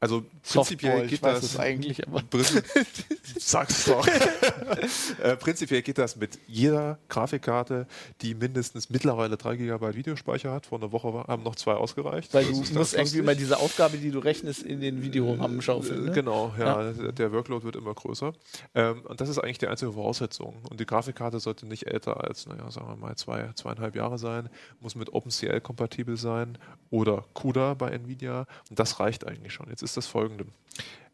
Also 0.00 0.24
prinzipiell 0.52 1.08
Softball, 1.08 1.08
geht 1.08 1.22
das, 1.24 1.58
eigentlich, 1.58 2.06
aber 2.06 2.22
sag's 3.36 3.86
doch. 3.86 4.06
äh, 5.22 5.36
prinzipiell 5.36 5.82
geht 5.82 5.98
das 5.98 6.14
mit 6.14 6.38
jeder 6.46 6.98
Grafikkarte, 7.08 7.88
die 8.20 8.36
mindestens 8.36 8.90
mittlerweile 8.90 9.36
3 9.36 9.56
GB 9.56 9.94
Videospeicher 9.94 10.52
hat. 10.52 10.66
Vor 10.66 10.78
einer 10.78 10.92
Woche 10.92 11.24
haben 11.26 11.42
noch 11.42 11.56
zwei 11.56 11.72
ausgereicht. 11.72 12.32
Weil 12.32 12.44
das 12.44 12.70
du 12.70 12.78
musst 12.78 12.94
irgendwie 12.94 13.22
mal 13.22 13.34
diese 13.34 13.58
Aufgabe, 13.58 13.96
die 13.98 14.12
du 14.12 14.20
rechnest, 14.20 14.62
in 14.62 14.80
den 14.80 15.02
Videorahmen 15.02 15.60
schaufeln. 15.62 16.04
Ne? 16.04 16.12
Genau, 16.12 16.54
ja, 16.56 16.92
ja, 16.92 17.12
Der 17.12 17.32
Workload 17.32 17.64
wird 17.64 17.74
immer 17.74 17.92
größer. 17.92 18.32
Ähm, 18.76 19.02
und 19.02 19.20
das 19.20 19.28
ist 19.28 19.38
eigentlich 19.38 19.58
die 19.58 19.66
einzige 19.66 19.92
Voraussetzung. 19.92 20.54
Und 20.70 20.78
die 20.78 20.86
Grafikkarte 20.86 21.40
sollte 21.40 21.66
nicht 21.66 21.88
älter 21.88 22.22
als, 22.22 22.46
naja, 22.46 22.70
sagen 22.70 22.86
wir 22.86 22.96
mal, 22.96 23.16
zwei, 23.16 23.50
zweieinhalb 23.56 23.96
Jahre 23.96 24.18
sein, 24.18 24.48
muss 24.78 24.94
mit 24.94 25.12
OpenCL 25.12 25.60
kompatibel 25.60 26.16
sein 26.16 26.56
oder 26.90 27.24
CUDA 27.34 27.74
bei 27.74 27.90
Nvidia. 27.90 28.46
Und 28.70 28.78
das 28.78 29.00
reicht 29.00 29.26
eigentlich 29.26 29.52
schon. 29.52 29.68
Jetzt 29.68 29.87
ist 29.88 29.96
das 29.96 30.06
folgende. 30.06 30.46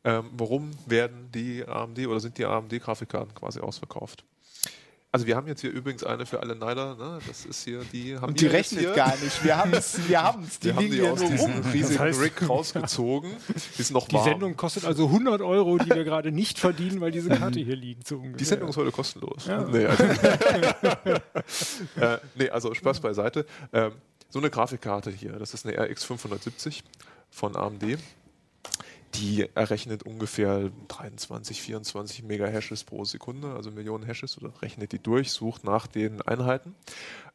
Ähm, 0.04 0.30
warum 0.32 0.70
werden 0.87 1.30
die 1.32 1.64
AMD 1.66 2.06
oder 2.06 2.20
sind 2.20 2.37
die 2.37 2.44
AMD-Grafikkarten 2.44 3.34
quasi 3.34 3.60
ausverkauft? 3.60 4.24
Also 5.14 5.26
wir 5.28 5.37
haben 5.37 5.46
jetzt 5.46 5.60
hier 5.60 5.70
übrigens 5.70 6.02
eine 6.02 6.26
für 6.26 6.40
alle 6.40 6.56
Neider, 6.56 6.96
ne? 6.96 7.20
Das 7.28 7.46
ist 7.46 7.62
hier 7.62 7.82
die 7.92 8.16
haben 8.16 8.30
Und 8.30 8.40
die 8.40 8.48
rechnet 8.48 8.80
hier. 8.80 8.94
gar 8.94 9.16
nicht. 9.16 9.44
Wir 9.44 9.56
haben 9.56 9.72
es, 9.72 9.96
wir 10.08 10.20
haben 10.20 10.42
es. 10.42 10.58
Die 10.58 10.66
wir 10.66 10.74
haben 10.74 10.90
die 10.90 11.02
aus 11.02 11.20
diesem 11.20 11.52
riesigen 11.72 11.88
das 11.90 11.98
heißt, 12.00 12.20
Rig 12.20 12.48
rausgezogen. 12.48 13.30
Ist 13.78 13.92
noch 13.92 14.08
die 14.08 14.16
warm. 14.16 14.24
Sendung 14.24 14.56
kostet 14.56 14.84
also 14.84 15.06
100 15.06 15.40
Euro, 15.40 15.78
die 15.78 15.88
wir 15.88 16.02
gerade 16.02 16.32
nicht 16.32 16.58
verdienen, 16.58 17.00
weil 17.00 17.12
diese 17.12 17.28
Karte 17.28 17.60
hier 17.60 17.76
liegt. 17.76 18.08
So 18.08 18.20
die 18.20 18.44
Sendung 18.44 18.70
ist 18.70 18.76
heute 18.76 18.90
kostenlos. 18.90 19.46
Ja. 19.46 19.62
Nee, 19.62 19.87
also, 19.87 20.02
äh, 22.00 22.18
nee, 22.34 22.50
also 22.50 22.74
Spaß 22.74 22.98
beiseite. 22.98 23.46
Ähm, 23.72 23.92
so 24.30 24.40
eine 24.40 24.50
Grafikkarte 24.50 25.12
hier, 25.12 25.34
das 25.34 25.54
ist 25.54 25.64
eine 25.64 25.80
RX 25.80 26.02
570 26.02 26.82
von 27.30 27.54
AMD 27.54 27.98
die 29.14 29.48
errechnet 29.55 30.03
ungefähr 30.03 30.70
23, 30.88 31.62
24 31.62 32.22
Megahashes 32.24 32.85
pro 32.85 33.05
Sekunde, 33.05 33.55
also 33.55 33.70
Millionen 33.70 34.05
Hashes, 34.05 34.38
oder 34.38 34.53
rechnet 34.61 34.92
die 34.92 34.98
durch, 34.98 35.31
sucht 35.31 35.64
nach 35.64 35.87
den 35.87 36.20
Einheiten. 36.22 36.74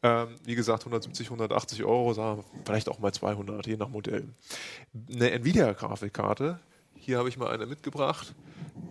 Ähm, 0.04 0.36
wie 0.44 0.56
gesagt, 0.56 0.82
170, 0.82 1.28
180 1.28 1.84
Euro, 1.84 2.13
sagen 2.13 2.44
vielleicht 2.65 2.89
auch 2.89 3.00
mal 3.00 3.13
200, 3.13 3.65
je 3.68 3.78
nach 3.78 3.89
Modell. 3.89 4.28
Eine 5.10 5.32
Nvidia-Grafikkarte, 5.32 6.60
hier 6.96 7.18
habe 7.18 7.30
ich 7.30 7.38
mal 7.38 7.50
eine 7.50 7.65
mitgebracht, 7.65 8.36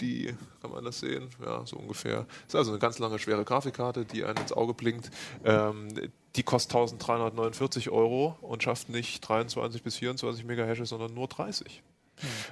die, 0.01 0.35
kann 0.62 0.70
man 0.70 0.85
das 0.85 1.01
sehen? 1.01 1.29
Ja, 1.44 1.64
so 1.66 1.77
ungefähr. 1.77 2.27
Ist 2.46 2.57
also 2.57 2.70
eine 2.70 2.79
ganz 2.79 2.98
lange, 2.98 3.18
schwere 3.18 3.44
Grafikkarte, 3.44 4.05
die 4.05 4.24
einem 4.24 4.38
ins 4.38 4.53
Auge 4.53 4.74
blinkt. 4.74 5.11
Ähm, 5.44 5.88
die 6.37 6.42
kostet 6.42 6.72
1349 6.72 7.90
Euro 7.90 8.37
und 8.40 8.62
schafft 8.62 8.88
nicht 8.88 9.20
23 9.20 9.83
bis 9.83 9.96
24 9.96 10.44
Megahashes, 10.44 10.88
sondern 10.90 11.12
nur 11.14 11.29
30. 11.29 11.83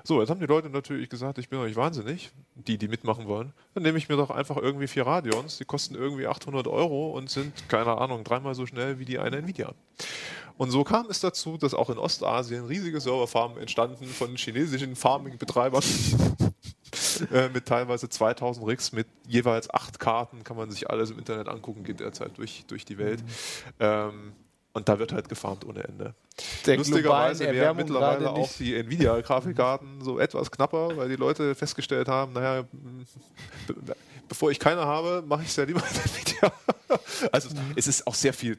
So, 0.04 0.20
jetzt 0.20 0.30
haben 0.30 0.40
die 0.40 0.46
Leute 0.46 0.70
natürlich 0.70 1.08
gesagt, 1.08 1.38
ich 1.38 1.48
bin 1.48 1.58
doch 1.58 1.66
nicht 1.66 1.76
wahnsinnig, 1.76 2.30
die, 2.54 2.78
die 2.78 2.88
mitmachen 2.88 3.26
wollen. 3.26 3.52
Dann 3.74 3.82
nehme 3.82 3.98
ich 3.98 4.08
mir 4.08 4.16
doch 4.16 4.30
einfach 4.30 4.56
irgendwie 4.56 4.86
vier 4.86 5.06
Radions, 5.06 5.58
die 5.58 5.64
kosten 5.64 5.94
irgendwie 5.94 6.26
800 6.26 6.66
Euro 6.68 7.10
und 7.10 7.30
sind, 7.30 7.68
keine 7.68 7.98
Ahnung, 7.98 8.24
dreimal 8.24 8.54
so 8.54 8.66
schnell 8.66 8.98
wie 8.98 9.04
die 9.04 9.18
eine 9.18 9.38
Nvidia. 9.38 9.72
Und 10.58 10.70
so 10.70 10.84
kam 10.84 11.06
es 11.10 11.20
dazu, 11.20 11.58
dass 11.58 11.74
auch 11.74 11.90
in 11.90 11.98
Ostasien 11.98 12.64
riesige 12.64 13.00
Serverfarmen 13.00 13.58
entstanden 13.58 14.06
von 14.06 14.36
chinesischen 14.36 14.96
Farming-Betreibern. 14.96 15.82
Äh, 17.32 17.48
mit 17.48 17.66
teilweise 17.66 18.08
2000 18.08 18.66
Rigs 18.66 18.92
mit 18.92 19.06
jeweils 19.26 19.70
acht 19.70 19.98
Karten, 19.98 20.44
kann 20.44 20.56
man 20.56 20.70
sich 20.70 20.90
alles 20.90 21.10
im 21.10 21.18
Internet 21.18 21.48
angucken, 21.48 21.82
geht 21.82 22.00
derzeit 22.00 22.36
durch, 22.36 22.64
durch 22.66 22.84
die 22.84 22.98
Welt. 22.98 23.22
Mhm. 23.22 23.26
Ähm, 23.80 24.32
und 24.76 24.90
da 24.90 24.98
wird 24.98 25.12
halt 25.12 25.30
gefarmt 25.30 25.64
ohne 25.64 25.84
Ende. 25.84 26.14
Der 26.66 26.76
Lustigerweise 26.76 27.50
wären 27.50 27.78
mittlerweile 27.78 28.28
auch 28.28 28.52
die 28.58 28.74
Nvidia-Grafikkarten 28.74 30.02
so 30.02 30.18
etwas 30.18 30.50
knapper, 30.50 30.94
weil 30.98 31.08
die 31.08 31.16
Leute 31.16 31.54
festgestellt 31.54 32.08
haben, 32.08 32.34
naja, 32.34 32.64
bevor 34.28 34.50
ich 34.50 34.58
keine 34.58 34.82
habe, 34.82 35.24
mache 35.26 35.42
ich 35.44 35.48
es 35.48 35.56
ja 35.56 35.64
lieber 35.64 35.80
in 35.80 36.10
Nvidia. 36.10 36.52
Also 37.32 37.48
mhm. 37.50 37.72
es 37.74 37.86
ist 37.86 38.06
auch 38.06 38.14
sehr 38.14 38.32
viel 38.32 38.58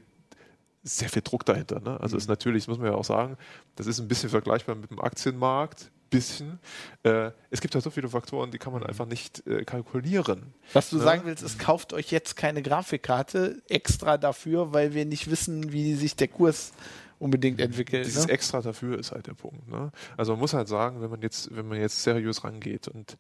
sehr 0.84 1.10
viel 1.10 1.22
Druck 1.22 1.46
dahinter. 1.46 1.80
Ne? 1.80 2.00
Also 2.00 2.16
mhm. 2.16 2.20
ist 2.20 2.28
natürlich, 2.28 2.64
das 2.64 2.68
muss 2.68 2.78
man 2.78 2.88
ja 2.88 2.94
auch 2.94 3.06
sagen, 3.06 3.38
das 3.76 3.88
ist 3.88 4.00
ein 4.00 4.08
bisschen 4.08 4.30
vergleichbar 4.30 4.76
mit 4.76 4.90
dem 4.90 5.00
Aktienmarkt 5.00 5.92
bisschen. 6.10 6.60
Äh, 7.04 7.32
es 7.50 7.62
gibt 7.62 7.76
ja 7.76 7.82
so 7.82 7.90
viele 7.90 8.10
Faktoren, 8.10 8.52
die 8.52 8.58
kann 8.58 8.74
man 8.74 8.84
einfach 8.84 9.06
nicht 9.06 9.46
äh, 9.48 9.64
kalkulieren. 9.64 10.54
Was 10.74 10.90
du 10.90 10.98
ne? 10.98 11.04
sagen 11.04 11.22
willst, 11.26 11.44
es 11.44 11.58
kauft 11.58 11.94
euch 11.94 12.12
jetzt 12.12 12.36
keine 12.36 12.62
Grafikkarte 12.62 13.62
extra 13.70 14.18
dafür, 14.18 14.74
weil 14.74 14.94
wir 14.94 15.06
nicht 15.06 15.30
wissen, 15.30 15.72
wie 15.72 15.96
sich 15.96 16.16
der 16.16 16.28
Kurs 16.28 16.74
unbedingt 17.20 17.60
entwickelt. 17.60 18.06
Dieses 18.06 18.28
ne? 18.28 18.34
extra 18.34 18.62
dafür 18.62 19.00
ist 19.00 19.12
halt 19.12 19.28
der 19.28 19.34
Punkt. 19.34 19.68
Ne? 19.68 19.92
Also 20.16 20.34
man 20.34 20.40
muss 20.40 20.54
halt 20.54 20.68
sagen, 20.68 21.02
wenn 21.02 21.10
man 21.10 21.22
jetzt, 21.22 21.56
wenn 21.56 21.68
man 21.68 21.80
jetzt 21.80 22.04
seriös 22.04 22.44
rangeht 22.44 22.88
und 22.88 23.18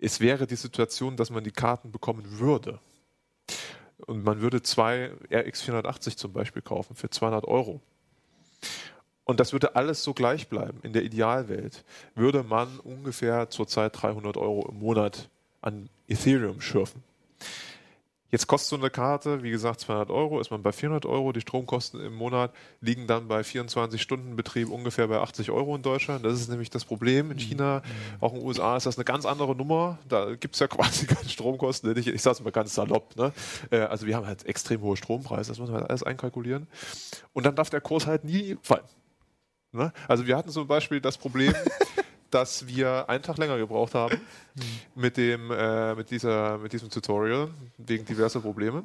es 0.00 0.20
wäre 0.20 0.46
die 0.46 0.56
Situation, 0.56 1.16
dass 1.16 1.30
man 1.30 1.44
die 1.44 1.50
Karten 1.50 1.92
bekommen 1.92 2.38
würde 2.38 2.80
und 4.06 4.24
man 4.24 4.40
würde 4.40 4.62
zwei 4.62 5.12
RX 5.32 5.62
480 5.62 6.16
zum 6.16 6.32
Beispiel 6.32 6.62
kaufen 6.62 6.94
für 6.94 7.10
200 7.10 7.44
Euro 7.44 7.80
und 9.24 9.40
das 9.40 9.52
würde 9.52 9.76
alles 9.76 10.02
so 10.02 10.14
gleich 10.14 10.48
bleiben 10.48 10.80
in 10.82 10.92
der 10.92 11.04
Idealwelt, 11.04 11.84
würde 12.14 12.42
man 12.42 12.78
ungefähr 12.80 13.50
zurzeit 13.50 14.00
300 14.00 14.36
Euro 14.36 14.68
im 14.68 14.78
Monat 14.78 15.28
an 15.60 15.88
Ethereum 16.08 16.60
schürfen. 16.60 17.02
Jetzt 18.32 18.46
kostet 18.46 18.70
so 18.70 18.76
eine 18.76 18.88
Karte, 18.88 19.42
wie 19.42 19.50
gesagt, 19.50 19.80
200 19.80 20.08
Euro, 20.08 20.40
ist 20.40 20.50
man 20.50 20.62
bei 20.62 20.72
400 20.72 21.04
Euro. 21.04 21.32
Die 21.32 21.42
Stromkosten 21.42 22.00
im 22.00 22.14
Monat 22.14 22.50
liegen 22.80 23.06
dann 23.06 23.28
bei 23.28 23.44
24 23.44 24.00
Stunden 24.00 24.36
Betrieb 24.36 24.70
ungefähr 24.70 25.06
bei 25.06 25.18
80 25.18 25.50
Euro 25.50 25.76
in 25.76 25.82
Deutschland. 25.82 26.24
Das 26.24 26.40
ist 26.40 26.48
nämlich 26.48 26.70
das 26.70 26.86
Problem. 26.86 27.30
In 27.30 27.38
China, 27.38 27.82
auch 28.20 28.32
in 28.32 28.38
den 28.38 28.48
USA 28.48 28.78
ist 28.78 28.86
das 28.86 28.96
eine 28.96 29.04
ganz 29.04 29.26
andere 29.26 29.54
Nummer. 29.54 29.98
Da 30.08 30.34
gibt 30.34 30.54
es 30.54 30.60
ja 30.60 30.66
quasi 30.68 31.04
keine 31.04 31.28
Stromkosten. 31.28 31.94
Ich, 31.98 32.06
ich 32.06 32.22
sage 32.22 32.36
es 32.36 32.42
mal 32.42 32.52
ganz 32.52 32.74
salopp. 32.74 33.14
Ne? 33.16 33.34
Äh, 33.70 33.80
also 33.80 34.06
wir 34.06 34.16
haben 34.16 34.26
halt 34.26 34.46
extrem 34.46 34.80
hohe 34.80 34.96
Strompreise, 34.96 35.50
das 35.50 35.58
muss 35.58 35.68
man 35.68 35.80
halt 35.80 35.90
alles 35.90 36.02
einkalkulieren. 36.02 36.68
Und 37.34 37.44
dann 37.44 37.54
darf 37.54 37.68
der 37.68 37.82
Kurs 37.82 38.06
halt 38.06 38.24
nie 38.24 38.56
fallen. 38.62 38.84
Ne? 39.72 39.92
Also 40.06 40.26
wir 40.26 40.36
hatten 40.36 40.50
zum 40.50 40.66
Beispiel 40.66 41.00
das 41.00 41.16
Problem, 41.16 41.54
dass 42.30 42.66
wir 42.66 43.08
einen 43.08 43.22
Tag 43.22 43.38
länger 43.38 43.58
gebraucht 43.58 43.94
haben 43.94 44.20
mit, 44.94 45.16
dem, 45.16 45.50
äh, 45.50 45.94
mit, 45.94 46.10
dieser, 46.10 46.58
mit 46.58 46.72
diesem 46.72 46.90
Tutorial 46.90 47.50
wegen 47.78 48.04
diverser 48.04 48.40
Probleme. 48.40 48.84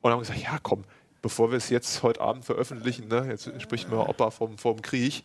Und 0.00 0.10
haben 0.10 0.18
gesagt, 0.18 0.40
ja 0.40 0.58
komm, 0.62 0.84
bevor 1.22 1.50
wir 1.50 1.56
es 1.56 1.70
jetzt 1.70 2.02
heute 2.02 2.20
Abend 2.20 2.44
veröffentlichen, 2.44 3.08
ne, 3.08 3.26
jetzt 3.30 3.50
spricht 3.62 3.88
mal 3.90 3.98
Opa 3.98 4.30
vom, 4.30 4.58
vom 4.58 4.82
Krieg, 4.82 5.22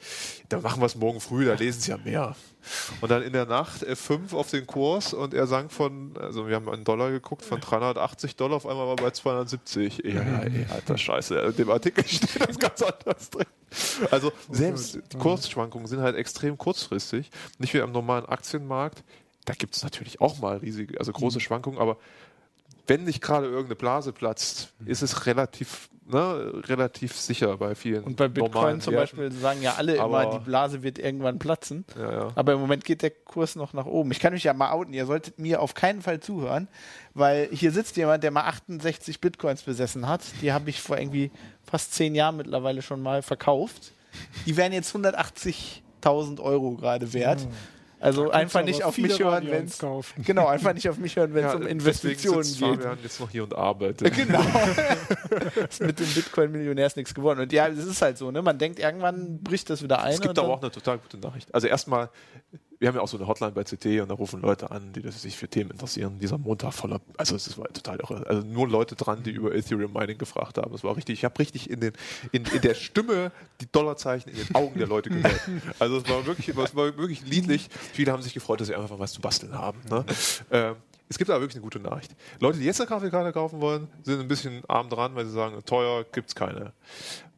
dann 0.50 0.62
machen 0.62 0.82
wir 0.82 0.86
es 0.86 0.96
morgen 0.96 1.20
früh, 1.20 1.46
da 1.46 1.56
lesen 1.56 1.82
sie 1.82 1.92
ja 1.92 1.98
mehr. 1.98 2.36
Und 3.02 3.10
dann 3.10 3.24
in 3.24 3.34
der 3.34 3.46
Nacht 3.46 3.84
F5 3.84 4.36
auf 4.36 4.52
den 4.52 4.68
Kurs 4.68 5.14
und 5.14 5.34
er 5.34 5.48
sang 5.48 5.70
von, 5.70 6.14
also 6.20 6.48
wir 6.48 6.56
haben 6.56 6.70
einen 6.70 6.84
Dollar 6.84 7.10
geguckt, 7.10 7.44
von 7.44 7.60
380 7.60 8.36
Dollar 8.36 8.58
auf 8.58 8.68
einmal 8.68 8.88
war 8.88 8.96
bei 8.96 9.12
270. 9.12 10.04
Ja, 10.04 10.22
ey, 10.22 10.66
alter 10.70 10.98
Scheiße, 10.98 11.36
in 11.36 11.56
dem 11.56 11.70
Artikel 11.70 12.04
steht 12.08 12.48
das 12.48 12.60
ganz 12.60 12.82
anders 12.82 13.30
drin. 13.30 13.48
Also 14.12 14.32
selbst 14.52 15.00
die 15.12 15.18
Kursschwankungen 15.18 15.88
sind 15.88 16.02
halt 16.02 16.16
extrem 16.16 16.58
kurzfristig, 16.58 17.32
nicht 17.58 17.74
wie 17.74 17.82
am 17.82 17.92
normalen 17.92 18.26
Aktienmarkt. 18.26 19.04
Da 19.46 19.54
gibt 19.54 19.76
es 19.76 19.84
natürlich 19.84 20.20
auch 20.20 20.40
mal 20.40 20.58
riesige, 20.58 21.00
also 21.00 21.14
große 21.14 21.40
Schwankungen, 21.40 21.80
aber 21.80 21.98
wenn 22.88 23.04
nicht 23.04 23.22
gerade 23.22 23.46
irgendeine 23.48 23.76
Blase 23.76 24.14
platzt, 24.14 24.74
ist 24.86 25.02
es 25.02 25.26
relativ, 25.26 25.90
ne, 26.06 26.54
relativ 26.68 27.16
sicher 27.16 27.58
bei 27.58 27.76
vielen. 27.76 28.04
Und 28.06 28.16
bei 28.16 28.28
Bitcoin 28.30 28.80
zum 28.82 28.94
Werten. 28.94 29.18
Beispiel 29.18 29.32
sagen 29.34 29.62
ja 29.62 29.76
alle 29.76 30.00
Aber- 30.00 30.24
immer, 30.24 30.40
die 30.40 30.46
Blase 30.46 30.84
wird 30.84 30.98
irgendwann 30.98 31.38
platzen. 31.38 31.86
Ja, 31.98 32.12
ja. 32.12 32.28
Aber 32.36 32.54
im 32.54 32.60
Moment 32.62 32.86
geht 32.86 33.02
der 33.02 33.12
Kurs 33.12 33.56
noch 33.56 33.74
nach 33.74 33.86
oben. 33.86 34.12
Ich 34.12 34.20
kann 34.20 34.34
mich 34.34 34.44
ja 34.46 34.54
mal 34.54 34.72
outen. 34.72 34.94
Ihr 34.94 35.06
solltet 35.06 35.38
mir 35.38 35.62
auf 35.62 35.74
keinen 35.74 36.02
Fall 36.02 36.20
zuhören, 36.22 36.68
weil 37.14 37.50
hier 37.52 37.72
sitzt 37.72 37.98
jemand, 37.98 38.24
der 38.24 38.32
mal 38.32 38.46
68 38.46 39.20
Bitcoins 39.22 39.64
besessen 39.64 40.08
hat. 40.08 40.22
Die 40.42 40.54
habe 40.54 40.70
ich 40.70 40.82
vor 40.82 40.98
irgendwie 40.98 41.32
fast 41.70 41.94
zehn 41.94 42.16
Jahren 42.16 42.38
mittlerweile 42.38 42.82
schon 42.82 43.02
mal 43.02 43.22
verkauft. 43.22 43.92
Die 44.46 44.56
wären 44.58 44.72
jetzt 44.72 44.96
180.000 44.96 46.40
Euro 46.40 46.72
gerade 46.76 47.14
wert. 47.14 47.46
Also 48.00 48.30
einfach 48.30 48.64
nicht 48.64 48.84
auf 48.84 48.98
mich 48.98 49.20
hören, 49.20 49.48
wenn 49.50 49.66
es 49.66 49.80
kaufen. 49.80 50.22
genau 50.26 50.48
einfach 50.48 50.74
nicht 50.74 50.88
auf 50.88 50.98
mich 50.98 51.16
hören, 51.16 51.34
wenn 51.34 51.46
es 51.46 51.56
um 51.56 51.66
Investitionen 51.66 52.44
geht. 52.44 52.58
Fabian 52.58 52.98
jetzt 53.02 53.20
noch 53.20 53.30
hier 53.30 53.44
und 53.44 53.56
arbeitet. 53.56 54.14
Genau. 54.14 54.40
ist 55.70 55.82
mit 55.82 56.00
dem 56.00 56.08
Bitcoin-Millionär 56.08 56.86
ist 56.86 56.98
nichts 56.98 57.14
geworden. 57.14 57.40
Und 57.40 57.52
ja, 57.52 57.68
es 57.68 57.86
ist 57.86 58.02
halt 58.02 58.18
so, 58.18 58.30
ne? 58.30 58.42
Man 58.42 58.58
denkt, 58.58 58.80
irgendwann 58.80 59.42
bricht 59.42 59.70
das 59.70 59.82
wieder 59.82 60.02
ein. 60.02 60.14
Es 60.14 60.22
gibt 60.22 60.38
aber 60.38 60.50
auch 60.50 60.62
eine 60.62 60.72
total 60.72 61.00
gute 61.00 61.18
Nachricht. 61.18 61.54
Also 61.54 61.68
erstmal, 61.68 62.10
wir 62.80 62.88
haben 62.88 62.96
ja 62.96 63.02
auch 63.02 63.08
so 63.08 63.18
eine 63.18 63.28
Hotline 63.28 63.54
bei 63.54 63.64
CT 63.64 64.02
und 64.02 64.10
da 64.10 64.16
rufen 64.16 64.42
Leute 64.42 64.70
an, 64.70 64.94
die 64.94 65.10
sich 65.12 65.36
für 65.36 65.48
Themen 65.48 65.72
interessieren. 65.72 66.20
Dieser 66.20 66.38
Montag 66.38 66.74
voller, 66.74 67.02
also 67.18 67.36
es 67.36 67.58
war 67.58 67.68
total 67.70 68.00
irre. 68.00 68.26
Also 68.28 68.46
nur 68.46 68.68
Leute 68.68 68.96
dran, 68.96 69.24
die 69.24 69.32
über 69.32 69.54
Ethereum 69.54 69.94
Mining 69.94 70.18
gefragt 70.18 70.58
haben. 70.58 70.72
Das 70.72 70.84
war 70.84 70.96
richtig, 70.96 71.20
ich 71.20 71.26
habe 71.26 71.38
richtig 71.40 71.70
in, 71.70 71.80
den, 71.80 71.94
in, 72.32 72.46
in 72.46 72.62
der 72.62 72.76
Stimme 72.76 73.32
die 73.62 73.72
Dollarzeichen 73.72 74.32
in 74.32 74.38
den 74.38 74.56
Augen 74.56 74.78
der 74.78 74.88
Leute 74.88 75.10
gehört. 75.10 75.42
Also 75.80 75.98
es 75.98 76.10
war 76.10 76.26
wirklich, 76.26 76.50
es 76.50 76.76
war 76.76 76.98
wirklich 76.98 77.26
liedlich. 77.26 77.70
Viele 77.94 78.12
haben 78.12 78.22
sich 78.22 78.34
gefreut, 78.34 78.62
dass 78.62 78.68
sie 78.68 78.76
einfach 78.76 79.00
was 79.00 79.14
zu 79.14 79.22
basteln 79.22 79.54
haben. 79.54 79.80
Ne? 79.90 80.06
Ähm, 80.52 80.76
es 81.10 81.18
gibt 81.18 81.30
aber 81.30 81.42
wirklich 81.42 81.56
eine 81.56 81.64
gute 81.64 81.80
Nachricht. 81.80 82.16
Leute, 82.40 82.60
die 82.60 82.66
jetzt 82.66 82.82
eine 82.82 82.88
Grafikkarte 82.88 83.32
kaufen 83.32 83.62
wollen, 83.62 83.88
sind 84.04 84.20
ein 84.20 84.28
bisschen 84.28 84.64
arm 84.68 84.90
dran, 84.90 85.16
weil 85.16 85.26
sie 85.26 85.32
sagen, 85.32 85.58
teuer 85.66 86.04
gibt's 86.04 86.36
keine. 86.36 86.74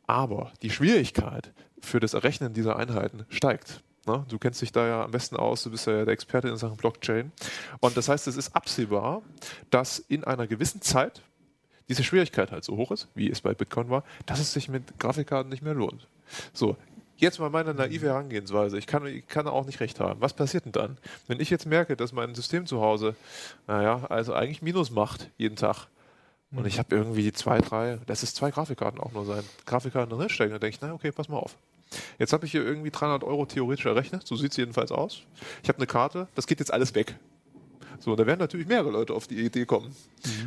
Aber 0.08 0.52
die 0.64 0.72
Schwierigkeit 0.72 1.54
für 1.82 2.00
das 2.00 2.14
Errechnen 2.14 2.54
dieser 2.54 2.78
Einheiten 2.78 3.26
steigt. 3.30 3.84
Ne? 4.10 4.26
Du 4.28 4.39
kennst 4.39 4.60
dich 4.62 4.72
da 4.72 4.88
ja 4.88 5.03
am 5.03 5.12
besten 5.12 5.36
aus, 5.36 5.64
du 5.64 5.70
bist 5.70 5.86
ja 5.86 6.03
der 6.03 6.14
Experte 6.14 6.47
in 6.47 6.57
Sachen 6.57 6.78
Blockchain. 6.78 7.32
Und 7.80 7.95
das 7.95 8.10
heißt, 8.10 8.28
es 8.28 8.38
ist 8.38 8.55
absehbar, 8.55 9.22
dass 9.70 9.99
in 9.99 10.24
einer 10.24 10.47
gewissen 10.47 10.82
Zeit 10.82 11.22
diese 11.89 12.03
Schwierigkeit 12.03 12.51
halt 12.51 12.64
so 12.64 12.76
hoch 12.76 12.91
ist, 12.91 13.07
wie 13.14 13.30
es 13.30 13.41
bei 13.41 13.53
Bitcoin 13.53 13.89
war, 13.89 14.03
dass 14.26 14.39
es 14.39 14.51
sich 14.51 14.68
mit 14.68 14.99
Grafikkarten 14.99 15.49
nicht 15.49 15.62
mehr 15.62 15.76
lohnt. 15.76 16.07
So, 16.53 16.76
jetzt 17.18 17.39
mal 17.39 17.51
meine 17.51 17.76
naive 17.76 18.07
Herangehensweise. 18.07 18.80
Ich 18.80 18.88
kann, 18.88 19.05
ich 19.05 19.28
kann 19.28 19.47
auch 19.47 19.68
nicht 19.68 19.80
recht 19.80 19.99
haben. 19.99 20.22
Was 20.22 20.34
passiert 20.34 20.66
denn 20.66 20.72
dann? 20.72 20.97
Wenn 21.28 21.39
ich 21.39 21.51
jetzt 21.51 21.68
merke, 21.68 21.95
dass 21.95 22.12
mein 22.12 22.34
System 22.34 22.66
zu 22.66 22.82
Hause, 22.82 23.16
naja, 23.68 24.05
also 24.10 24.34
eigentlich 24.34 24.64
Minus 24.64 24.89
macht 24.89 25.30
jeden 25.38 25.55
Tag, 25.55 25.88
und 26.51 26.66
ich 26.66 26.80
habe 26.80 26.95
irgendwie 26.95 27.32
zwei, 27.32 27.60
drei, 27.60 27.99
das 28.07 28.24
ist 28.24 28.36
zwei 28.36 28.49
Grafikkarten 28.49 28.99
auch 28.99 29.12
nur 29.12 29.24
sein, 29.24 29.43
Grafikkarten 29.68 30.18
drin 30.18 30.30
stecken, 30.30 30.51
dann 30.51 30.60
denke 30.60 30.76
ich, 30.76 30.82
na 30.82 30.93
okay, 30.93 31.12
pass 31.12 31.30
mal 31.30 31.38
auf. 31.38 31.55
Jetzt 32.18 32.34
habe 32.34 32.46
ich 32.46 32.52
hier 32.52 32.64
irgendwie 32.66 32.92
300 32.92 33.24
Euro 33.24 33.46
theoretisch 33.46 33.86
errechnet, 33.86 34.26
so 34.28 34.36
sieht 34.36 34.52
es 34.52 34.58
jedenfalls 34.58 34.92
aus. 34.92 35.24
Ich 35.64 35.70
habe 35.70 35.78
eine 35.80 35.88
Karte, 35.88 36.28
das 36.36 36.48
geht 36.48 36.60
jetzt 36.60 36.72
alles 36.72 36.94
weg. 36.96 37.16
So, 38.00 38.16
da 38.16 38.26
werden 38.26 38.40
natürlich 38.40 38.68
mehrere 38.68 38.92
Leute 38.92 39.14
auf 39.14 39.28
die 39.28 39.44
Idee 39.44 39.66
kommen. 39.66 39.94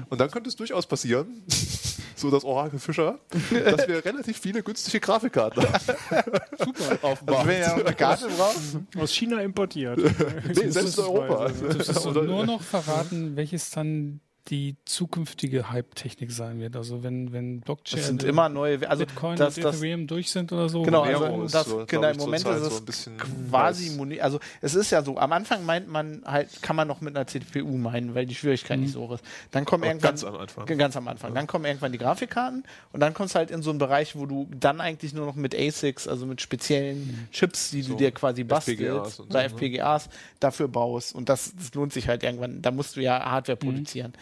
Und 0.08 0.20
dann 0.20 0.30
könnte 0.30 0.48
es 0.48 0.56
durchaus 0.56 0.86
passieren, 0.86 1.42
so 2.16 2.30
das 2.30 2.44
Orakel 2.44 2.78
Fischer, 2.78 3.18
dass 3.50 3.88
wir 3.88 4.02
relativ 4.04 4.38
viele 4.38 4.62
günstige 4.62 5.00
Grafikkarten 5.00 5.62
haben. 5.62 5.84
Super. 6.58 6.98
Auf 7.02 7.18
dem 7.20 7.28
Also 7.34 7.48
wenn 7.48 7.60
ihr 7.60 7.74
eine 7.86 7.94
Karte 7.94 8.28
braucht, 8.28 8.56
Aus 8.96 9.12
China 9.12 9.40
importiert. 9.42 9.98
Nee, 10.46 10.70
selbst 10.70 10.96
in 10.98 11.04
Europa. 11.04 11.48
Du 11.48 12.08
Oder- 12.08 12.22
nur 12.22 12.46
noch 12.46 12.62
verraten, 12.62 13.36
welches 13.36 13.70
dann 13.70 14.20
die 14.48 14.74
zukünftige 14.84 15.70
Hype-Technik 15.70 16.32
sein 16.32 16.58
wird. 16.58 16.74
Also 16.74 17.02
wenn, 17.04 17.32
wenn 17.32 17.60
Blockchain, 17.60 17.98
das 17.98 18.06
sind 18.08 18.22
immer 18.24 18.48
neue, 18.48 18.88
also 18.90 19.06
Bitcoin 19.06 19.36
das, 19.36 19.56
und 19.56 19.62
das 19.64 19.76
Ethereum 19.76 20.06
durch 20.08 20.30
sind 20.30 20.50
oder 20.52 20.68
so. 20.68 20.82
Genau, 20.82 21.02
also 21.02 21.46
das- 21.46 21.66
so, 21.66 21.84
genau, 21.86 22.08
im 22.08 22.16
Moment 22.16 22.44
ist 22.44 22.50
es 22.50 22.68
so 22.74 22.78
ein 22.78 22.84
bisschen 22.84 23.16
quasi. 23.18 23.90
Moni- 23.90 24.20
also 24.20 24.40
es 24.60 24.74
ist 24.74 24.90
ja 24.90 25.02
so, 25.04 25.16
am 25.16 25.32
Anfang 25.32 25.64
meint 25.64 25.88
man 25.88 26.22
halt, 26.24 26.60
kann 26.60 26.74
man 26.74 26.88
noch 26.88 27.00
mit 27.00 27.14
einer 27.16 27.26
CPU 27.26 27.76
meinen, 27.76 28.14
weil 28.16 28.26
die 28.26 28.34
Schwierigkeit 28.34 28.80
nicht 28.80 28.92
so 28.92 29.02
hoch 29.02 29.12
ist. 29.12 29.24
Dann 29.52 29.64
kommen 29.64 29.84
Aber 29.84 29.92
irgendwann, 29.92 30.10
ganz 30.10 30.24
am 30.24 30.36
Anfang. 30.36 30.66
Ganz 30.78 30.96
am 30.96 31.08
Anfang. 31.08 31.34
Dann 31.34 31.46
kommen 31.46 31.64
irgendwann 31.64 31.92
die 31.92 31.98
Grafikkarten 31.98 32.64
und 32.92 33.00
dann 33.00 33.14
kommst 33.14 33.34
du 33.34 33.38
halt 33.38 33.50
in 33.52 33.62
so 33.62 33.70
einen 33.70 33.78
Bereich, 33.78 34.16
wo 34.16 34.26
du 34.26 34.48
dann 34.58 34.80
eigentlich 34.80 35.14
nur 35.14 35.26
noch 35.26 35.36
mit 35.36 35.54
ASICs, 35.54 36.08
also 36.08 36.26
mit 36.26 36.40
speziellen 36.40 37.28
Chips, 37.30 37.70
die 37.70 37.82
du 37.82 37.88
So 37.92 37.94
dir 37.96 38.10
quasi 38.10 38.42
bastelst, 38.42 39.20
oder 39.20 39.30
so, 39.30 39.38
ne? 39.38 39.44
FPGAs 39.44 40.08
dafür 40.40 40.66
baust. 40.66 41.14
Und 41.14 41.28
das, 41.28 41.54
das 41.56 41.72
lohnt 41.74 41.92
sich 41.92 42.08
halt 42.08 42.24
irgendwann. 42.24 42.60
Da 42.60 42.72
musst 42.72 42.96
du 42.96 43.00
ja 43.00 43.24
Hardware 43.24 43.56
produzieren. 43.56 44.12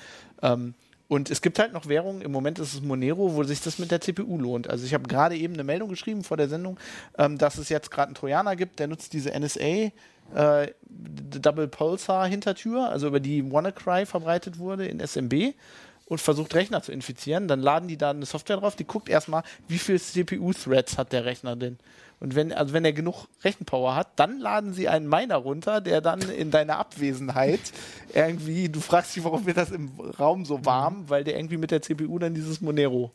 Ähm, 0.43 0.75
und 1.09 1.29
es 1.29 1.43
gibt 1.43 1.59
halt 1.59 1.73
noch 1.73 1.89
Währungen, 1.89 2.23
im 2.23 2.31
Moment 2.31 2.61
ist 2.61 2.73
es 2.73 2.81
Monero, 2.81 3.35
wo 3.35 3.43
sich 3.43 3.61
das 3.61 3.81
mit 3.81 3.91
der 3.91 4.01
CPU 4.01 4.39
lohnt. 4.39 4.71
Also 4.71 4.87
ich 4.87 4.95
habe 4.95 5.09
gerade 5.09 5.37
eben 5.37 5.55
eine 5.55 5.65
Meldung 5.65 5.89
geschrieben 5.89 6.23
vor 6.23 6.37
der 6.37 6.49
Sendung, 6.49 6.79
ähm, 7.19 7.37
dass 7.37 7.59
es 7.59 7.69
jetzt 7.69 7.91
gerade 7.91 8.09
einen 8.09 8.15
Trojaner 8.15 8.55
gibt, 8.55 8.79
der 8.79 8.87
nutzt 8.87 9.13
diese 9.13 9.31
NSA 9.31 9.91
äh, 10.35 10.73
Double 10.89 11.67
Pulsar 11.67 12.29
Hintertür, 12.29 12.89
also 12.89 13.09
über 13.09 13.19
die 13.19 13.51
WannaCry 13.51 14.07
verbreitet 14.07 14.59
wurde 14.59 14.87
in 14.87 15.01
SMB 15.05 15.55
und 16.11 16.21
versucht 16.21 16.57
Rechner 16.57 16.83
zu 16.83 16.91
infizieren. 16.91 17.47
Dann 17.47 17.61
laden 17.61 17.89
die 17.89 17.97
da 17.97 18.11
eine 18.11 18.27
Software 18.27 18.57
drauf, 18.57 18.75
die 18.75 18.85
guckt 18.85 19.09
erstmal, 19.09 19.45
wie 19.69 19.79
viel 19.79 19.99
CPU-Threads 19.99 20.99
hat 20.99 21.13
der 21.13 21.25
Rechner 21.25 21.55
denn. 21.55 21.79
Und 22.19 22.35
wenn, 22.35 22.53
also 22.53 22.75
wenn 22.75 22.85
er 22.85 22.93
genug 22.93 23.29
Rechenpower 23.45 23.95
hat, 23.95 24.09
dann 24.17 24.41
laden 24.41 24.75
sie 24.75 24.89
einen 24.89 25.09
Miner 25.09 25.37
runter, 25.37 25.81
der 25.81 26.01
dann 26.01 26.21
in 26.21 26.51
deiner 26.51 26.79
Abwesenheit 26.79 27.61
irgendwie, 28.13 28.69
du 28.69 28.81
fragst 28.81 29.15
dich, 29.15 29.23
warum 29.23 29.47
wird 29.47 29.57
das 29.57 29.71
im 29.71 29.89
Raum 30.19 30.45
so 30.45 30.65
warm, 30.67 31.09
weil 31.09 31.23
der 31.23 31.37
irgendwie 31.37 31.57
mit 31.57 31.71
der 31.71 31.81
CPU 31.81 32.19
dann 32.19 32.35
dieses 32.35 32.61
Monero. 32.61 33.13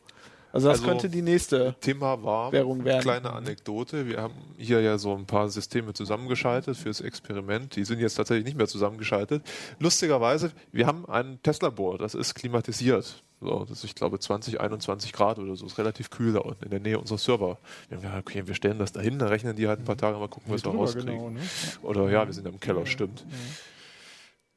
Also 0.56 0.68
das 0.68 0.78
Also- 0.80 0.88
könnte 0.90 1.08
die 1.08 1.22
nächste. 1.22 1.74
Thema 1.80 2.22
war, 2.22 2.52
Währung 2.52 2.84
werden. 2.84 3.00
kleine 3.02 3.32
Anekdote, 3.32 4.06
wir 4.06 4.20
haben 4.22 4.34
hier 4.56 4.80
ja 4.80 4.98
so 4.98 5.14
ein 5.14 5.26
paar 5.26 5.48
Systeme 5.48 5.92
zusammengeschaltet 5.92 6.76
fürs 6.76 7.00
Experiment, 7.00 7.76
die 7.76 7.84
sind 7.84 8.00
jetzt 8.00 8.14
tatsächlich 8.14 8.44
nicht 8.44 8.56
mehr 8.56 8.66
zusammengeschaltet. 8.68 9.42
Lustigerweise, 9.78 10.52
wir 10.72 10.86
haben 10.86 11.06
ein 11.08 11.38
Tesla-Board, 11.42 12.00
das 12.00 12.14
ist 12.14 12.34
klimatisiert. 12.34 13.22
So, 13.40 13.66
das 13.68 13.78
ist, 13.78 13.84
ich 13.84 13.94
glaube, 13.94 14.18
20, 14.18 14.60
21 14.60 15.12
Grad 15.12 15.38
oder 15.38 15.54
so, 15.56 15.66
ist 15.66 15.76
relativ 15.76 16.08
kühl 16.08 16.32
da 16.32 16.40
unten 16.40 16.64
in 16.64 16.70
der 16.70 16.80
Nähe 16.80 16.98
unserer 16.98 17.18
Server. 17.18 17.58
Wir 17.88 17.98
haben 17.98 18.02
gesagt, 18.02 18.26
okay, 18.28 18.46
wir 18.46 18.54
stellen 18.54 18.78
das 18.78 18.92
dahin, 18.92 19.18
dann 19.18 19.28
rechnen 19.28 19.54
die 19.56 19.68
halt 19.68 19.80
ein 19.80 19.84
paar 19.84 19.98
Tage, 19.98 20.16
mal 20.18 20.28
gucken, 20.28 20.50
was 20.52 20.64
wir 20.64 20.72
rauskriegen. 20.72 21.06
genau, 21.18 21.28
ne? 21.30 21.40
Oder 21.82 22.08
ja, 22.10 22.26
wir 22.26 22.32
sind 22.32 22.46
im 22.46 22.58
Keller, 22.60 22.86
stimmt. 22.86 23.26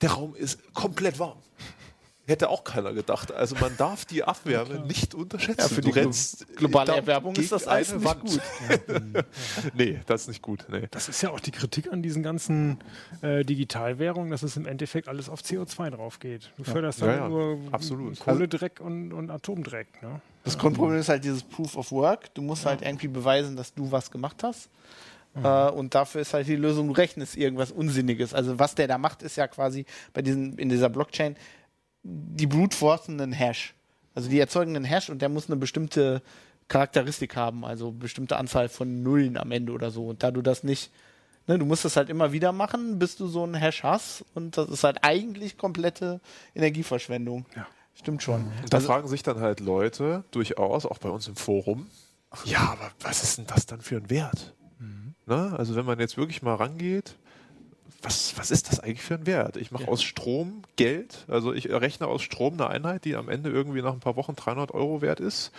Der 0.02 0.12
Raum 0.12 0.34
ist 0.34 0.74
komplett 0.74 1.20
warm. 1.20 1.39
Hätte 2.30 2.49
auch 2.49 2.63
keiner 2.63 2.93
gedacht. 2.93 3.32
Also 3.34 3.55
man 3.59 3.75
darf 3.77 4.05
die 4.05 4.23
Abwärme 4.23 4.86
nicht 4.86 5.15
unterschätzen. 5.15 5.59
Ja, 5.61 5.67
für 5.67 5.82
Du 5.82 5.88
die 5.88 5.93
glo- 5.93 6.01
rennst 6.03 6.47
globale 6.55 6.95
Erwärmung 6.95 7.36
ist 7.36 7.51
das 7.51 7.67
alles 7.67 7.93
nicht 7.93 8.05
Wand. 8.05 8.21
gut. 8.21 8.39
nee, 9.73 9.99
das 10.05 10.21
ist 10.21 10.27
nicht 10.27 10.41
gut. 10.41 10.65
Nee. 10.71 10.88
Das 10.91 11.09
ist 11.09 11.21
ja 11.21 11.32
auch 11.32 11.39
die 11.39 11.51
Kritik 11.51 11.91
an 11.91 12.01
diesen 12.01 12.23
ganzen 12.23 12.80
äh, 13.21 13.43
Digitalwährungen, 13.43 14.32
dass 14.32 14.43
es 14.43 14.57
im 14.57 14.65
Endeffekt 14.65 15.07
alles 15.07 15.30
auf 15.30 15.41
CO2 15.41 15.89
drauf 15.89 16.19
geht. 16.19 16.51
Du 16.57 16.63
förderst 16.63 16.99
Ja, 17.01 17.07
dann 17.07 17.15
ja, 17.19 17.30
nur 17.30 17.59
absolut. 17.71 18.19
Kohledreck 18.19 18.80
und, 18.80 19.11
und 19.13 19.30
Atomdreck. 19.32 20.01
Ne? 20.01 20.21
Das 20.43 20.57
Grundproblem 20.57 20.99
ist 20.99 21.09
halt 21.09 21.23
dieses 21.23 21.43
Proof 21.43 21.75
of 21.75 21.91
Work. 21.91 22.34
Du 22.36 22.41
musst 22.41 22.65
halt 22.65 22.82
irgendwie 22.82 23.07
beweisen, 23.07 23.55
dass 23.55 23.73
du 23.73 23.91
was 23.91 24.11
gemacht 24.11 24.43
hast. 24.43 24.69
Mhm. 25.36 25.45
Äh, 25.45 25.69
und 25.69 25.95
dafür 25.95 26.21
ist 26.21 26.34
halt 26.34 26.47
die 26.47 26.55
Lösung, 26.55 26.88
du 26.88 26.93
rechnest 26.93 27.38
irgendwas 27.38 27.71
Unsinniges. 27.71 28.34
Also 28.34 28.57
was 28.59 28.75
der 28.75 28.88
da 28.88 28.97
macht, 28.97 29.21
ist 29.23 29.36
ja 29.36 29.47
quasi 29.47 29.86
bei 30.13 30.21
diesen, 30.21 30.57
in 30.57 30.69
dieser 30.69 30.89
Blockchain, 30.89 31.36
die 32.04 32.47
brute 32.47 32.76
forcen 32.76 33.20
einen 33.20 33.34
Hash. 33.34 33.74
Also 34.16 34.30
die 34.30 34.39
erzeugen 34.39 34.76
einen 34.76 34.86
Hash 34.86 35.10
und 35.10 35.22
der 35.22 35.30
muss 35.30 35.47
eine 35.47 35.56
bestimmte 35.58 36.22
Charakteristik 36.68 37.36
haben, 37.36 37.66
also 37.66 37.91
bestimmte 37.91 38.38
Anzahl 38.38 38.70
von 38.70 39.02
Nullen 39.02 39.38
am 39.38 39.52
Ende 39.52 39.72
oder 39.72 39.91
so. 39.91 40.08
Und 40.08 40.24
da 40.24 40.32
du 40.32 40.41
das 40.41 40.64
nicht, 40.64 40.91
ne, 41.47 41.58
du 41.58 41.66
musst 41.66 41.86
das 41.86 41.95
halt 41.95 42.10
immer 42.10 42.32
wieder 42.32 42.52
machen, 42.52 43.00
bis 43.00 43.16
du 43.16 43.28
so 43.28 43.43
einen 43.43 43.56
Hash 43.56 43.84
hast. 43.84 44.26
Und 44.36 44.58
das 44.58 44.70
ist 44.70 44.84
halt 44.84 45.04
eigentlich 45.04 45.58
komplette 45.58 46.22
Energieverschwendung. 46.56 47.45
Ja. 47.56 47.68
Stimmt 47.95 48.24
schon. 48.24 48.45
Und 48.64 48.72
da 48.72 48.78
also, 48.78 48.88
fragen 48.88 49.08
sich 49.10 49.24
dann 49.24 49.39
halt 49.39 49.60
Leute 49.60 50.24
durchaus, 50.32 50.86
auch 50.86 51.00
bei 51.00 51.10
uns 51.10 51.28
im 51.28 51.36
Forum, 51.36 51.88
ja, 52.45 52.60
aber 52.60 52.91
was 53.02 53.24
ist 53.24 53.38
denn 53.38 53.47
das 53.47 53.66
dann 53.66 53.82
für 53.82 53.97
ein 53.97 54.10
Wert? 54.10 54.54
Mhm. 54.80 55.16
Ne? 55.26 55.56
Also 55.58 55.76
wenn 55.76 55.86
man 55.86 56.00
jetzt 56.00 56.18
wirklich 56.18 56.41
mal 56.41 56.56
rangeht, 56.56 57.16
was, 58.02 58.34
was 58.38 58.52
ist 58.52 58.70
das 58.70 58.80
eigentlich 58.80 59.02
für 59.02 59.16
ein 59.16 59.26
Wert? 59.26 59.58
Ich 59.58 59.72
mache 59.72 59.84
ja. 59.84 59.89
aus 59.89 60.04
Strom 60.04 60.64
Geld, 60.76 61.26
also 61.28 61.54
ich 61.54 61.70
rechne 61.70 62.08
aus 62.08 62.22
Strom 62.22 62.54
eine 62.54 62.68
Einheit, 62.68 63.06
die 63.06 63.16
am 63.16 63.30
Ende 63.30 63.50
irgendwie 63.50 63.82
nach 63.82 63.93
ein 63.93 64.00
paar 64.00 64.16
Wochen 64.16 64.36
300 64.36 64.74
Euro 64.74 65.02
wert 65.02 65.20
ist. 65.20 65.52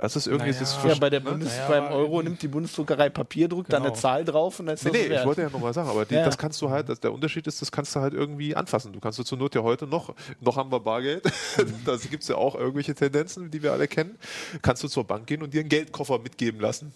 Das 0.00 0.16
ist 0.16 0.26
irgendwie 0.26 0.50
naja. 0.50 0.60
das 0.60 0.78
Ja, 0.82 0.94
bei 0.94 1.10
der 1.10 1.20
Bundes 1.20 1.48
naja, 1.48 1.68
beim 1.68 1.92
Euro 1.92 2.22
nimmt 2.22 2.40
die 2.40 2.48
Bundesdruckerei 2.48 3.10
Papier, 3.10 3.48
druckt 3.48 3.68
genau. 3.68 3.76
dann 3.76 3.82
eine 3.82 3.90
genau. 3.90 4.00
Zahl 4.00 4.24
drauf 4.24 4.58
und 4.58 4.66
dann 4.66 4.76
ist 4.76 4.84
nee, 4.84 4.92
das 4.92 5.08
nee, 5.08 5.14
ich 5.14 5.24
wollte 5.26 5.42
ja 5.42 5.50
nochmal 5.50 5.74
sagen, 5.74 5.90
aber 5.90 6.06
die, 6.06 6.14
ja. 6.14 6.24
das 6.24 6.38
kannst 6.38 6.62
du 6.62 6.70
halt, 6.70 6.88
das, 6.88 7.00
der 7.00 7.12
Unterschied 7.12 7.46
ist, 7.46 7.60
das 7.60 7.70
kannst 7.70 7.94
du 7.94 8.00
halt 8.00 8.14
irgendwie 8.14 8.56
anfassen. 8.56 8.94
Du 8.94 9.00
kannst 9.00 9.18
du 9.18 9.24
zur 9.24 9.36
Not 9.36 9.54
ja 9.54 9.62
heute 9.62 9.86
noch, 9.86 10.14
noch 10.40 10.56
haben 10.56 10.72
wir 10.72 10.80
Bargeld, 10.80 11.26
mhm. 11.58 11.74
da 11.84 11.96
gibt 11.96 12.22
es 12.22 12.28
ja 12.30 12.36
auch 12.36 12.54
irgendwelche 12.54 12.94
Tendenzen, 12.94 13.50
die 13.50 13.62
wir 13.62 13.72
alle 13.72 13.88
kennen, 13.88 14.18
kannst 14.62 14.82
du 14.82 14.88
zur 14.88 15.04
Bank 15.04 15.26
gehen 15.26 15.42
und 15.42 15.52
dir 15.52 15.60
einen 15.60 15.68
Geldkoffer 15.68 16.18
mitgeben 16.18 16.60
lassen. 16.60 16.94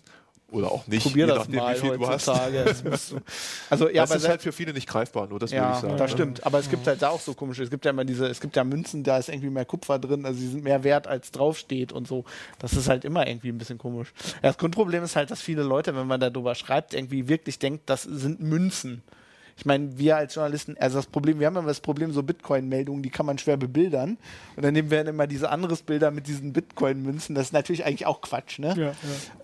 Oder 0.55 0.71
auch 0.71 0.87
nicht. 0.87 1.03
Probier 1.03 1.27
das 1.27 1.49
nachdem, 1.49 1.57
mal 1.57 1.99
heutzutage. 1.99 2.77
also, 3.71 3.89
ja, 3.91 4.07
das 4.07 4.15
ist 4.15 4.29
halt 4.29 4.41
für 4.41 4.53
viele 4.53 4.73
nicht 4.73 4.89
greifbar, 4.89 5.27
nur 5.27 5.39
das 5.41 5.51
ja, 5.51 5.63
würde 5.63 5.75
ich 5.75 5.81
sagen. 5.81 5.97
das 5.97 6.11
ne? 6.11 6.17
stimmt. 6.17 6.47
Aber 6.47 6.59
es 6.61 6.71
gibt 6.71 6.87
halt 6.87 7.03
da 7.03 7.09
auch 7.09 7.21
so 7.21 7.35
komische, 7.35 7.65
es 7.65 7.71
gibt 7.71 7.85
ja 7.85 7.91
immer 7.91 8.05
diese, 8.05 8.27
es 8.27 8.41
gibt 8.41 8.55
ja 8.55 8.63
Münzen, 8.63 9.03
da 9.03 9.19
ist 9.19 9.29
irgendwie 9.29 9.51
mehr 9.51 9.65
Kupfer 9.65 9.99
drin, 9.99 10.25
also 10.25 10.39
die 10.39 10.47
sind 10.47 10.63
mehr 10.63 10.85
wert, 10.85 11.07
als 11.09 11.33
draufsteht 11.33 11.93
und 11.93 12.07
so. 12.07 12.25
Das 12.61 12.73
ist 12.75 12.89
halt 12.89 13.05
immer 13.05 13.27
irgendwie 13.27 13.49
ein 13.49 13.59
bisschen 13.59 13.79
komisch. 13.79 14.13
Ja, 14.35 14.51
das 14.51 14.59
Grundproblem 14.59 15.03
ist 15.03 15.17
halt, 15.17 15.31
dass 15.31 15.43
viele 15.43 15.63
Leute, 15.63 15.97
wenn 15.97 16.07
man 16.07 16.21
darüber 16.21 16.55
schreibt, 16.55 16.95
irgendwie 16.95 17.29
wirklich 17.29 17.59
denkt, 17.59 17.91
das 17.91 18.05
sind 18.05 18.41
Münzen 18.41 19.03
ich 19.57 19.65
meine, 19.65 19.97
wir 19.97 20.17
als 20.17 20.35
Journalisten, 20.35 20.77
also 20.79 20.99
das 20.99 21.07
Problem, 21.07 21.39
wir 21.39 21.47
haben 21.47 21.57
immer 21.57 21.69
das 21.69 21.81
Problem, 21.81 22.13
so 22.13 22.23
Bitcoin-Meldungen, 22.23 23.03
die 23.03 23.11
kann 23.11 23.25
man 23.25 23.39
schwer 23.39 23.57
bebildern. 23.57 24.19
Und 24.57 24.65
dann 24.65 24.75
nehmen 24.75 24.91
wir 24.91 24.99
dann 24.99 25.15
immer 25.15 25.27
diese 25.27 25.51
anderes 25.51 25.83
Bilder 25.83 26.11
mit 26.11 26.27
diesen 26.27 26.53
Bitcoin-Münzen. 26.53 27.35
Das 27.35 27.47
ist 27.47 27.53
natürlich 27.53 27.85
eigentlich 27.85 28.07
auch 28.07 28.21
Quatsch, 28.21 28.59
ne? 28.59 28.75
Ja, 28.77 28.85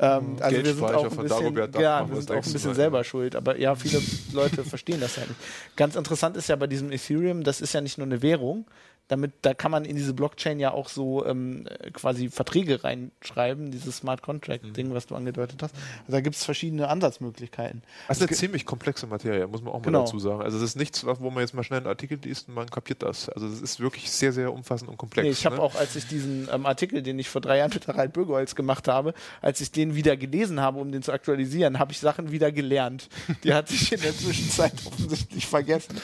ja. 0.00 0.18
Ähm, 0.18 0.36
also 0.40 0.56
wir 0.56 0.74
sind 0.74 0.84
auch 0.84 1.04
ein 1.04 1.16
bisschen, 1.22 1.80
ja, 1.80 2.08
wir 2.08 2.16
sind 2.16 2.30
auch 2.32 2.44
ein 2.44 2.52
bisschen 2.52 2.74
selber 2.74 3.04
schuld. 3.04 3.36
Aber 3.36 3.58
ja, 3.58 3.74
viele 3.76 4.02
Leute 4.32 4.64
verstehen 4.64 5.00
das 5.00 5.16
ja 5.16 5.22
nicht. 5.22 5.36
Ganz 5.76 5.94
interessant 5.94 6.36
ist 6.36 6.48
ja 6.48 6.56
bei 6.56 6.66
diesem 6.66 6.90
Ethereum, 6.90 7.44
das 7.44 7.60
ist 7.60 7.72
ja 7.72 7.80
nicht 7.80 7.98
nur 7.98 8.06
eine 8.06 8.20
Währung, 8.20 8.66
damit, 9.10 9.32
da 9.42 9.54
kann 9.54 9.72
man 9.72 9.84
in 9.84 9.96
diese 9.96 10.14
Blockchain 10.14 10.60
ja 10.60 10.70
auch 10.70 10.88
so 10.88 11.26
ähm, 11.26 11.66
quasi 11.92 12.28
Verträge 12.28 12.84
reinschreiben, 12.84 13.72
dieses 13.72 13.96
Smart 13.96 14.22
Contract-Ding, 14.22 14.88
mhm. 14.88 14.94
was 14.94 15.06
du 15.06 15.16
angedeutet 15.16 15.60
hast. 15.62 15.74
Also 15.74 16.12
da 16.12 16.20
gibt 16.20 16.36
es 16.36 16.44
verschiedene 16.44 16.88
Ansatzmöglichkeiten. 16.88 17.82
Das 18.06 18.18
ist 18.18 18.28
eine 18.28 18.36
ziemlich 18.36 18.64
komplexe 18.66 19.08
Materie, 19.08 19.48
muss 19.48 19.62
man 19.62 19.72
auch 19.72 19.80
mal 19.80 19.86
genau. 19.86 20.00
dazu 20.04 20.20
sagen. 20.20 20.42
Also 20.42 20.58
es 20.58 20.62
ist 20.62 20.76
nichts, 20.76 21.04
wo 21.04 21.30
man 21.30 21.40
jetzt 21.40 21.54
mal 21.54 21.64
schnell 21.64 21.78
einen 21.78 21.88
Artikel 21.88 22.20
liest 22.22 22.48
und 22.48 22.54
man 22.54 22.70
kapiert 22.70 23.02
das. 23.02 23.28
Also 23.28 23.48
es 23.48 23.60
ist 23.60 23.80
wirklich 23.80 24.12
sehr, 24.12 24.32
sehr 24.32 24.52
umfassend 24.52 24.88
und 24.88 24.96
komplex. 24.96 25.24
Nee, 25.24 25.32
ich 25.32 25.44
habe 25.44 25.56
ne? 25.56 25.62
auch, 25.62 25.74
als 25.74 25.96
ich 25.96 26.06
diesen 26.06 26.48
ähm, 26.52 26.64
Artikel, 26.64 27.02
den 27.02 27.18
ich 27.18 27.28
vor 27.28 27.40
drei 27.40 27.58
Jahren 27.58 27.72
mit 27.74 27.88
Harald 27.88 28.12
Bürgerholz 28.12 28.54
gemacht 28.54 28.86
habe, 28.86 29.12
als 29.42 29.60
ich 29.60 29.72
den 29.72 29.96
wieder 29.96 30.16
gelesen 30.16 30.60
habe, 30.60 30.78
um 30.78 30.92
den 30.92 31.02
zu 31.02 31.12
aktualisieren, 31.12 31.80
habe 31.80 31.90
ich 31.90 31.98
Sachen 31.98 32.30
wieder 32.30 32.52
gelernt. 32.52 33.08
Die 33.42 33.54
hatte 33.54 33.74
ich 33.74 33.92
in 33.92 34.00
der 34.00 34.16
Zwischenzeit 34.16 34.74
offensichtlich 34.86 35.48
vergessen. 35.48 36.00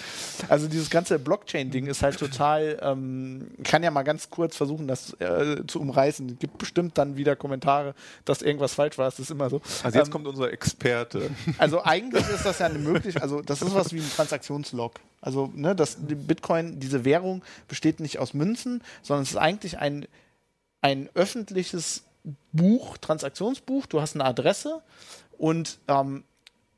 Also 0.49 0.67
dieses 0.67 0.91
ganze 0.91 1.21
Blockchain-Ding 1.21 1.87
ist 1.87 2.03
halt 2.03 2.19
total 2.19 2.79
ähm, 2.83 2.96
ähm, 2.97 3.51
kann 3.63 3.83
ja 3.83 3.91
mal 3.91 4.03
ganz 4.03 4.31
kurz 4.31 4.57
versuchen, 4.57 4.89
das 4.89 5.13
äh, 5.21 5.67
zu 5.67 5.81
umreißen. 5.81 6.31
Es 6.31 6.39
gibt 6.39 6.59
bestimmt 6.59 6.99
dann 6.99 7.17
wieder 7.17 7.37
Kommentare, 7.37 7.95
dass 8.25 8.43
irgendwas 8.43 8.75
falsch 8.75 8.99
war. 8.99 9.07
Das 9.07 9.19
ist 9.19 9.31
immer 9.31 9.51
so. 9.51 9.61
Also 9.83 9.99
jetzt 9.99 10.09
ähm, 10.09 10.13
kommt 10.13 10.27
unser 10.27 10.53
Experte. 10.53 11.31
Also 11.59 11.83
eigentlich 11.83 12.29
ist 12.29 12.45
das 12.45 12.59
ja 12.59 12.67
eine 12.67 12.79
Möglichkeit, 12.79 13.23
also 13.23 13.41
das 13.41 13.63
ist 13.63 13.75
was 13.75 13.93
wie 13.93 13.99
ein 13.99 14.11
Transaktionslog. 14.15 14.95
Also 15.21 15.51
ne, 15.55 15.75
das 15.75 15.97
Bitcoin, 16.01 16.79
diese 16.79 17.05
Währung 17.05 17.43
besteht 17.69 18.01
nicht 18.01 18.19
aus 18.19 18.35
Münzen, 18.35 18.83
sondern 19.03 19.23
es 19.23 19.31
ist 19.31 19.37
eigentlich 19.37 19.79
ein, 19.79 20.07
ein 20.83 21.09
öffentliches 21.15 22.05
Buch, 22.53 22.99
Transaktionsbuch. 22.99 23.87
Du 23.87 24.01
hast 24.01 24.15
eine 24.15 24.25
Adresse 24.25 24.83
und 25.39 25.79
ähm, 25.89 26.25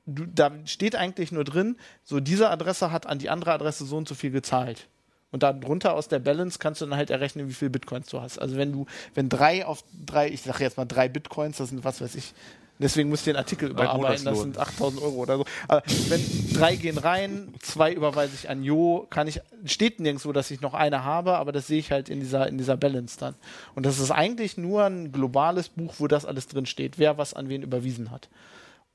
du, 0.06 0.26
da 0.26 0.50
steht 0.64 0.96
eigentlich 0.96 1.32
nur 1.32 1.44
drin, 1.44 1.76
so 2.04 2.20
diese 2.20 2.50
Adresse 2.50 2.90
hat 2.90 3.06
an 3.06 3.18
die 3.18 3.30
andere 3.30 3.52
Adresse 3.52 3.84
so 3.84 3.96
und 3.96 4.08
so 4.08 4.14
viel 4.14 4.30
gezahlt. 4.30 4.88
Und 5.30 5.42
darunter 5.42 5.94
aus 5.94 6.08
der 6.08 6.20
Balance 6.20 6.58
kannst 6.58 6.80
du 6.80 6.86
dann 6.86 6.96
halt 6.96 7.10
errechnen, 7.10 7.48
wie 7.48 7.54
viel 7.54 7.68
Bitcoins 7.68 8.06
du 8.08 8.20
hast. 8.20 8.38
Also 8.38 8.56
wenn 8.56 8.72
du, 8.72 8.86
wenn 9.14 9.28
drei 9.28 9.66
auf 9.66 9.84
drei, 10.06 10.28
ich 10.28 10.42
sage 10.42 10.64
jetzt 10.64 10.78
mal 10.78 10.86
drei 10.86 11.08
Bitcoins, 11.08 11.58
das 11.58 11.68
sind 11.68 11.84
was 11.84 12.00
weiß 12.00 12.14
ich, 12.14 12.32
deswegen 12.78 13.10
musst 13.10 13.26
du 13.26 13.32
den 13.32 13.36
Artikel 13.36 13.68
überarbeiten, 13.70 14.24
das 14.24 14.40
sind 14.40 14.56
8000 14.56 15.02
Euro 15.02 15.16
oder 15.16 15.36
so. 15.36 15.44
Aber 15.66 15.82
wenn 16.08 16.24
drei 16.54 16.76
gehen 16.76 16.96
rein, 16.96 17.52
zwei 17.60 17.92
überweise 17.92 18.32
ich 18.34 18.48
an 18.48 18.62
Jo, 18.62 19.06
kann 19.10 19.28
ich, 19.28 19.40
steht 19.66 20.00
nirgendwo, 20.00 20.32
dass 20.32 20.50
ich 20.50 20.62
noch 20.62 20.72
eine 20.72 21.04
habe, 21.04 21.36
aber 21.36 21.52
das 21.52 21.66
sehe 21.66 21.78
ich 21.78 21.92
halt 21.92 22.08
in 22.08 22.20
dieser, 22.20 22.46
in 22.46 22.56
dieser 22.56 22.78
Balance 22.78 23.18
dann. 23.18 23.34
Und 23.74 23.84
das 23.84 23.98
ist 23.98 24.10
eigentlich 24.10 24.56
nur 24.56 24.84
ein 24.84 25.12
globales 25.12 25.68
Buch, 25.68 25.96
wo 25.98 26.06
das 26.06 26.24
alles 26.24 26.48
drin 26.48 26.64
steht, 26.64 26.98
wer 26.98 27.18
was 27.18 27.34
an 27.34 27.50
wen 27.50 27.62
überwiesen 27.62 28.10
hat. 28.10 28.28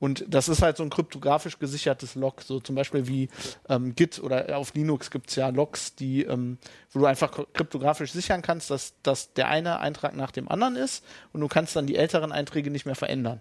Und 0.04 0.26
das 0.28 0.50
ist 0.50 0.62
halt 0.62 0.76
so 0.76 0.84
ein 0.84 0.90
kryptografisch 0.90 1.60
gesichertes 1.60 2.16
Log, 2.16 2.42
so 2.42 2.60
zum 2.60 2.76
Beispiel 2.76 3.08
wie 3.08 3.30
ähm, 3.70 3.96
Git 3.96 4.22
oder 4.22 4.58
auf 4.58 4.74
Linux 4.74 5.10
gibt 5.10 5.30
es 5.30 5.38
ja 5.38 5.48
Logs, 5.48 5.96
die, 5.96 6.24
ähm, 6.24 6.58
wo 6.92 7.00
du 7.00 7.06
einfach 7.06 7.32
kryptografisch 7.54 8.12
sichern 8.12 8.42
kannst, 8.42 8.70
dass, 8.70 8.96
dass 9.02 9.32
der 9.32 9.48
eine 9.48 9.80
Eintrag 9.80 10.14
nach 10.14 10.32
dem 10.32 10.50
anderen 10.50 10.76
ist 10.76 11.06
und 11.32 11.40
du 11.40 11.48
kannst 11.48 11.78
dann 11.78 11.88
die 11.88 11.96
älteren 11.96 12.34
Einträge 12.34 12.70
nicht 12.70 12.86
mehr 12.86 12.96
verändern. 12.96 13.40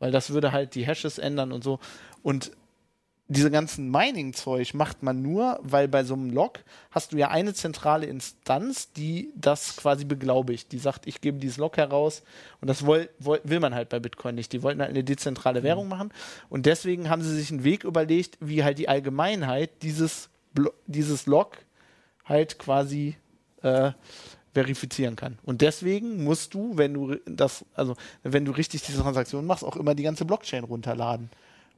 Weil 0.00 0.10
das 0.10 0.30
würde 0.30 0.50
halt 0.50 0.74
die 0.74 0.84
Hashes 0.84 1.18
ändern 1.18 1.52
und 1.52 1.62
so. 1.62 1.78
Und 2.24 2.50
diese 3.32 3.50
ganzen 3.50 3.90
Mining-Zeug 3.90 4.74
macht 4.74 5.02
man 5.02 5.22
nur, 5.22 5.58
weil 5.62 5.88
bei 5.88 6.04
so 6.04 6.14
einem 6.14 6.30
Log 6.30 6.60
hast 6.90 7.12
du 7.12 7.16
ja 7.16 7.28
eine 7.28 7.54
zentrale 7.54 8.06
Instanz, 8.06 8.92
die 8.92 9.32
das 9.34 9.76
quasi 9.76 10.04
beglaubigt. 10.04 10.72
Die 10.72 10.78
sagt, 10.78 11.06
ich 11.06 11.20
gebe 11.20 11.38
dieses 11.38 11.56
Log 11.56 11.76
heraus 11.76 12.22
und 12.60 12.68
das 12.68 12.86
will, 12.86 13.08
will 13.18 13.60
man 13.60 13.74
halt 13.74 13.88
bei 13.88 14.00
Bitcoin 14.00 14.34
nicht. 14.34 14.52
Die 14.52 14.62
wollten 14.62 14.80
halt 14.80 14.90
eine 14.90 15.04
dezentrale 15.04 15.60
mhm. 15.60 15.64
Währung 15.64 15.88
machen 15.88 16.12
und 16.48 16.66
deswegen 16.66 17.08
haben 17.08 17.22
sie 17.22 17.34
sich 17.34 17.50
einen 17.50 17.64
Weg 17.64 17.84
überlegt, 17.84 18.36
wie 18.40 18.64
halt 18.64 18.78
die 18.78 18.88
Allgemeinheit 18.88 19.70
dieses, 19.82 20.28
dieses 20.86 21.26
Log 21.26 21.58
halt 22.24 22.58
quasi 22.58 23.16
äh, 23.62 23.92
verifizieren 24.52 25.16
kann. 25.16 25.38
Und 25.44 25.60
deswegen 25.60 26.24
musst 26.24 26.54
du, 26.54 26.76
wenn 26.76 26.94
du 26.94 27.16
das, 27.24 27.64
also 27.74 27.96
wenn 28.22 28.44
du 28.44 28.52
richtig 28.52 28.82
diese 28.82 29.00
Transaktion 29.00 29.46
machst, 29.46 29.64
auch 29.64 29.76
immer 29.76 29.94
die 29.94 30.02
ganze 30.02 30.24
Blockchain 30.24 30.64
runterladen. 30.64 31.30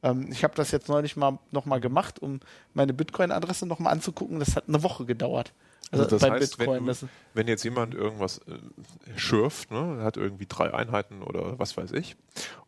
Ähm, 0.02 0.28
ich 0.30 0.44
habe 0.44 0.54
das 0.54 0.70
jetzt 0.70 0.88
neulich 0.88 1.16
mal 1.16 1.38
nochmal 1.50 1.80
gemacht, 1.80 2.20
um 2.20 2.40
meine 2.74 2.92
Bitcoin-Adresse 2.92 3.66
nochmal 3.66 3.92
anzugucken. 3.92 4.38
Das 4.38 4.56
hat 4.56 4.64
eine 4.68 4.82
Woche 4.82 5.04
gedauert. 5.04 5.52
Also, 5.90 6.04
also 6.04 6.18
das 6.18 6.30
heißt, 6.30 6.58
Bitcoin, 6.58 6.86
wenn, 6.86 6.94
du, 6.94 7.08
wenn, 7.34 7.48
jetzt 7.48 7.62
jemand 7.62 7.94
irgendwas 7.94 8.38
äh, 8.38 9.18
schürft, 9.18 9.70
ne, 9.70 10.02
hat 10.02 10.16
irgendwie 10.16 10.46
drei 10.46 10.72
Einheiten 10.72 11.22
oder 11.22 11.58
was 11.58 11.76
weiß 11.76 11.92
ich, 11.92 12.16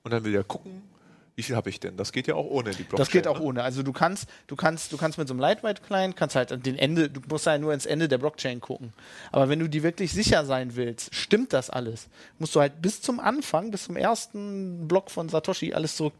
und 0.03 0.12
dann 0.12 0.24
will 0.24 0.35
er 0.35 0.45
gucken, 0.45 0.83
wie 1.37 1.43
viel 1.43 1.55
habe 1.55 1.68
ich 1.68 1.79
denn? 1.81 1.99
Das 1.99 2.12
geht 2.12 2.27
ja 2.27 2.35
auch 2.35 2.47
ohne 2.47 2.70
die 2.70 2.83
Blockchain. 2.83 2.97
Das 2.99 3.11
geht 3.11 3.27
auch 3.29 3.39
ne? 3.39 3.45
ohne. 3.45 3.62
Also 3.62 3.83
du 3.83 3.93
kannst, 3.93 4.27
du 4.47 4.57
kannst, 4.57 4.93
du 4.93 4.97
kannst 4.97 5.18
mit 5.18 5.29
so 5.29 5.35
einem 5.35 5.41
Lightweight-Client, 5.41 6.16
kannst 6.16 6.35
halt 6.35 6.64
den 6.64 6.79
Ende, 6.79 7.11
du 7.11 7.20
musst 7.29 7.47
halt 7.47 7.61
nur 7.61 7.74
ins 7.74 7.85
Ende 7.85 8.09
der 8.09 8.16
Blockchain 8.16 8.61
gucken. 8.61 8.95
Aber 9.33 9.51
wenn 9.51 9.59
du 9.59 9.68
die 9.68 9.83
wirklich 9.83 10.12
sicher 10.12 10.47
sein 10.47 10.77
willst, 10.77 11.14
stimmt 11.14 11.53
das 11.53 11.68
alles, 11.68 12.09
musst 12.39 12.55
du 12.55 12.61
halt 12.61 12.81
bis 12.81 13.03
zum 13.03 13.20
Anfang, 13.20 13.70
bis 13.70 13.85
zum 13.85 13.97
ersten 13.97 14.89
Block 14.89 15.11
von 15.11 15.29
Satoshi 15.29 15.74
alles 15.74 15.97
zurück 15.97 16.14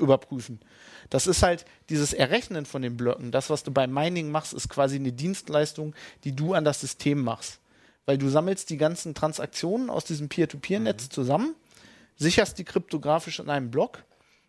überprüfen. 0.00 0.60
Das 1.08 1.26
ist 1.26 1.42
halt 1.42 1.64
dieses 1.88 2.12
Errechnen 2.12 2.66
von 2.66 2.82
den 2.82 2.96
Blöcken. 2.96 3.30
Das, 3.32 3.50
was 3.50 3.62
du 3.62 3.70
beim 3.70 3.92
Mining 3.92 4.30
machst, 4.30 4.52
ist 4.52 4.68
quasi 4.68 4.96
eine 4.96 5.12
Dienstleistung, 5.12 5.94
die 6.24 6.34
du 6.34 6.54
an 6.54 6.64
das 6.64 6.80
System 6.80 7.22
machst. 7.22 7.60
Weil 8.06 8.18
du 8.18 8.28
sammelst 8.28 8.70
die 8.70 8.76
ganzen 8.76 9.14
Transaktionen 9.14 9.90
aus 9.90 10.04
diesem 10.04 10.28
Peer-to-Peer-Netz 10.28 11.04
mhm. 11.04 11.10
zusammen, 11.10 11.54
sicherst 12.16 12.58
die 12.58 12.64
kryptografisch 12.64 13.38
in 13.38 13.50
einem 13.50 13.70
Block 13.70 14.04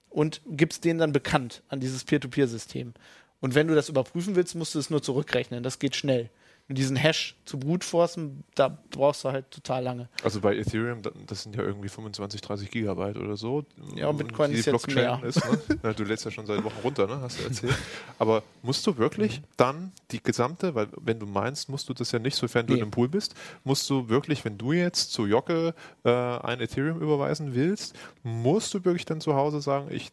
und 0.10 0.42
gibst 0.46 0.84
den 0.84 0.98
dann 0.98 1.12
bekannt 1.12 1.64
an 1.70 1.80
dieses 1.80 2.04
Peer-to-Peer-System. 2.04 2.94
Und 3.40 3.56
wenn 3.56 3.68
du 3.68 3.76
das 3.76 3.90
überprüfen 3.90 4.36
willst, 4.36 4.56
musst 4.56 4.76
du 4.76 4.80
es 4.80 4.90
nur 4.90 5.02
zurückrechnen. 5.02 5.64
Das 5.64 5.80
geht 5.80 5.96
schnell 5.96 6.30
diesen 6.76 6.96
Hash 6.96 7.36
zu 7.46 7.60
brutforcen, 7.60 8.44
da 8.56 8.78
brauchst 8.92 9.24
du 9.24 9.30
halt 9.30 9.52
total 9.52 9.84
lange. 9.84 10.10
Also 10.24 10.42
bei 10.42 10.56
Ethereum, 10.56 11.02
das 11.28 11.44
sind 11.44 11.56
ja 11.56 11.64
irgendwie 11.64 11.90
25, 11.90 12.42
30 12.42 12.72
Gigabyte 12.72 13.18
oder 13.18 13.38
so. 13.38 13.66
Ja, 13.96 14.12
Bitcoin 14.12 14.52
ist 14.52 14.66
jetzt 14.66 14.88
mehr. 14.94 15.22
Ist, 15.24 15.42
ne? 15.84 15.94
du 15.94 16.04
lädst 16.04 16.26
ja 16.26 16.32
schon 16.32 16.46
seit 16.46 16.64
Wochen 16.64 16.80
runter, 16.84 17.08
ne? 17.08 17.20
hast 17.22 17.40
du 17.40 17.44
erzählt. 17.44 17.76
Aber 18.20 18.44
musst 18.62 18.86
du 18.88 18.98
wirklich 18.98 19.42
mhm. 19.42 19.46
dann 19.58 19.92
die 20.12 20.22
gesamte, 20.22 20.76
weil 20.76 20.88
wenn 21.00 21.20
du 21.20 21.26
meinst, 21.26 21.70
musst 21.70 21.90
du 21.90 21.94
das 21.94 22.12
ja 22.12 22.20
nicht, 22.20 22.36
sofern 22.36 22.66
du 22.68 22.74
nee. 22.74 22.82
im 22.82 22.92
Pool 22.92 23.10
bist, 23.10 23.36
musst 23.64 23.90
du 23.90 24.10
wirklich, 24.10 24.46
wenn 24.46 24.58
du 24.58 24.72
jetzt 24.72 25.12
zu 25.12 25.26
Jocke 25.26 25.74
äh, 26.04 26.10
ein 26.10 26.60
Ethereum 26.62 27.02
überweisen 27.02 27.56
willst, 27.56 27.96
musst 28.24 28.74
du 28.74 28.84
wirklich 28.86 29.06
dann 29.06 29.22
zu 29.22 29.36
Hause 29.36 29.62
sagen, 29.62 29.88
ich 29.92 30.12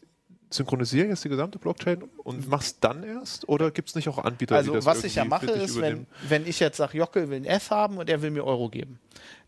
synchronisiere 0.51 1.09
jetzt 1.09 1.25
die 1.25 1.29
gesamte 1.29 1.59
Blockchain 1.59 2.03
und 2.25 2.49
machst 2.49 2.79
dann 2.81 3.03
erst? 3.03 3.49
Oder 3.49 3.71
gibt 3.71 3.89
es 3.91 3.95
nicht 3.95 4.09
auch 4.09 4.19
Anbieter, 4.19 4.57
Also 4.57 4.73
die 4.73 4.77
das 4.79 4.87
was 4.87 5.05
ich 5.05 5.15
ja 5.17 5.25
mache, 5.25 5.47
ist, 5.51 5.75
wenn, 5.75 5.79
übernehmen? 5.79 6.07
wenn 6.29 6.47
ich 6.47 6.61
jetzt 6.61 6.77
sage, 6.79 6.97
Jockel 6.99 7.29
will 7.31 7.37
ein 7.39 7.45
F 7.45 7.71
haben 7.71 7.99
und 7.99 8.09
er 8.09 8.23
will 8.23 8.31
mir 8.31 8.45
Euro 8.45 8.69
geben, 8.69 8.99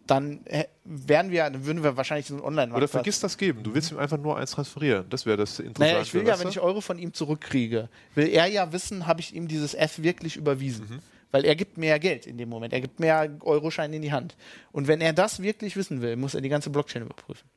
dann 0.06 0.44
äh, 0.46 0.64
werden 0.84 1.30
wir, 1.30 1.50
würden 1.64 1.82
wir 1.82 1.96
wahrscheinlich 1.96 2.26
so 2.26 2.34
einen 2.34 2.42
online 2.42 2.74
Oder 2.74 2.88
vergiss 2.88 3.20
das 3.20 3.38
geben. 3.38 3.62
Du 3.62 3.74
willst 3.74 3.92
ihm 3.92 3.98
einfach 3.98 4.18
nur 4.18 4.36
eins 4.36 4.50
transferieren. 4.52 5.04
Das 5.08 5.24
wäre 5.24 5.36
das 5.36 5.58
Interessante. 5.60 5.80
Naja, 5.92 6.02
ich 6.02 6.12
will 6.14 6.26
ja, 6.26 6.38
wenn 6.40 6.48
ich 6.48 6.58
Euro 6.60 6.80
von 6.80 6.98
ihm 6.98 7.14
zurückkriege, 7.14 7.88
will 8.14 8.28
er 8.28 8.46
ja 8.46 8.72
wissen, 8.72 9.06
habe 9.06 9.20
ich 9.20 9.34
ihm 9.34 9.46
dieses 9.46 9.74
F 9.74 10.02
wirklich 10.02 10.36
überwiesen. 10.36 10.86
Mhm. 10.88 10.98
Weil 11.30 11.44
er 11.44 11.54
gibt 11.54 11.78
mehr 11.78 12.00
Geld 12.00 12.26
in 12.26 12.38
dem 12.38 12.48
Moment. 12.48 12.72
Er 12.72 12.80
gibt 12.80 12.98
mehr 12.98 13.30
Euroscheine 13.42 13.94
in 13.94 14.02
die 14.02 14.10
Hand. 14.10 14.34
Und 14.72 14.88
wenn 14.88 15.00
er 15.00 15.12
das 15.12 15.40
wirklich 15.42 15.76
wissen 15.76 16.02
will, 16.02 16.16
muss 16.16 16.34
er 16.34 16.40
die 16.40 16.48
ganze 16.48 16.70
Blockchain 16.70 17.02
überprüfen. 17.02 17.48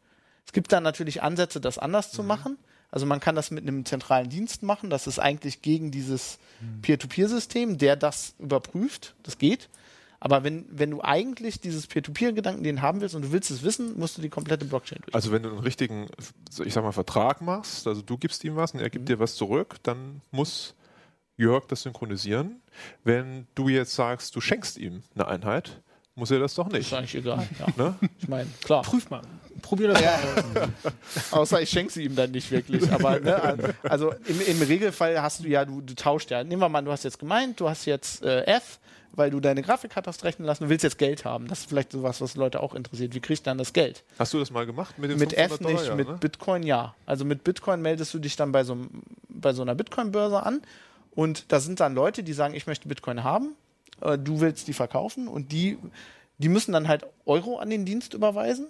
Es 0.46 0.54
gibt 0.54 0.72
dann 0.72 0.84
natürlich 0.84 1.24
Ansätze, 1.24 1.60
das 1.60 1.80
anders 1.80 2.12
Mhm. 2.12 2.16
zu 2.16 2.24
machen. 2.24 2.58
Also 2.94 3.08
man 3.08 3.20
kann 3.20 3.34
das 3.36 3.50
mit 3.50 3.64
einem 3.64 3.86
zentralen 3.86 4.30
Dienst 4.30 4.62
machen. 4.62 4.92
Das 4.92 5.08
ist 5.08 5.18
eigentlich 5.18 5.64
gegen 5.64 5.90
dieses 5.90 6.38
Mhm. 6.62 6.82
Peer-to-Peer-System, 6.84 7.80
der 7.80 7.96
das 7.96 8.36
überprüft. 8.38 9.16
Das 9.24 9.40
geht. 9.40 9.68
Aber 10.20 10.44
wenn, 10.44 10.66
wenn 10.70 10.92
du 10.92 11.02
eigentlich 11.02 11.60
dieses 11.60 11.88
Peer-to-Peer-Gedanken 11.88 12.64
den 12.64 12.84
haben 12.84 13.02
willst 13.02 13.16
und 13.16 13.24
du 13.24 13.32
willst 13.32 13.50
es 13.50 13.64
wissen, 13.64 13.98
musst 13.98 14.18
du 14.18 14.22
die 14.22 14.30
komplette 14.30 14.66
Blockchain 14.66 15.00
durch. 15.02 15.16
Also 15.16 15.32
wenn 15.32 15.42
du 15.42 15.50
einen 15.50 15.58
richtigen, 15.60 16.08
ich 16.64 16.72
sag 16.74 16.84
mal, 16.84 16.92
Vertrag 16.92 17.42
machst, 17.42 17.88
also 17.88 18.04
du 18.04 18.16
gibst 18.20 18.44
ihm 18.44 18.56
was 18.56 18.74
und 18.74 18.80
er 18.80 18.86
Mhm. 18.86 18.92
gibt 18.92 19.10
dir 19.10 19.18
was 19.20 19.34
zurück, 19.36 19.78
dann 19.82 20.22
muss 20.30 20.76
Jörg 21.36 21.66
das 21.66 21.82
synchronisieren. 21.82 22.62
Wenn 23.04 23.48
du 23.56 23.70
jetzt 23.70 23.96
sagst, 23.96 24.36
du 24.36 24.40
schenkst 24.40 24.78
ihm 24.78 25.02
eine 25.16 25.28
Einheit, 25.28 25.82
muss 26.14 26.30
er 26.30 26.38
das 26.38 26.54
doch 26.54 26.68
ist 26.68 26.74
nicht. 26.74 26.94
eigentlich 26.94 27.16
egal. 27.16 27.50
Ja. 27.60 27.66
Ne? 27.76 27.96
Ich 28.20 28.28
meine, 28.28 28.48
klar. 28.64 28.84
Prüf 28.84 29.10
mal. 29.10 29.24
Probier 29.64 29.88
das 29.88 30.02
Ja. 30.02 30.20
mal 30.54 30.62
aus. 30.62 31.34
Außer 31.34 31.62
ich 31.62 31.70
schenke 31.70 31.92
sie 31.92 32.04
ihm 32.04 32.16
dann 32.16 32.30
nicht 32.30 32.52
wirklich. 32.52 32.92
Aber 32.92 33.20
ne, 33.20 33.74
also 33.82 34.14
im, 34.28 34.40
im 34.42 34.62
Regelfall 34.62 35.20
hast 35.20 35.44
du 35.44 35.48
ja, 35.48 35.66
du, 35.66 35.82
du 35.82 35.96
tauscht 35.96 36.30
ja. 36.30 36.44
Nehmen 36.44 36.62
wir 36.62 36.70
mal, 36.70 36.80
an, 36.80 36.86
du 36.86 36.92
hast 36.92 37.04
jetzt 37.04 37.18
gemeint, 37.18 37.60
du 37.60 37.68
hast 37.68 37.86
jetzt 37.86 38.22
äh, 38.24 38.44
F, 38.46 38.80
weil 39.14 39.32
du 39.32 39.40
deine 39.40 39.62
Grafikkarte 39.64 40.08
hast 40.10 40.24
rechnen 40.24 40.46
lassen, 40.46 40.66
du 40.66 40.70
willst 40.70 40.84
jetzt 40.84 40.98
Geld 40.98 41.26
haben. 41.26 41.48
Das 41.48 41.62
ist 41.62 41.70
vielleicht 41.70 41.92
sowas, 41.94 42.20
was 42.22 42.36
Leute 42.36 42.62
auch 42.62 42.76
interessiert. 42.76 43.16
Wie 43.16 43.20
kriegst 43.20 43.46
du 43.46 43.50
dann 43.50 43.58
das 43.58 43.74
Geld? 43.74 44.04
Hast 44.20 44.34
du 44.34 44.40
das 44.40 44.52
mal 44.52 44.66
gemacht 44.66 45.00
mit 45.00 45.10
den 45.10 45.18
Mit 45.18 45.34
F 45.34 45.52
500 45.58 45.72
nicht, 45.72 45.84
Dollar, 45.86 45.96
mit 45.96 46.08
ja, 46.08 46.14
ne? 46.14 46.20
Bitcoin 46.20 46.64
ja. 46.64 46.96
Also 47.06 47.26
mit 47.26 47.44
Bitcoin 47.44 47.82
meldest 47.82 48.14
du 48.14 48.20
dich 48.20 48.36
dann 48.36 48.52
bei 48.52 48.64
so, 48.64 48.78
bei 49.30 49.54
so 49.54 49.62
einer 49.62 49.76
Bitcoin-Börse 49.76 50.44
an 50.44 50.62
und 51.12 51.52
da 51.52 51.60
sind 51.60 51.80
dann 51.80 51.96
Leute, 51.96 52.24
die 52.24 52.34
sagen, 52.34 52.54
ich 52.54 52.68
möchte 52.68 52.88
Bitcoin 52.88 53.24
haben, 53.24 53.56
äh, 54.02 54.18
du 54.18 54.42
willst 54.42 54.68
die 54.68 54.74
verkaufen 54.74 55.28
und 55.28 55.52
die, 55.52 55.78
die 56.40 56.50
müssen 56.50 56.74
dann 56.74 56.88
halt 56.88 57.06
Euro 57.26 57.58
an 57.60 57.70
den 57.70 57.86
Dienst 57.86 58.14
überweisen 58.14 58.68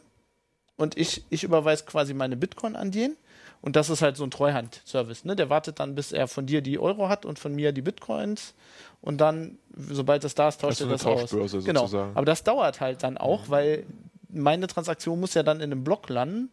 und 0.77 0.97
ich, 0.97 1.23
ich 1.29 1.43
überweise 1.43 1.85
quasi 1.85 2.13
meine 2.13 2.37
Bitcoin 2.37 2.75
an 2.75 2.91
den 2.91 3.15
und 3.61 3.75
das 3.75 3.89
ist 3.89 4.01
halt 4.01 4.17
so 4.17 4.23
ein 4.23 4.31
Treuhand-Service. 4.31 5.25
Ne? 5.25 5.35
Der 5.35 5.49
wartet 5.49 5.79
dann, 5.79 5.95
bis 5.95 6.11
er 6.11 6.27
von 6.27 6.45
dir 6.45 6.61
die 6.61 6.79
Euro 6.79 7.09
hat 7.09 7.25
und 7.25 7.39
von 7.39 7.55
mir 7.55 7.71
die 7.71 7.81
Bitcoins 7.81 8.53
und 9.01 9.19
dann, 9.19 9.57
sobald 9.75 10.23
das 10.23 10.35
da 10.35 10.49
ist, 10.49 10.61
tauscht 10.61 10.81
Also 10.81 10.85
er 10.85 10.91
das 10.91 11.53
aus. 11.53 11.65
Genau. 11.65 11.89
Aber 12.13 12.25
das 12.25 12.43
dauert 12.43 12.81
halt 12.81 13.03
dann 13.03 13.17
auch, 13.17 13.49
weil 13.49 13.85
meine 14.29 14.67
Transaktion 14.67 15.19
muss 15.19 15.33
ja 15.33 15.43
dann 15.43 15.57
in 15.57 15.71
einem 15.71 15.83
Block 15.83 16.09
landen 16.09 16.49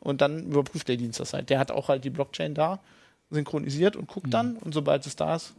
und 0.00 0.20
dann 0.20 0.46
überprüft 0.46 0.88
der 0.88 0.96
Dienst 0.96 1.20
das 1.20 1.32
halt. 1.32 1.50
Der 1.50 1.58
hat 1.58 1.70
auch 1.70 1.88
halt 1.88 2.04
die 2.04 2.10
Blockchain 2.10 2.54
da 2.54 2.80
synchronisiert 3.30 3.96
und 3.96 4.06
guckt 4.06 4.32
dann 4.32 4.56
und 4.56 4.74
sobald 4.74 5.06
es 5.06 5.16
da 5.16 5.36
ist, 5.36 5.54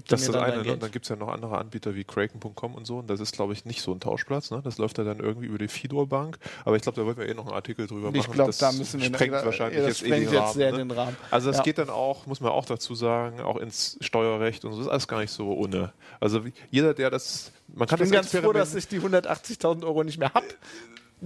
gibt 0.00 0.12
Das 0.12 0.20
mir 0.20 0.26
ist 0.26 0.28
das 0.28 0.34
dann 0.34 0.42
eine, 0.44 0.52
dein 0.52 0.58
ne? 0.58 0.64
Geld. 0.64 0.74
Und 0.74 0.82
dann 0.82 0.90
gibt 0.90 1.04
es 1.06 1.08
ja 1.08 1.16
noch 1.16 1.28
andere 1.28 1.56
Anbieter 1.58 1.94
wie 1.94 2.04
Kraken.com 2.04 2.74
und 2.74 2.86
so. 2.86 2.98
Und 2.98 3.08
das 3.08 3.18
ist, 3.20 3.32
glaube 3.32 3.54
ich, 3.54 3.64
nicht 3.64 3.80
so 3.80 3.92
ein 3.92 4.00
Tauschplatz. 4.00 4.50
Ne? 4.50 4.60
Das 4.62 4.76
läuft 4.78 4.98
ja 4.98 5.04
dann 5.04 5.20
irgendwie 5.20 5.46
über 5.46 5.58
die 5.58 5.68
Fidor-Bank. 5.68 6.38
Aber 6.66 6.76
ich 6.76 6.82
glaube, 6.82 7.00
da 7.00 7.06
wollten 7.06 7.20
wir 7.20 7.28
eh 7.28 7.34
noch 7.34 7.46
einen 7.46 7.54
Artikel 7.54 7.86
drüber 7.86 8.08
machen. 8.08 8.16
ich 8.16 8.30
glaube, 8.30 8.48
Das 8.50 8.58
da 8.58 8.72
müssen 8.72 9.00
wir 9.00 9.06
sprengt 9.06 9.32
da- 9.34 9.44
wahrscheinlich 9.44 9.78
ja, 9.78 9.86
jetzt 9.88 10.02
das 10.02 10.06
eh 10.06 10.10
den 10.10 10.14
sprengt 10.28 10.32
jetzt 10.32 10.42
Rahmen. 10.42 10.54
sehr 10.54 10.72
ne? 10.72 10.78
den 10.78 10.90
Rahmen. 10.90 11.16
Also 11.30 11.50
es 11.50 11.56
Ja. 11.56 11.62
geht 11.62 11.78
dann 11.78 11.88
auch, 11.90 12.26
muss 12.26 12.40
man 12.40 12.52
auch 12.52 12.66
dazu 12.66 12.94
sagen, 12.94 13.40
auch 13.40 13.56
ins 13.56 13.96
Steuerrecht 14.02 14.64
und 14.66 14.72
so. 14.72 14.78
Das 14.78 14.86
ist 14.86 14.92
alles 14.92 15.08
gar 15.08 15.20
nicht 15.20 15.30
so 15.32 15.52
ohne. 15.54 15.92
Also 16.20 16.44
wie, 16.44 16.52
jeder, 16.70 16.92
der 16.94 17.10
das, 17.10 17.52
man 17.74 17.88
kann 17.88 17.96
Ich 17.98 18.10
bin 18.10 18.12
das 18.12 18.30
ganz 18.32 18.44
froh, 18.44 18.52
dass 18.52 18.74
ich 18.74 18.88
die 18.88 19.00
180.000 19.00 19.84
Euro 19.84 20.04
nicht 20.04 20.18
mehr 20.18 20.32
habe. 20.34 20.46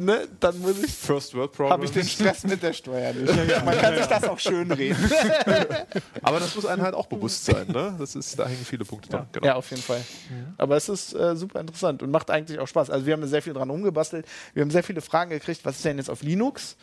Ne? 0.00 0.28
Dann 0.40 0.58
muss 0.60 0.82
ich 0.82 0.90
First 0.90 1.34
World 1.34 1.50
habe 1.58 1.68
Problem. 1.68 1.84
ich 1.84 1.90
den 1.90 2.04
Stress 2.04 2.44
mit 2.44 2.62
der 2.62 2.72
Steuer 2.72 3.12
nicht. 3.12 3.64
Man 3.64 3.78
kann 3.78 3.94
sich 3.94 4.06
das 4.06 4.24
auch 4.24 4.38
schön 4.38 4.72
reden. 4.72 4.96
Aber 6.22 6.40
das 6.40 6.54
muss 6.54 6.64
einem 6.64 6.82
halt 6.82 6.94
auch 6.94 7.06
bewusst 7.06 7.44
sein. 7.44 7.66
Ne? 7.68 7.94
Das 7.98 8.14
ist, 8.14 8.38
da 8.38 8.46
hängen 8.46 8.64
viele 8.64 8.86
Punkte 8.86 9.10
dran. 9.10 9.26
Genau. 9.32 9.46
Ja, 9.46 9.54
auf 9.56 9.68
jeden 9.68 9.82
Fall. 9.82 10.00
Aber 10.56 10.76
es 10.76 10.88
ist 10.88 11.12
äh, 11.14 11.36
super 11.36 11.60
interessant 11.60 12.02
und 12.02 12.10
macht 12.10 12.30
eigentlich 12.30 12.58
auch 12.58 12.66
Spaß. 12.66 12.88
Also 12.88 13.04
wir 13.04 13.12
haben 13.12 13.26
sehr 13.26 13.42
viel 13.42 13.52
dran 13.52 13.68
rumgebastelt. 13.68 14.26
Wir 14.54 14.62
haben 14.62 14.70
sehr 14.70 14.82
viele 14.82 15.02
Fragen 15.02 15.30
gekriegt, 15.30 15.64
was 15.64 15.76
ist 15.76 15.84
denn 15.84 15.98
jetzt 15.98 16.08
auf 16.08 16.22
Linux? 16.22 16.76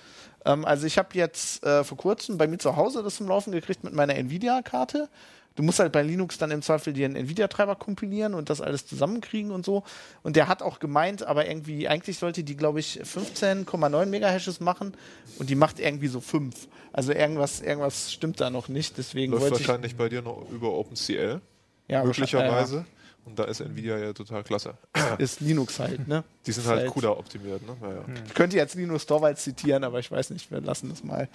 Ähm, 0.45 0.63
also 0.65 0.86
ich 0.86 0.97
habe 0.99 1.09
jetzt 1.13 1.63
äh, 1.65 1.84
vor 1.84 1.97
kurzem 1.97 2.38
bei 2.38 2.47
mir 2.47 2.59
zu 2.59 2.76
Hause 2.76 3.01
das 3.01 3.15
zum 3.15 3.28
Laufen 3.28 3.51
gekriegt 3.51 3.84
mit 3.84 3.93
meiner 3.93 4.15
Nvidia-Karte. 4.15 5.09
Du 5.58 5.64
musst 5.64 5.80
halt 5.80 5.91
bei 5.91 6.03
Linux 6.03 6.38
dann 6.38 6.51
im 6.51 6.62
Zweifel 6.62 6.93
dir 6.93 7.05
einen 7.05 7.16
Nvidia-Treiber 7.16 7.76
kompilieren 7.76 8.36
und 8.36 8.51
das 8.51 8.62
alles 8.62 8.86
zusammenkriegen 8.86 9.51
und 9.51 9.66
so. 9.66 9.84
Und 10.22 10.36
der 10.36 10.47
hat 10.47 10.62
auch 10.62 10.78
gemeint, 10.78 11.24
aber 11.24 11.47
irgendwie, 11.47 11.88
eigentlich 11.88 12.20
sollte 12.20 12.43
die, 12.43 12.55
glaube 12.55 12.80
ich, 12.80 13.01
15,9 13.01 14.05
Megahashes 14.05 14.60
machen 14.60 14.93
und 15.39 15.49
die 15.49 15.55
macht 15.55 15.80
irgendwie 15.80 16.08
so 16.08 16.22
5. 16.22 16.68
Also 16.93 17.12
irgendwas, 17.12 17.60
irgendwas 17.62 18.14
stimmt 18.14 18.39
da 18.39 18.51
noch 18.51 18.68
nicht. 18.68 18.99
Deswegen 18.99 19.32
Läuft 19.32 19.45
wollte 19.45 19.62
ich. 19.62 19.68
wahrscheinlich 19.68 19.95
bei 19.95 20.10
dir 20.10 20.22
noch 20.22 20.47
über 20.51 20.74
OpenCL. 20.74 21.41
Ja, 21.88 22.03
möglicherweise. 22.03 22.86
Und 23.28 23.38
da 23.38 23.44
ist 23.44 23.60
Nvidia 23.60 23.98
ja 23.98 24.14
total 24.14 24.44
klasse. 24.44 24.74
äh, 24.94 25.22
Ist 25.22 25.42
Linux 25.42 25.80
halt, 25.80 26.08
ne? 26.08 26.24
Die 26.46 26.52
sind 26.54 26.64
Ist 26.64 26.70
halt 26.70 26.80
halt- 26.82 26.92
CUDA 26.92 27.10
optimiert. 27.10 27.62
Ne? 27.68 27.76
Naja. 27.82 28.02
Ich 28.26 28.34
könnte 28.34 28.56
jetzt 28.56 28.76
Linus 28.76 29.06
Torvalds 29.06 29.44
zitieren, 29.44 29.84
aber 29.84 30.00
ich 30.00 30.10
weiß 30.10 30.30
nicht, 30.30 30.50
wir 30.50 30.62
lassen 30.62 30.90
das 30.90 31.04
mal. 31.04 31.28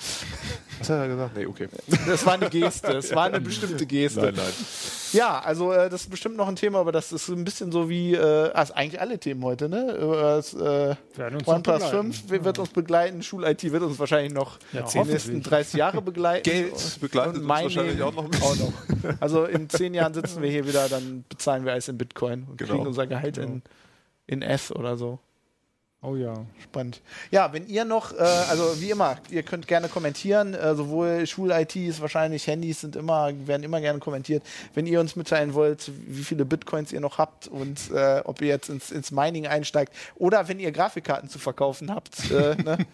Was 0.79 0.89
hat 0.89 0.99
er 1.01 1.09
gesagt? 1.09 1.37
Nee, 1.37 1.47
okay. 1.47 1.69
Das 2.07 2.25
war 2.25 2.33
eine 2.35 2.49
Geste, 2.49 2.93
es 2.93 3.15
war 3.15 3.25
eine 3.27 3.41
bestimmte 3.43 3.85
Geste. 3.85 4.21
Nein, 4.23 4.35
nein. 4.37 4.53
Ja, 5.13 5.41
also 5.41 5.71
äh, 5.73 5.91
das 5.91 6.03
ist 6.03 6.11
bestimmt 6.11 6.37
noch 6.37 6.49
ein 6.49 6.57
Thema, 6.57 6.79
aber 6.79 6.93
das 6.93 7.13
ist 7.13 7.29
ein 7.29 7.45
bisschen 7.45 7.71
so 7.71 7.91
wie, 7.91 8.15
äh, 8.15 8.51
also 8.53 8.73
eigentlich 8.73 8.99
alle 9.01 9.19
Themen 9.19 9.45
heute, 9.45 9.69
ne? 9.69 9.93
Äh, 9.93 10.23
Das, 10.33 10.55
äh, 10.55 10.97
uns 11.35 11.47
noch 11.47 11.55
OnePlus 11.55 11.63
begleiten. 11.83 12.13
5 12.15 12.45
wird 12.45 12.59
uns 12.59 12.69
begleiten, 12.71 13.23
Schul-IT 13.23 13.71
wird 13.71 13.83
uns 13.83 13.99
wahrscheinlich 13.99 14.33
noch 14.33 14.59
die 14.73 14.77
Jahrzehnte. 14.79 15.11
nächsten 15.13 15.43
30 15.43 15.75
Jahre 15.75 16.01
begleiten. 16.01 16.43
Geld 16.51 17.01
begleitet 17.03 17.35
uns 17.37 17.45
Mining 17.47 17.65
wahrscheinlich 17.65 18.03
auch 18.03 18.15
noch 18.15 18.25
auch 18.41 18.57
noch. 18.57 18.73
Also 19.21 19.45
in 19.45 19.69
zehn 19.69 19.93
Jahren 19.93 20.15
sitzen 20.15 20.41
wir 20.41 20.51
hier 20.51 20.67
wieder, 20.67 20.89
dann 20.89 21.25
bezahlen 21.29 21.67
wir 21.67 21.75
alles 21.83 21.89
in 21.89 21.99
Bitcoin 21.99 22.47
und 22.49 22.59
Genau. 22.59 22.75
kriegen 22.75 22.87
unser 22.87 23.07
Gehalt 23.07 23.39
in, 23.39 23.63
in 24.27 24.43
F 24.43 24.71
oder 24.71 24.97
so. 24.97 25.19
Oh 26.05 26.17
ja. 26.17 26.35
Spannend. 26.65 27.01
Ja, 27.31 27.53
wenn 27.53 27.69
ihr 27.69 27.85
noch, 27.85 28.13
äh, 28.13 28.17
also 28.19 28.81
wie 28.81 28.91
immer, 28.91 29.19
ihr 29.31 29.45
könnt 29.45 29.69
gerne 29.69 29.89
kommentieren, 29.89 30.53
äh, 30.53 30.75
sowohl 30.75 31.25
Schul-IT 31.29 31.77
ist 31.77 32.01
wahrscheinlich, 32.01 32.45
Handys 32.49 32.81
sind 32.81 32.97
immer, 32.97 33.31
werden 33.47 33.63
immer 33.63 33.81
gerne 33.81 34.01
kommentiert. 34.01 34.43
Wenn 34.75 34.87
ihr 34.87 34.99
uns 34.99 35.15
mitteilen 35.15 35.55
wollt, 35.55 35.93
wie 36.09 36.25
viele 36.25 36.45
Bitcoins 36.45 36.93
ihr 36.93 36.99
noch 37.01 37.19
habt 37.19 37.47
und 37.47 37.93
äh, 37.93 38.21
ob 38.25 38.41
ihr 38.41 38.49
jetzt 38.49 38.69
ins, 38.69 38.91
ins 38.91 39.13
Mining 39.13 39.47
einsteigt 39.47 39.93
oder 40.17 40.49
wenn 40.49 40.59
ihr 40.59 40.73
Grafikkarten 40.73 41.29
zu 41.29 41.39
verkaufen 41.39 41.95
habt, 41.95 42.31
äh, 42.33 42.57
ne? 42.57 42.79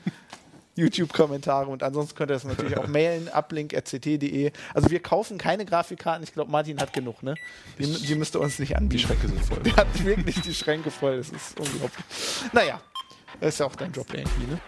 YouTube-Kommentare 0.78 1.68
und 1.68 1.82
ansonsten 1.82 2.16
könnt 2.16 2.30
ihr 2.30 2.34
das 2.34 2.44
natürlich 2.44 2.76
auch 2.78 2.86
mailen, 2.88 3.28
uplink.ct.de. 3.28 4.52
Also 4.74 4.90
wir 4.90 5.00
kaufen 5.00 5.36
keine 5.38 5.64
Grafikkarten, 5.64 6.22
ich 6.22 6.32
glaube 6.32 6.50
Martin 6.50 6.80
hat 6.80 6.92
genug, 6.92 7.22
ne? 7.22 7.34
Die, 7.78 7.86
die 7.86 8.14
müsst 8.14 8.34
ihr 8.36 8.40
uns 8.40 8.58
nicht 8.58 8.70
Die 8.70 8.76
anbieten. 8.76 9.06
Schränke 9.06 9.28
sind 9.28 9.44
voll. 9.44 9.58
Der 9.64 9.76
hat 9.76 10.04
wirklich 10.04 10.40
die 10.40 10.54
Schränke 10.54 10.90
voll, 10.90 11.18
das 11.18 11.30
ist 11.30 11.58
unglaublich. 11.58 12.04
Naja, 12.52 12.80
das 13.40 13.54
ist 13.54 13.60
ja 13.60 13.66
auch 13.66 13.76
dein 13.76 13.92
Job 13.92 14.06
irgendwie, 14.12 14.46
ne? 14.46 14.60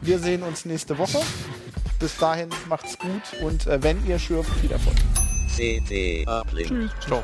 Wir 0.00 0.18
sehen 0.18 0.42
uns 0.42 0.64
nächste 0.64 0.96
Woche. 0.98 1.20
Bis 1.98 2.16
dahin 2.16 2.48
macht's 2.68 2.98
gut 2.98 3.40
und 3.42 3.66
äh, 3.66 3.82
wenn 3.82 4.04
ihr 4.06 4.18
schürft, 4.18 4.50
viel 4.60 4.72
Erfolg. 4.72 4.96
CT 5.54 6.26
Uplink. 6.26 6.90
Ciao. 7.00 7.22